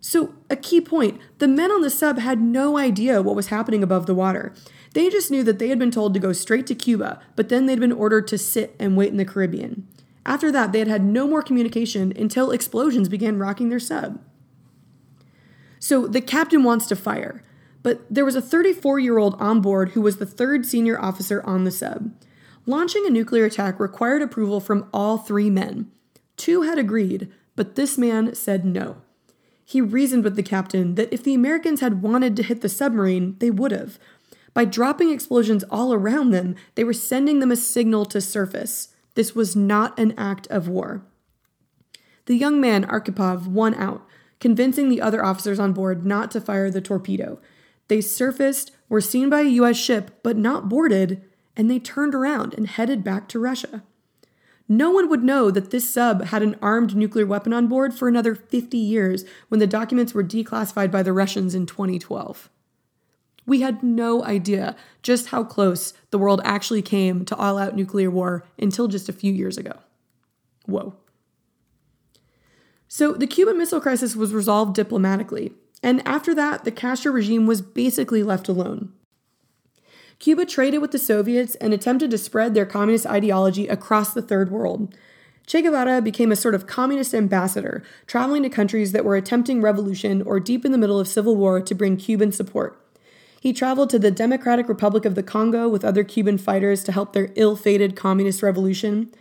So, 0.00 0.34
a 0.50 0.56
key 0.56 0.80
point 0.80 1.20
the 1.38 1.46
men 1.46 1.70
on 1.70 1.82
the 1.82 1.90
sub 1.90 2.18
had 2.18 2.40
no 2.40 2.76
idea 2.76 3.22
what 3.22 3.36
was 3.36 3.46
happening 3.46 3.84
above 3.84 4.06
the 4.06 4.14
water. 4.14 4.52
They 4.94 5.08
just 5.08 5.30
knew 5.30 5.44
that 5.44 5.60
they 5.60 5.68
had 5.68 5.78
been 5.78 5.92
told 5.92 6.14
to 6.14 6.20
go 6.20 6.32
straight 6.32 6.66
to 6.66 6.74
Cuba, 6.74 7.20
but 7.36 7.48
then 7.48 7.66
they'd 7.66 7.78
been 7.78 7.92
ordered 7.92 8.26
to 8.26 8.38
sit 8.38 8.74
and 8.80 8.96
wait 8.96 9.12
in 9.12 9.18
the 9.18 9.24
Caribbean. 9.24 9.86
After 10.26 10.50
that, 10.50 10.72
they 10.72 10.80
had 10.80 10.88
had 10.88 11.04
no 11.04 11.28
more 11.28 11.44
communication 11.44 12.12
until 12.16 12.50
explosions 12.50 13.08
began 13.08 13.38
rocking 13.38 13.68
their 13.68 13.78
sub. 13.78 14.18
So 15.80 16.06
the 16.06 16.20
captain 16.20 16.62
wants 16.62 16.86
to 16.86 16.96
fire, 16.96 17.42
but 17.82 18.02
there 18.08 18.24
was 18.24 18.36
a 18.36 18.42
34 18.42 19.00
year 19.00 19.18
old 19.18 19.34
on 19.40 19.60
board 19.60 19.90
who 19.90 20.02
was 20.02 20.18
the 20.18 20.26
third 20.26 20.64
senior 20.66 21.00
officer 21.00 21.42
on 21.44 21.64
the 21.64 21.70
sub. 21.70 22.12
Launching 22.66 23.06
a 23.06 23.10
nuclear 23.10 23.46
attack 23.46 23.80
required 23.80 24.22
approval 24.22 24.60
from 24.60 24.88
all 24.92 25.16
three 25.16 25.50
men. 25.50 25.90
Two 26.36 26.62
had 26.62 26.78
agreed, 26.78 27.32
but 27.56 27.74
this 27.74 27.98
man 27.98 28.34
said 28.34 28.64
no. 28.64 28.98
He 29.64 29.80
reasoned 29.80 30.24
with 30.24 30.36
the 30.36 30.42
captain 30.42 30.96
that 30.96 31.12
if 31.12 31.22
the 31.22 31.34
Americans 31.34 31.80
had 31.80 32.02
wanted 32.02 32.36
to 32.36 32.42
hit 32.42 32.60
the 32.60 32.68
submarine, 32.68 33.36
they 33.38 33.50
would 33.50 33.72
have. 33.72 33.98
By 34.52 34.64
dropping 34.64 35.10
explosions 35.10 35.64
all 35.70 35.94
around 35.94 36.30
them, 36.30 36.56
they 36.74 36.84
were 36.84 36.92
sending 36.92 37.38
them 37.38 37.50
a 37.50 37.56
signal 37.56 38.04
to 38.06 38.20
surface. 38.20 38.88
This 39.14 39.34
was 39.34 39.56
not 39.56 39.98
an 39.98 40.12
act 40.18 40.46
of 40.48 40.68
war. 40.68 41.02
The 42.26 42.36
young 42.36 42.60
man, 42.60 42.84
Arkhipov, 42.84 43.46
won 43.46 43.74
out, 43.74 44.06
convincing 44.40 44.88
the 44.88 45.00
other 45.00 45.24
officers 45.24 45.60
on 45.60 45.72
board 45.72 46.04
not 46.04 46.30
to 46.32 46.40
fire 46.40 46.70
the 46.70 46.80
torpedo. 46.80 47.38
They 47.88 48.00
surfaced, 48.00 48.72
were 48.88 49.00
seen 49.00 49.30
by 49.30 49.42
a 49.42 49.48
US 49.60 49.76
ship, 49.76 50.18
but 50.22 50.36
not 50.36 50.68
boarded, 50.68 51.22
and 51.56 51.70
they 51.70 51.78
turned 51.78 52.14
around 52.14 52.54
and 52.54 52.66
headed 52.66 53.04
back 53.04 53.28
to 53.28 53.38
Russia. 53.38 53.82
No 54.68 54.90
one 54.90 55.08
would 55.10 55.24
know 55.24 55.50
that 55.50 55.70
this 55.70 55.90
sub 55.90 56.26
had 56.26 56.42
an 56.42 56.56
armed 56.62 56.96
nuclear 56.96 57.26
weapon 57.26 57.52
on 57.52 57.66
board 57.66 57.92
for 57.92 58.06
another 58.06 58.36
50 58.36 58.78
years 58.78 59.24
when 59.48 59.58
the 59.58 59.66
documents 59.66 60.14
were 60.14 60.22
declassified 60.22 60.92
by 60.92 61.02
the 61.02 61.12
Russians 61.12 61.56
in 61.56 61.66
2012. 61.66 62.48
We 63.46 63.62
had 63.62 63.82
no 63.82 64.22
idea 64.22 64.76
just 65.02 65.30
how 65.30 65.42
close 65.42 65.92
the 66.12 66.18
world 66.18 66.40
actually 66.44 66.82
came 66.82 67.24
to 67.24 67.34
all 67.34 67.58
out 67.58 67.74
nuclear 67.74 68.12
war 68.12 68.44
until 68.60 68.86
just 68.86 69.08
a 69.08 69.12
few 69.12 69.32
years 69.32 69.58
ago. 69.58 69.80
Whoa. 70.66 70.94
So 72.92 73.12
the 73.12 73.28
Cuban 73.28 73.56
Missile 73.56 73.80
Crisis 73.80 74.16
was 74.16 74.34
resolved 74.34 74.74
diplomatically, 74.74 75.52
and 75.80 76.06
after 76.06 76.34
that, 76.34 76.64
the 76.64 76.72
Castro 76.72 77.12
regime 77.12 77.46
was 77.46 77.62
basically 77.62 78.24
left 78.24 78.48
alone. 78.48 78.92
Cuba 80.18 80.44
traded 80.44 80.82
with 80.82 80.90
the 80.90 80.98
Soviets 80.98 81.54
and 81.54 81.72
attempted 81.72 82.10
to 82.10 82.18
spread 82.18 82.52
their 82.52 82.66
communist 82.66 83.06
ideology 83.06 83.68
across 83.68 84.12
the 84.12 84.20
Third 84.20 84.50
World. 84.50 84.92
Che 85.46 85.62
Guevara 85.62 86.02
became 86.02 86.32
a 86.32 86.36
sort 86.36 86.52
of 86.52 86.66
communist 86.66 87.14
ambassador, 87.14 87.84
traveling 88.08 88.42
to 88.42 88.48
countries 88.48 88.90
that 88.90 89.04
were 89.04 89.14
attempting 89.14 89.62
revolution 89.62 90.20
or 90.22 90.40
deep 90.40 90.64
in 90.64 90.72
the 90.72 90.78
middle 90.78 90.98
of 90.98 91.06
civil 91.06 91.36
war 91.36 91.60
to 91.60 91.74
bring 91.76 91.96
Cuban 91.96 92.32
support. 92.32 92.84
He 93.40 93.52
traveled 93.52 93.90
to 93.90 94.00
the 94.00 94.10
Democratic 94.10 94.68
Republic 94.68 95.04
of 95.04 95.14
the 95.14 95.22
Congo 95.22 95.68
with 95.68 95.84
other 95.84 96.02
Cuban 96.02 96.38
fighters 96.38 96.82
to 96.84 96.92
help 96.92 97.12
their 97.12 97.30
ill 97.36 97.54
fated 97.54 97.94
communist 97.94 98.42
revolution. 98.42 99.14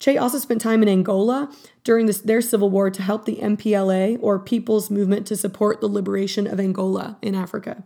Che 0.00 0.16
also 0.16 0.38
spent 0.38 0.60
time 0.60 0.82
in 0.82 0.88
Angola 0.88 1.50
during 1.82 2.06
this, 2.06 2.20
their 2.20 2.40
civil 2.40 2.70
war 2.70 2.90
to 2.90 3.02
help 3.02 3.24
the 3.24 3.36
MPLA, 3.36 4.18
or 4.20 4.38
People's 4.38 4.90
Movement 4.90 5.26
to 5.28 5.36
Support 5.36 5.80
the 5.80 5.88
Liberation 5.88 6.46
of 6.46 6.60
Angola 6.60 7.16
in 7.22 7.34
Africa. 7.34 7.84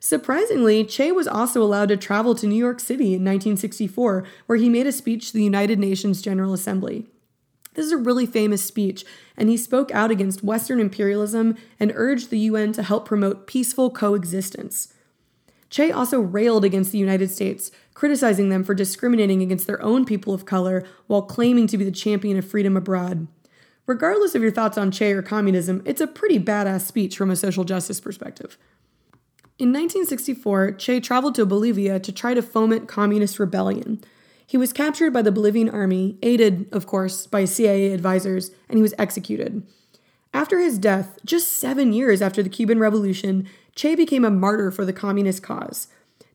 Surprisingly, 0.00 0.84
Che 0.84 1.12
was 1.12 1.28
also 1.28 1.62
allowed 1.62 1.90
to 1.90 1.96
travel 1.96 2.34
to 2.34 2.46
New 2.46 2.56
York 2.56 2.80
City 2.80 3.14
in 3.14 3.22
1964, 3.22 4.24
where 4.46 4.58
he 4.58 4.70
made 4.70 4.86
a 4.86 4.92
speech 4.92 5.28
to 5.28 5.34
the 5.34 5.44
United 5.44 5.78
Nations 5.78 6.22
General 6.22 6.54
Assembly. 6.54 7.06
This 7.74 7.86
is 7.86 7.92
a 7.92 7.98
really 7.98 8.26
famous 8.26 8.64
speech, 8.64 9.04
and 9.36 9.48
he 9.48 9.56
spoke 9.56 9.90
out 9.92 10.10
against 10.10 10.42
Western 10.42 10.80
imperialism 10.80 11.54
and 11.78 11.92
urged 11.94 12.30
the 12.30 12.38
UN 12.40 12.72
to 12.72 12.82
help 12.82 13.06
promote 13.06 13.46
peaceful 13.46 13.90
coexistence. 13.90 14.92
Che 15.68 15.92
also 15.92 16.18
railed 16.18 16.64
against 16.64 16.90
the 16.90 16.98
United 16.98 17.30
States, 17.30 17.70
criticizing 18.00 18.48
them 18.48 18.64
for 18.64 18.72
discriminating 18.72 19.42
against 19.42 19.66
their 19.66 19.82
own 19.82 20.06
people 20.06 20.32
of 20.32 20.46
color 20.46 20.82
while 21.06 21.20
claiming 21.20 21.66
to 21.66 21.76
be 21.76 21.84
the 21.84 21.90
champion 21.90 22.38
of 22.38 22.48
freedom 22.48 22.74
abroad. 22.74 23.26
Regardless 23.84 24.34
of 24.34 24.40
your 24.40 24.50
thoughts 24.50 24.78
on 24.78 24.90
Che 24.90 25.12
or 25.12 25.20
communism, 25.20 25.82
it's 25.84 26.00
a 26.00 26.06
pretty 26.06 26.38
badass 26.38 26.80
speech 26.80 27.14
from 27.14 27.30
a 27.30 27.36
social 27.36 27.62
justice 27.62 28.00
perspective. 28.00 28.56
In 29.58 29.68
1964, 29.68 30.72
Che 30.72 30.98
traveled 31.00 31.34
to 31.34 31.44
Bolivia 31.44 32.00
to 32.00 32.10
try 32.10 32.32
to 32.32 32.40
foment 32.40 32.88
communist 32.88 33.38
rebellion. 33.38 34.02
He 34.46 34.56
was 34.56 34.72
captured 34.72 35.12
by 35.12 35.20
the 35.20 35.30
Bolivian 35.30 35.68
army, 35.68 36.16
aided, 36.22 36.72
of 36.72 36.86
course, 36.86 37.26
by 37.26 37.44
CIA 37.44 37.92
advisors, 37.92 38.50
and 38.70 38.78
he 38.78 38.82
was 38.82 38.94
executed. 38.96 39.62
After 40.32 40.58
his 40.58 40.78
death, 40.78 41.18
just 41.26 41.52
seven 41.52 41.92
years 41.92 42.22
after 42.22 42.42
the 42.42 42.48
Cuban 42.48 42.78
Revolution, 42.78 43.46
Che 43.74 43.94
became 43.94 44.24
a 44.24 44.30
martyr 44.30 44.70
for 44.70 44.86
the 44.86 44.94
communist 44.94 45.42
cause. 45.42 45.88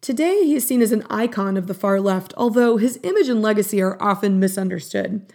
Today, 0.06 0.46
he 0.46 0.54
is 0.54 0.68
seen 0.68 0.84
as 0.84 0.92
an 0.92 1.04
icon 1.10 1.58
of 1.58 1.66
the 1.66 1.74
far 1.74 2.00
left, 2.00 2.32
although 2.38 2.78
his 2.78 3.00
image 3.02 3.28
and 3.28 3.42
legacy 3.42 3.82
are 3.82 3.98
often 4.00 4.40
misunderstood. 4.40 5.26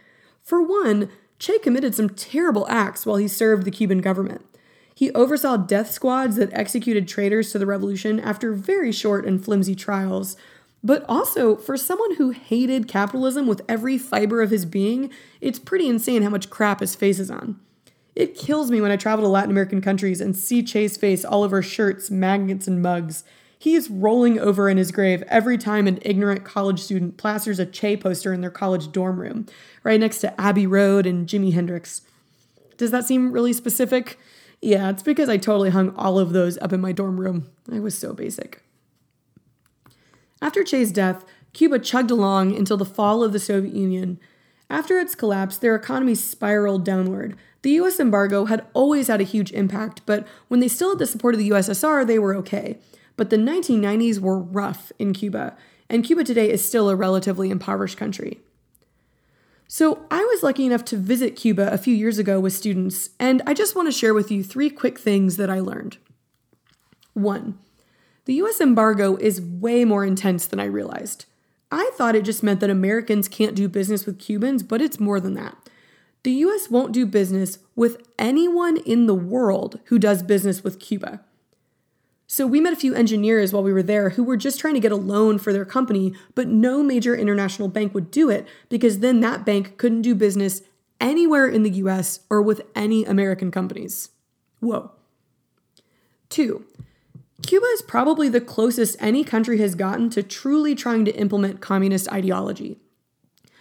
For 0.44 0.62
one, 0.62 1.10
Che 1.40 1.58
committed 1.58 1.92
some 1.92 2.10
terrible 2.10 2.68
acts 2.68 3.04
while 3.04 3.16
he 3.16 3.26
served 3.26 3.64
the 3.64 3.72
Cuban 3.72 4.00
government. 4.00 4.46
He 4.94 5.10
oversaw 5.10 5.56
death 5.56 5.90
squads 5.90 6.36
that 6.36 6.52
executed 6.52 7.08
traitors 7.08 7.50
to 7.50 7.58
the 7.58 7.66
revolution 7.66 8.20
after 8.20 8.52
very 8.52 8.92
short 8.92 9.26
and 9.26 9.44
flimsy 9.44 9.74
trials. 9.74 10.36
But 10.84 11.04
also, 11.08 11.56
for 11.56 11.76
someone 11.76 12.14
who 12.14 12.30
hated 12.30 12.86
capitalism 12.86 13.48
with 13.48 13.62
every 13.68 13.98
fiber 13.98 14.40
of 14.40 14.50
his 14.50 14.66
being, 14.66 15.10
it's 15.40 15.58
pretty 15.58 15.88
insane 15.88 16.22
how 16.22 16.30
much 16.30 16.48
crap 16.48 16.78
his 16.78 16.94
face 16.94 17.18
is 17.18 17.28
on. 17.28 17.58
It 18.14 18.36
kills 18.36 18.70
me 18.70 18.80
when 18.80 18.92
I 18.92 18.96
travel 18.96 19.24
to 19.24 19.28
Latin 19.28 19.50
American 19.50 19.80
countries 19.80 20.20
and 20.20 20.36
see 20.36 20.62
Che's 20.62 20.96
face 20.96 21.24
all 21.24 21.42
over 21.42 21.60
shirts, 21.60 22.08
magnets, 22.08 22.68
and 22.68 22.80
mugs. 22.80 23.24
He 23.60 23.74
is 23.74 23.90
rolling 23.90 24.38
over 24.38 24.70
in 24.70 24.78
his 24.78 24.90
grave 24.90 25.22
every 25.28 25.58
time 25.58 25.86
an 25.86 25.98
ignorant 26.00 26.44
college 26.44 26.80
student 26.80 27.18
plasters 27.18 27.58
a 27.58 27.66
Che 27.66 27.94
poster 27.94 28.32
in 28.32 28.40
their 28.40 28.50
college 28.50 28.90
dorm 28.90 29.20
room, 29.20 29.44
right 29.84 30.00
next 30.00 30.20
to 30.20 30.40
Abbey 30.40 30.66
Road 30.66 31.04
and 31.04 31.26
Jimi 31.26 31.52
Hendrix. 31.52 32.00
Does 32.78 32.90
that 32.90 33.04
seem 33.04 33.32
really 33.32 33.52
specific? 33.52 34.18
Yeah, 34.62 34.88
it's 34.88 35.02
because 35.02 35.28
I 35.28 35.36
totally 35.36 35.68
hung 35.68 35.94
all 35.94 36.18
of 36.18 36.32
those 36.32 36.56
up 36.56 36.72
in 36.72 36.80
my 36.80 36.92
dorm 36.92 37.20
room. 37.20 37.50
I 37.70 37.80
was 37.80 37.98
so 37.98 38.14
basic. 38.14 38.62
After 40.40 40.64
Che's 40.64 40.90
death, 40.90 41.26
Cuba 41.52 41.80
chugged 41.80 42.10
along 42.10 42.56
until 42.56 42.78
the 42.78 42.86
fall 42.86 43.22
of 43.22 43.34
the 43.34 43.38
Soviet 43.38 43.74
Union. 43.74 44.18
After 44.70 44.98
its 44.98 45.14
collapse, 45.14 45.58
their 45.58 45.74
economy 45.74 46.14
spiraled 46.14 46.86
downward. 46.86 47.36
The 47.60 47.72
US 47.72 48.00
embargo 48.00 48.46
had 48.46 48.64
always 48.72 49.08
had 49.08 49.20
a 49.20 49.24
huge 49.24 49.52
impact, 49.52 50.00
but 50.06 50.26
when 50.48 50.60
they 50.60 50.68
still 50.68 50.92
had 50.92 50.98
the 50.98 51.06
support 51.06 51.34
of 51.34 51.40
the 51.40 51.50
USSR, 51.50 52.06
they 52.06 52.18
were 52.18 52.34
okay. 52.36 52.78
But 53.20 53.28
the 53.28 53.36
1990s 53.36 54.18
were 54.18 54.38
rough 54.38 54.92
in 54.98 55.12
Cuba, 55.12 55.54
and 55.90 56.02
Cuba 56.02 56.24
today 56.24 56.50
is 56.50 56.64
still 56.64 56.88
a 56.88 56.96
relatively 56.96 57.50
impoverished 57.50 57.98
country. 57.98 58.40
So, 59.68 60.06
I 60.10 60.24
was 60.24 60.42
lucky 60.42 60.64
enough 60.64 60.86
to 60.86 60.96
visit 60.96 61.36
Cuba 61.36 61.70
a 61.70 61.76
few 61.76 61.94
years 61.94 62.16
ago 62.16 62.40
with 62.40 62.54
students, 62.54 63.10
and 63.18 63.42
I 63.46 63.52
just 63.52 63.76
want 63.76 63.88
to 63.88 63.92
share 63.92 64.14
with 64.14 64.30
you 64.30 64.42
three 64.42 64.70
quick 64.70 64.98
things 64.98 65.36
that 65.36 65.50
I 65.50 65.60
learned. 65.60 65.98
One, 67.12 67.58
The 68.24 68.32
US 68.36 68.58
embargo 68.58 69.16
is 69.16 69.38
way 69.38 69.84
more 69.84 70.06
intense 70.06 70.46
than 70.46 70.58
I 70.58 70.64
realized. 70.64 71.26
I 71.70 71.90
thought 71.96 72.16
it 72.16 72.24
just 72.24 72.42
meant 72.42 72.60
that 72.60 72.70
Americans 72.70 73.28
can't 73.28 73.54
do 73.54 73.68
business 73.68 74.06
with 74.06 74.18
Cubans, 74.18 74.62
but 74.62 74.80
it's 74.80 74.98
more 74.98 75.20
than 75.20 75.34
that. 75.34 75.58
The 76.22 76.32
US 76.46 76.70
won't 76.70 76.92
do 76.92 77.04
business 77.04 77.58
with 77.76 77.98
anyone 78.18 78.78
in 78.78 79.04
the 79.04 79.14
world 79.14 79.78
who 79.88 79.98
does 79.98 80.22
business 80.22 80.64
with 80.64 80.80
Cuba. 80.80 81.20
So 82.32 82.46
we 82.46 82.60
met 82.60 82.72
a 82.72 82.76
few 82.76 82.94
engineers 82.94 83.52
while 83.52 83.64
we 83.64 83.72
were 83.72 83.82
there 83.82 84.10
who 84.10 84.22
were 84.22 84.36
just 84.36 84.60
trying 84.60 84.74
to 84.74 84.80
get 84.80 84.92
a 84.92 84.96
loan 84.96 85.36
for 85.36 85.52
their 85.52 85.64
company, 85.64 86.14
but 86.36 86.46
no 86.46 86.80
major 86.80 87.12
international 87.12 87.66
bank 87.66 87.92
would 87.92 88.12
do 88.12 88.30
it 88.30 88.46
because 88.68 89.00
then 89.00 89.18
that 89.18 89.44
bank 89.44 89.76
couldn't 89.78 90.02
do 90.02 90.14
business 90.14 90.62
anywhere 91.00 91.48
in 91.48 91.64
the 91.64 91.72
US 91.72 92.20
or 92.30 92.40
with 92.40 92.62
any 92.76 93.04
American 93.04 93.50
companies. 93.50 94.10
Whoa. 94.60 94.92
Two, 96.28 96.64
Cuba 97.42 97.66
is 97.72 97.82
probably 97.82 98.28
the 98.28 98.40
closest 98.40 98.96
any 99.00 99.24
country 99.24 99.58
has 99.58 99.74
gotten 99.74 100.08
to 100.10 100.22
truly 100.22 100.76
trying 100.76 101.04
to 101.06 101.16
implement 101.16 101.60
communist 101.60 102.08
ideology. 102.12 102.78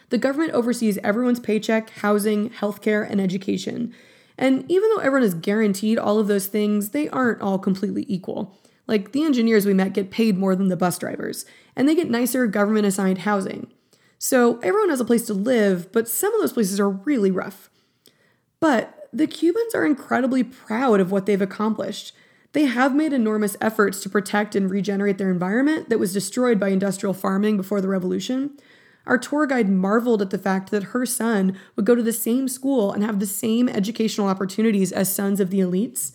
The 0.10 0.20
government 0.20 0.52
oversees 0.52 1.00
everyone's 1.00 1.40
paycheck, 1.40 1.90
housing, 1.90 2.52
healthcare, 2.52 3.10
and 3.10 3.20
education. 3.20 3.96
And 4.40 4.64
even 4.72 4.90
though 4.90 5.02
everyone 5.02 5.28
is 5.28 5.34
guaranteed 5.34 6.00
all 6.00 6.18
of 6.18 6.28
those 6.28 6.48
things, 6.48 6.90
they 6.90 7.10
aren't 7.10 7.42
all 7.42 7.60
completely 7.60 8.06
equal. 8.08 8.58
Like 8.88 9.12
the 9.12 9.26
engineers 9.26 9.66
we 9.66 9.74
met 9.74 9.94
get 9.94 10.12
paid 10.12 10.38
more 10.38 10.56
than 10.56 10.70
the 10.70 10.78
bus 10.78 10.98
drivers, 10.98 11.46
and 11.76 11.88
they 11.88 11.94
get 11.94 12.10
nicer 12.10 12.48
government 12.48 12.88
assigned 12.88 13.20
housing. 13.20 13.68
So 14.18 14.58
everyone 14.60 14.90
has 14.90 15.02
a 15.02 15.06
place 15.06 15.26
to 15.28 15.34
live, 15.34 15.92
but 15.92 16.08
some 16.08 16.34
of 16.34 16.40
those 16.40 16.54
places 16.54 16.80
are 16.80 16.90
really 16.90 17.32
rough. 17.32 17.70
But 18.62 19.10
the 19.12 19.28
Cubans 19.28 19.76
are 19.76 19.86
incredibly 19.86 20.44
proud 20.44 21.02
of 21.02 21.12
what 21.12 21.26
they've 21.26 21.42
accomplished. 21.42 22.14
They 22.54 22.66
have 22.66 22.96
made 22.96 23.12
enormous 23.12 23.58
efforts 23.60 24.02
to 24.02 24.10
protect 24.10 24.56
and 24.56 24.72
regenerate 24.72 25.18
their 25.18 25.32
environment 25.32 25.90
that 25.90 26.00
was 26.00 26.14
destroyed 26.14 26.60
by 26.60 26.70
industrial 26.70 27.14
farming 27.14 27.58
before 27.58 27.82
the 27.82 27.90
revolution. 27.90 28.58
Our 29.10 29.18
tour 29.18 29.48
guide 29.48 29.68
marveled 29.68 30.22
at 30.22 30.30
the 30.30 30.38
fact 30.38 30.70
that 30.70 30.84
her 30.84 31.04
son 31.04 31.58
would 31.76 31.84
go 31.84 31.96
to 31.96 32.04
the 32.04 32.14
same 32.14 32.48
school 32.48 32.94
and 32.94 33.04
have 33.04 33.20
the 33.20 33.26
same 33.26 33.68
educational 33.68 34.28
opportunities 34.28 34.92
as 34.92 35.12
sons 35.12 35.40
of 35.40 35.50
the 35.50 35.62
elites. 35.62 36.12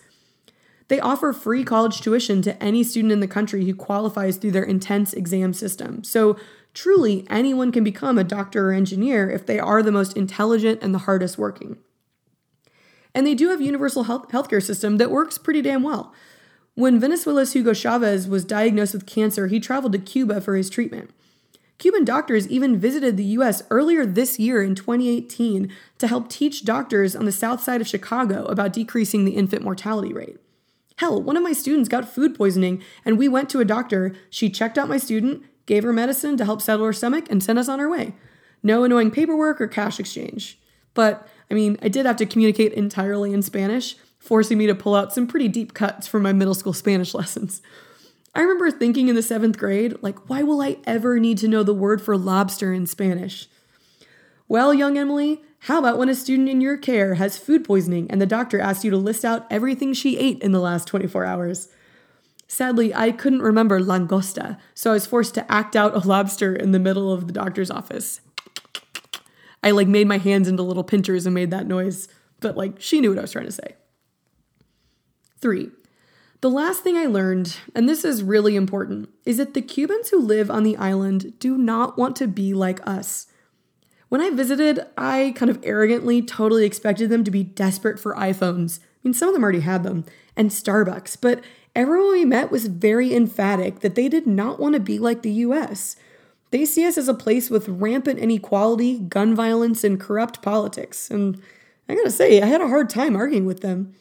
They 0.87 1.01
offer 1.01 1.33
free 1.33 1.65
college 1.65 2.01
tuition 2.01 2.41
to 2.43 2.63
any 2.63 2.85
student 2.85 3.13
in 3.13 3.19
the 3.19 3.27
country 3.27 3.65
who 3.65 3.75
qualifies 3.75 4.37
through 4.37 4.53
their 4.53 4.63
intense 4.63 5.13
exam 5.13 5.53
system. 5.53 6.05
So, 6.05 6.39
truly, 6.73 7.27
anyone 7.29 7.73
can 7.73 7.83
become 7.83 8.17
a 8.17 8.23
doctor 8.23 8.71
or 8.71 8.73
engineer 8.73 9.29
if 9.29 9.45
they 9.45 9.59
are 9.59 9.83
the 9.83 9.91
most 9.91 10.17
intelligent 10.17 10.81
and 10.81 10.95
the 10.95 11.01
hardest 11.01 11.37
working. 11.37 11.79
And 13.13 13.27
they 13.27 13.35
do 13.35 13.49
have 13.49 13.61
universal 13.61 14.05
health 14.05 14.29
healthcare 14.29 14.63
system 14.63 14.99
that 14.99 15.11
works 15.11 15.37
pretty 15.37 15.63
damn 15.63 15.83
well. 15.83 16.15
When 16.75 17.01
Venezuela's 17.01 17.55
Hugo 17.55 17.73
Chavez 17.73 18.29
was 18.29 18.45
diagnosed 18.45 18.95
with 18.95 19.05
cancer, 19.05 19.49
he 19.49 19.59
traveled 19.59 19.93
to 19.95 19.99
Cuba 19.99 20.41
for 20.41 20.55
his 20.55 20.71
treatment. 20.71 21.11
Cuban 21.85 22.03
doctors 22.07 22.49
even 22.49 22.79
visited 22.79 23.19
the 23.19 23.37
US 23.37 23.63
earlier 23.71 24.07
this 24.07 24.39
year 24.39 24.63
in 24.63 24.75
2018 24.75 25.71
to 25.99 26.09
help 26.09 26.31
teach 26.31 26.65
doctors 26.65 27.15
on 27.15 27.27
the 27.27 27.31
south 27.31 27.63
side 27.63 27.83
of 27.83 27.87
Chicago 27.87 28.47
about 28.47 28.73
decreasing 28.73 29.27
the 29.27 29.33
infant 29.33 29.63
mortality 29.63 30.11
rate. 30.11 30.39
Hell, 30.97 31.21
one 31.21 31.37
of 31.37 31.43
my 31.43 31.53
students 31.53 31.91
got 31.91 32.09
food 32.09 32.35
poisoning, 32.35 32.83
and 33.05 33.19
we 33.19 33.29
went 33.29 33.51
to 33.51 33.61
a 33.61 33.67
doctor. 33.67 34.15
She 34.31 34.49
checked 34.49 34.79
out 34.79 34.89
my 34.89 34.97
student, 34.97 35.43
gave 35.67 35.83
her 35.83 35.93
medicine 35.93 36.39
to 36.39 36.47
help 36.47 36.63
settle 36.63 36.87
her 36.87 36.93
stomach, 36.95 37.27
and 37.29 37.43
sent 37.43 37.59
us 37.59 37.69
on 37.69 37.81
our 37.81 37.91
way. 37.91 38.15
No 38.63 38.85
annoying 38.85 39.11
paperwork 39.11 39.61
or 39.61 39.69
cash 39.69 40.01
exchange. 40.01 40.59
But, 40.95 41.29
I 41.51 41.55
mean, 41.55 41.77
I 41.83 41.89
did 41.89 42.07
have 42.07 42.17
to 42.17 42.25
communicate 42.25 42.73
entirely 42.73 43.35
in 43.35 43.43
Spanish, 43.43 43.97
forcing 44.19 44.57
me 44.57 44.67
to 44.67 44.75
pull 44.75 44.95
out 44.95 45.13
some 45.13 45.27
pretty 45.27 45.49
deep 45.49 45.75
cuts 45.75 46.07
from 46.07 46.23
my 46.23 46.33
middle 46.33 46.55
school 46.55 46.73
Spanish 46.73 47.13
lessons. 47.15 47.61
I 48.35 48.41
remember 48.41 48.71
thinking 48.71 49.09
in 49.09 49.15
the 49.15 49.23
seventh 49.23 49.57
grade, 49.59 49.97
like, 50.03 50.29
why 50.29 50.43
will 50.43 50.61
I 50.61 50.79
ever 50.85 51.21
need 51.21 51.39
to 51.39 51.49
know 51.49 51.63
the 51.63 51.73
word 51.73 52.03
for 52.03 52.17
lobster 52.17 52.73
in 52.73 52.87
Spanish? 52.87 53.49
Well, 54.49 54.75
young 54.75 54.99
Emily, 54.99 55.43
how 55.61 55.79
about 55.79 55.99
when 55.99 56.09
a 56.09 56.15
student 56.15 56.49
in 56.49 56.61
your 56.61 56.77
care 56.77 57.15
has 57.15 57.39
food 57.39 57.65
poisoning 57.65 58.11
and 58.11 58.21
the 58.21 58.27
doctor 58.27 58.61
asks 58.61 58.85
you 58.85 58.91
to 58.91 58.97
list 58.97 59.25
out 59.25 59.47
everything 59.51 59.95
she 59.95 60.19
ate 60.19 60.43
in 60.43 60.53
the 60.53 60.61
last 60.61 60.89
24 60.89 61.25
hours? 61.25 61.69
Sadly, 62.49 62.93
I 62.93 63.13
couldn't 63.13 63.43
remember 63.43 63.81
langosta, 63.81 64.59
so 64.75 64.91
I 64.91 64.95
was 64.95 65.07
forced 65.07 65.35
to 65.35 65.51
act 65.51 65.75
out 65.75 65.95
a 65.95 66.07
lobster 66.07 66.55
in 66.55 66.73
the 66.73 66.79
middle 66.79 67.13
of 67.13 67.27
the 67.27 67.33
doctor's 67.33 67.71
office. 67.71 68.21
I 69.63 69.71
like 69.71 69.89
made 69.89 70.07
my 70.07 70.19
hands 70.19 70.47
into 70.47 70.63
little 70.63 70.85
pinchers 70.85 71.25
and 71.25 71.35
made 71.35 71.51
that 71.53 71.67
noise, 71.67 72.09
but 72.41 72.57
like 72.57 72.81
she 72.81 73.01
knew 73.01 73.11
what 73.11 73.19
I 73.19 73.23
was 73.23 73.33
trying 73.33 73.47
to 73.47 73.53
say. 73.53 73.77
3. 75.41 75.71
The 76.45 76.51
last 76.51 76.83
thing 76.83 76.99
I 76.99 77.07
learned, 77.07 77.57
and 77.75 77.89
this 77.89 78.05
is 78.05 78.23
really 78.23 78.55
important, 78.55 79.09
is 79.25 79.39
that 79.39 79.55
the 79.55 79.63
Cubans 79.63 80.11
who 80.11 80.21
live 80.21 80.51
on 80.51 80.63
the 80.63 80.77
island 80.77 81.39
do 81.39 81.57
not 81.57 81.97
want 81.97 82.17
to 82.17 82.29
be 82.29 82.53
like 82.53 82.87
us. 82.87 83.29
When 84.11 84.21
I 84.21 84.29
visited, 84.29 84.85
I 84.95 85.33
kind 85.37 85.51
of 85.51 85.59
arrogantly 85.63 86.21
totally 86.21 86.67
expected 86.67 87.09
them 87.09 87.25
to 87.25 87.31
be 87.31 87.45
desperate 87.45 87.99
for 87.99 88.15
iPhones. 88.15 88.81
I 88.81 88.85
mean, 89.03 89.15
some 89.15 89.31
of 89.31 89.35
them 89.35 89.43
already 89.43 89.61
had 89.61 89.85
them, 89.85 90.05
and 90.37 90.51
Starbucks, 90.51 91.17
but 91.19 91.43
everyone 91.75 92.13
we 92.13 92.27
met 92.27 92.51
was 92.51 92.67
very 92.67 93.17
emphatic 93.17 93.81
that 93.81 93.95
they 93.95 94.11
did 94.11 94.27
not 94.27 94.61
want 94.61 94.75
to 94.75 94.81
be 94.81 94.99
like 94.99 95.23
the 95.23 95.33
US. 95.33 95.97
They 96.51 96.67
see 96.67 96.85
us 96.87 96.99
as 96.99 97.09
a 97.09 97.15
place 97.15 97.49
with 97.49 97.71
rampant 97.71 98.19
inequality, 98.19 98.99
gun 98.99 99.35
violence, 99.35 99.83
and 99.83 99.99
corrupt 99.99 100.43
politics. 100.43 101.11
And 101.11 101.41
I 101.89 101.95
gotta 101.95 102.11
say, 102.11 102.43
I 102.43 102.47
had 102.49 102.61
a 102.61 102.69
hard 102.69 102.91
time 102.91 103.17
arguing 103.17 103.47
with 103.47 103.63
them. 103.63 103.95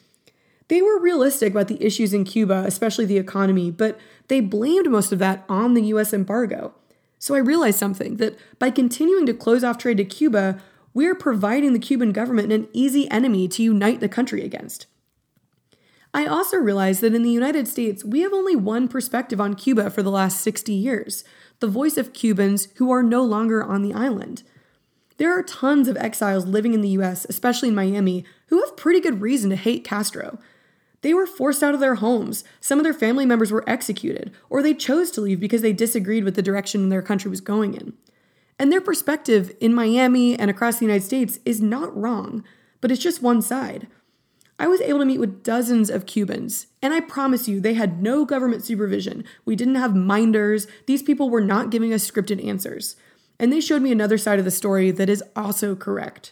They 0.74 0.82
were 0.82 1.00
realistic 1.00 1.52
about 1.52 1.68
the 1.68 1.86
issues 1.86 2.16
in 2.16 2.24
Cuba, 2.24 2.64
especially 2.66 3.06
the 3.06 3.20
economy, 3.20 3.70
but 3.70 4.00
they 4.28 4.40
blamed 4.40 4.90
most 4.90 5.12
of 5.12 5.20
that 5.20 5.46
on 5.48 5.76
the 5.76 5.84
US 5.94 6.14
embargo. 6.14 6.74
So 7.20 7.36
I 7.36 7.46
realized 7.46 7.78
something 7.78 8.18
that 8.18 8.40
by 8.58 8.72
continuing 8.72 9.28
to 9.28 9.36
close 9.36 9.64
off 9.64 9.78
trade 9.78 9.98
to 9.98 10.04
Cuba, 10.04 10.60
we're 10.92 11.14
providing 11.14 11.74
the 11.74 11.80
Cuban 11.80 12.12
government 12.12 12.52
an 12.52 12.70
easy 12.74 13.08
enemy 13.12 13.48
to 13.50 13.62
unite 13.62 14.00
the 14.00 14.10
country 14.10 14.44
against. 14.44 14.88
I 16.12 16.26
also 16.26 16.58
realized 16.58 17.02
that 17.02 17.14
in 17.14 17.22
the 17.22 17.30
United 17.30 17.68
States, 17.68 18.04
we 18.04 18.22
have 18.22 18.34
only 18.34 18.56
one 18.56 18.88
perspective 18.88 19.40
on 19.40 19.54
Cuba 19.54 19.92
for 19.92 20.02
the 20.02 20.10
last 20.10 20.42
60 20.42 20.74
years 20.74 21.24
the 21.60 21.68
voice 21.68 21.98
of 21.98 22.14
Cubans 22.14 22.70
who 22.78 22.90
are 22.90 23.04
no 23.04 23.24
longer 23.24 23.64
on 23.64 23.84
the 23.84 23.94
island. 23.94 24.42
There 25.18 25.38
are 25.38 25.44
tons 25.44 25.88
of 25.88 25.98
exiles 25.98 26.48
living 26.48 26.74
in 26.74 26.82
the 26.82 26.98
US, 27.00 27.28
especially 27.30 27.70
in 27.70 27.76
Miami, 27.76 28.26
who 28.48 28.60
have 28.62 28.76
pretty 28.76 29.02
good 29.02 29.22
reason 29.22 29.52
to 29.52 29.56
hate 29.56 29.84
Castro. 29.84 30.40
They 31.04 31.14
were 31.14 31.28
forced 31.28 31.62
out 31.62 31.74
of 31.74 31.82
their 31.82 31.96
homes. 31.96 32.44
Some 32.62 32.80
of 32.80 32.84
their 32.84 32.94
family 32.94 33.26
members 33.26 33.52
were 33.52 33.70
executed, 33.70 34.32
or 34.50 34.64
they 34.64 34.74
chose 34.74 35.12
to 35.12 35.22
leave 35.22 35.40
because 35.40 35.62
they 35.62 35.74
disagreed 35.74 36.24
with 36.24 36.36
the 36.36 36.42
direction 36.42 36.90
their 36.90 37.02
country 37.02 37.30
was 37.30 37.42
going 37.42 37.76
in. 37.76 37.94
And 38.58 38.72
their 38.72 38.82
perspective 38.82 39.52
in 39.60 39.74
Miami 39.74 40.40
and 40.40 40.50
across 40.50 40.80
the 40.80 40.86
United 40.86 41.04
States 41.04 41.40
is 41.46 41.62
not 41.62 41.96
wrong, 41.96 42.44
but 42.80 42.90
it's 42.90 43.04
just 43.04 43.22
one 43.22 43.42
side. 43.42 43.88
I 44.58 44.68
was 44.68 44.80
able 44.80 45.00
to 45.00 45.06
meet 45.06 45.20
with 45.20 45.44
dozens 45.44 45.90
of 45.90 46.06
Cubans, 46.06 46.68
and 46.82 46.94
I 46.94 47.02
promise 47.02 47.50
you, 47.50 47.60
they 47.60 47.74
had 47.74 48.02
no 48.02 48.24
government 48.24 48.64
supervision. 48.64 49.26
We 49.44 49.58
didn't 49.58 49.76
have 49.76 49.96
minders. 49.96 50.68
These 50.86 51.04
people 51.04 51.30
were 51.30 51.42
not 51.42 51.70
giving 51.70 51.94
us 51.94 52.10
scripted 52.10 52.46
answers. 52.46 52.96
And 53.40 53.52
they 53.52 53.60
showed 53.60 53.82
me 53.82 53.92
another 53.92 54.18
side 54.18 54.40
of 54.40 54.46
the 54.46 54.52
story 54.52 54.92
that 54.92 55.10
is 55.10 55.24
also 55.36 55.76
correct. 55.76 56.32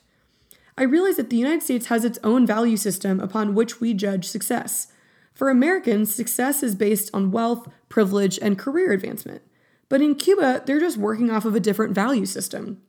I 0.78 0.84
realize 0.84 1.18
that 1.18 1.30
the 1.30 1.38
United 1.38 1.64
States 1.64 1.88
has 1.88 2.06
its 2.06 2.20
own 2.24 2.46
value 2.46 2.78
system 2.78 3.20
upon 3.20 3.56
which 3.56 3.80
we 3.82 3.94
judge 3.94 4.26
success. 4.26 4.88
For 5.34 5.50
Americans, 5.50 6.14
success 6.14 6.64
is 6.64 6.76
based 6.76 7.10
on 7.14 7.32
wealth, 7.32 7.68
privilege, 7.90 8.40
and 8.42 8.58
career 8.58 8.92
advancement. 8.92 9.42
But 9.90 10.02
in 10.02 10.16
Cuba, 10.16 10.64
they're 10.66 10.80
just 10.80 10.98
working 10.98 11.30
off 11.30 11.46
of 11.46 11.56
a 11.56 11.60
different 11.60 11.94
value 11.94 12.26
system. 12.26 12.82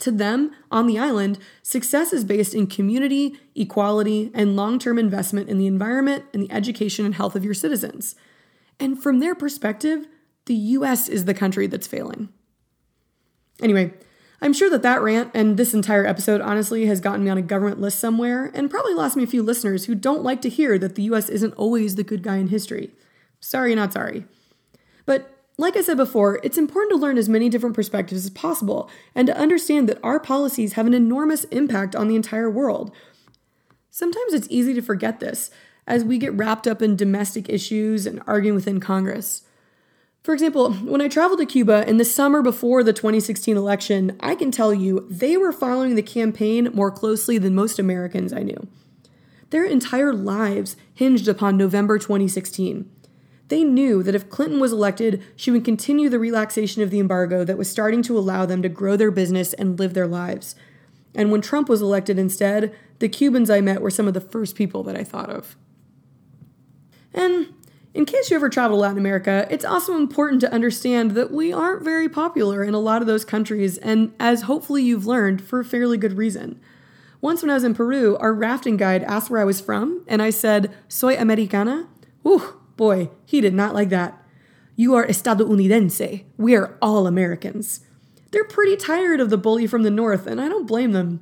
To 0.00 0.10
them, 0.10 0.50
on 0.70 0.86
the 0.86 0.98
island, 0.98 1.38
success 1.62 2.12
is 2.12 2.24
based 2.24 2.54
in 2.54 2.66
community, 2.66 3.38
equality, 3.54 4.30
and 4.34 4.56
long 4.56 4.78
term 4.78 4.98
investment 4.98 5.48
in 5.48 5.58
the 5.58 5.66
environment 5.66 6.24
and 6.34 6.42
the 6.42 6.50
education 6.50 7.04
and 7.04 7.14
health 7.14 7.36
of 7.36 7.44
your 7.44 7.54
citizens. 7.54 8.16
And 8.80 9.00
from 9.00 9.20
their 9.20 9.34
perspective, 9.34 10.08
the 10.46 10.54
US 10.54 11.08
is 11.08 11.24
the 11.24 11.34
country 11.34 11.68
that's 11.68 11.86
failing. 11.86 12.30
Anyway, 13.60 13.94
I'm 14.42 14.52
sure 14.52 14.68
that 14.70 14.82
that 14.82 15.00
rant 15.00 15.30
and 15.34 15.56
this 15.56 15.72
entire 15.72 16.04
episode 16.04 16.40
honestly 16.40 16.86
has 16.86 17.00
gotten 17.00 17.22
me 17.22 17.30
on 17.30 17.38
a 17.38 17.42
government 17.42 17.80
list 17.80 18.00
somewhere 18.00 18.50
and 18.54 18.68
probably 18.68 18.92
lost 18.92 19.16
me 19.16 19.22
a 19.22 19.28
few 19.28 19.40
listeners 19.40 19.84
who 19.84 19.94
don't 19.94 20.24
like 20.24 20.42
to 20.42 20.48
hear 20.48 20.78
that 20.80 20.96
the 20.96 21.04
US 21.04 21.28
isn't 21.28 21.54
always 21.54 21.94
the 21.94 22.02
good 22.02 22.24
guy 22.24 22.38
in 22.38 22.48
history. 22.48 22.90
Sorry, 23.38 23.72
not 23.76 23.92
sorry. 23.92 24.24
But 25.06 25.32
like 25.58 25.76
I 25.76 25.80
said 25.80 25.96
before, 25.96 26.40
it's 26.42 26.58
important 26.58 26.90
to 26.90 27.00
learn 27.00 27.18
as 27.18 27.28
many 27.28 27.48
different 27.48 27.76
perspectives 27.76 28.24
as 28.24 28.30
possible 28.30 28.90
and 29.14 29.28
to 29.28 29.38
understand 29.38 29.88
that 29.88 30.00
our 30.02 30.18
policies 30.18 30.72
have 30.72 30.88
an 30.88 30.94
enormous 30.94 31.44
impact 31.44 31.94
on 31.94 32.08
the 32.08 32.16
entire 32.16 32.50
world. 32.50 32.90
Sometimes 33.92 34.34
it's 34.34 34.48
easy 34.50 34.74
to 34.74 34.82
forget 34.82 35.20
this 35.20 35.52
as 35.86 36.02
we 36.02 36.18
get 36.18 36.32
wrapped 36.32 36.66
up 36.66 36.82
in 36.82 36.96
domestic 36.96 37.48
issues 37.48 38.06
and 38.06 38.20
arguing 38.26 38.56
within 38.56 38.80
Congress. 38.80 39.42
For 40.22 40.32
example, 40.32 40.72
when 40.74 41.00
I 41.00 41.08
traveled 41.08 41.40
to 41.40 41.46
Cuba 41.46 41.88
in 41.88 41.96
the 41.96 42.04
summer 42.04 42.42
before 42.42 42.84
the 42.84 42.92
2016 42.92 43.56
election, 43.56 44.16
I 44.20 44.36
can 44.36 44.52
tell 44.52 44.72
you 44.72 45.04
they 45.10 45.36
were 45.36 45.52
following 45.52 45.96
the 45.96 46.02
campaign 46.02 46.70
more 46.72 46.92
closely 46.92 47.38
than 47.38 47.56
most 47.56 47.80
Americans 47.80 48.32
I 48.32 48.44
knew. 48.44 48.68
Their 49.50 49.64
entire 49.64 50.12
lives 50.12 50.76
hinged 50.94 51.26
upon 51.26 51.56
November 51.56 51.98
2016. 51.98 52.88
They 53.48 53.64
knew 53.64 54.02
that 54.04 54.14
if 54.14 54.30
Clinton 54.30 54.60
was 54.60 54.72
elected, 54.72 55.22
she 55.34 55.50
would 55.50 55.64
continue 55.64 56.08
the 56.08 56.20
relaxation 56.20 56.82
of 56.82 56.90
the 56.90 57.00
embargo 57.00 57.44
that 57.44 57.58
was 57.58 57.68
starting 57.68 58.00
to 58.02 58.16
allow 58.16 58.46
them 58.46 58.62
to 58.62 58.68
grow 58.68 58.96
their 58.96 59.10
business 59.10 59.52
and 59.54 59.78
live 59.78 59.92
their 59.92 60.06
lives. 60.06 60.54
And 61.14 61.32
when 61.32 61.42
Trump 61.42 61.68
was 61.68 61.82
elected 61.82 62.18
instead, 62.18 62.74
the 63.00 63.08
Cubans 63.08 63.50
I 63.50 63.60
met 63.60 63.82
were 63.82 63.90
some 63.90 64.06
of 64.06 64.14
the 64.14 64.20
first 64.20 64.54
people 64.54 64.84
that 64.84 64.96
I 64.96 65.02
thought 65.02 65.28
of. 65.28 65.56
And 67.12 67.48
in 67.94 68.06
case 68.06 68.30
you 68.30 68.36
ever 68.36 68.48
travel 68.48 68.76
to 68.76 68.80
Latin 68.80 68.98
America, 68.98 69.46
it's 69.50 69.64
also 69.64 69.96
important 69.96 70.40
to 70.40 70.52
understand 70.52 71.10
that 71.12 71.30
we 71.30 71.52
aren't 71.52 71.82
very 71.82 72.08
popular 72.08 72.64
in 72.64 72.72
a 72.72 72.80
lot 72.80 73.02
of 73.02 73.06
those 73.06 73.24
countries, 73.24 73.76
and 73.78 74.14
as 74.18 74.42
hopefully 74.42 74.82
you've 74.82 75.06
learned, 75.06 75.42
for 75.42 75.60
a 75.60 75.64
fairly 75.64 75.98
good 75.98 76.16
reason. 76.16 76.58
Once 77.20 77.42
when 77.42 77.50
I 77.50 77.54
was 77.54 77.64
in 77.64 77.74
Peru, 77.74 78.16
our 78.16 78.32
rafting 78.32 78.76
guide 78.76 79.04
asked 79.04 79.30
where 79.30 79.40
I 79.40 79.44
was 79.44 79.60
from, 79.60 80.04
and 80.08 80.22
I 80.22 80.30
said, 80.30 80.74
Soy 80.88 81.16
Americana. 81.16 81.86
Whew, 82.22 82.60
boy, 82.76 83.10
he 83.26 83.40
did 83.40 83.54
not 83.54 83.74
like 83.74 83.90
that. 83.90 84.18
You 84.74 84.94
are 84.94 85.06
estadounidense. 85.06 86.24
We 86.38 86.56
are 86.56 86.76
all 86.80 87.06
Americans. 87.06 87.80
They're 88.30 88.44
pretty 88.44 88.76
tired 88.76 89.20
of 89.20 89.28
the 89.28 89.36
bully 89.36 89.66
from 89.66 89.82
the 89.82 89.90
north, 89.90 90.26
and 90.26 90.40
I 90.40 90.48
don't 90.48 90.66
blame 90.66 90.92
them. 90.92 91.20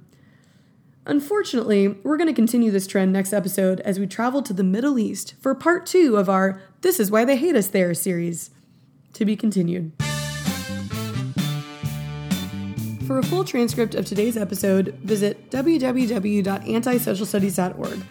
Unfortunately, 1.06 1.88
we're 1.88 2.18
going 2.18 2.28
to 2.28 2.34
continue 2.34 2.70
this 2.70 2.86
trend 2.86 3.12
next 3.12 3.32
episode 3.32 3.80
as 3.80 3.98
we 3.98 4.06
travel 4.06 4.42
to 4.42 4.52
the 4.52 4.62
Middle 4.62 4.96
East 4.98 5.34
for 5.40 5.54
part 5.54 5.86
two 5.86 6.16
of 6.16 6.28
our 6.28 6.60
This 6.82 7.00
Is 7.00 7.10
Why 7.10 7.24
They 7.24 7.36
Hate 7.36 7.56
Us 7.56 7.68
There 7.68 7.94
series. 7.94 8.50
To 9.14 9.24
be 9.24 9.34
continued. 9.34 9.92
For 13.06 13.16
a 13.18 13.22
full 13.24 13.44
transcript 13.44 13.94
of 13.96 14.04
today's 14.04 14.36
episode, 14.36 14.94
visit 15.02 15.50
www.antisocialstudies.org. 15.50 18.04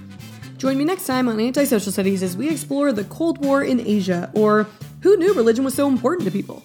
Join 0.57 0.77
me 0.77 0.83
next 0.83 1.05
time 1.05 1.29
on 1.29 1.39
Antisocial 1.39 1.93
Studies 1.93 2.21
as 2.21 2.35
we 2.35 2.49
explore 2.49 2.91
the 2.91 3.05
Cold 3.05 3.45
War 3.45 3.63
in 3.63 3.79
Asia, 3.79 4.29
or 4.33 4.67
who 5.01 5.15
knew 5.15 5.33
religion 5.33 5.63
was 5.63 5.73
so 5.73 5.87
important 5.87 6.25
to 6.25 6.31
people? 6.31 6.61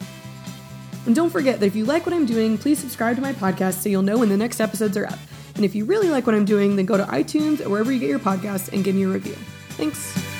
And 1.06 1.14
don't 1.14 1.30
forget 1.30 1.60
that 1.60 1.66
if 1.66 1.76
you 1.76 1.84
like 1.84 2.06
what 2.06 2.14
I'm 2.14 2.26
doing, 2.26 2.58
please 2.58 2.80
subscribe 2.80 3.14
to 3.16 3.22
my 3.22 3.34
podcast 3.34 3.74
so 3.74 3.88
you'll 3.88 4.02
know 4.02 4.18
when 4.18 4.30
the 4.30 4.36
next 4.36 4.58
episodes 4.58 4.96
are 4.96 5.06
up. 5.06 5.20
And 5.54 5.64
if 5.64 5.74
you 5.74 5.84
really 5.84 6.08
like 6.08 6.26
what 6.26 6.34
I'm 6.34 6.44
doing, 6.44 6.76
then 6.76 6.86
go 6.86 6.96
to 6.96 7.04
iTunes 7.04 7.64
or 7.64 7.70
wherever 7.70 7.92
you 7.92 7.98
get 7.98 8.08
your 8.08 8.18
podcasts 8.18 8.72
and 8.72 8.82
give 8.82 8.94
me 8.94 9.04
a 9.04 9.08
review. 9.08 9.36
Thanks. 9.70 10.33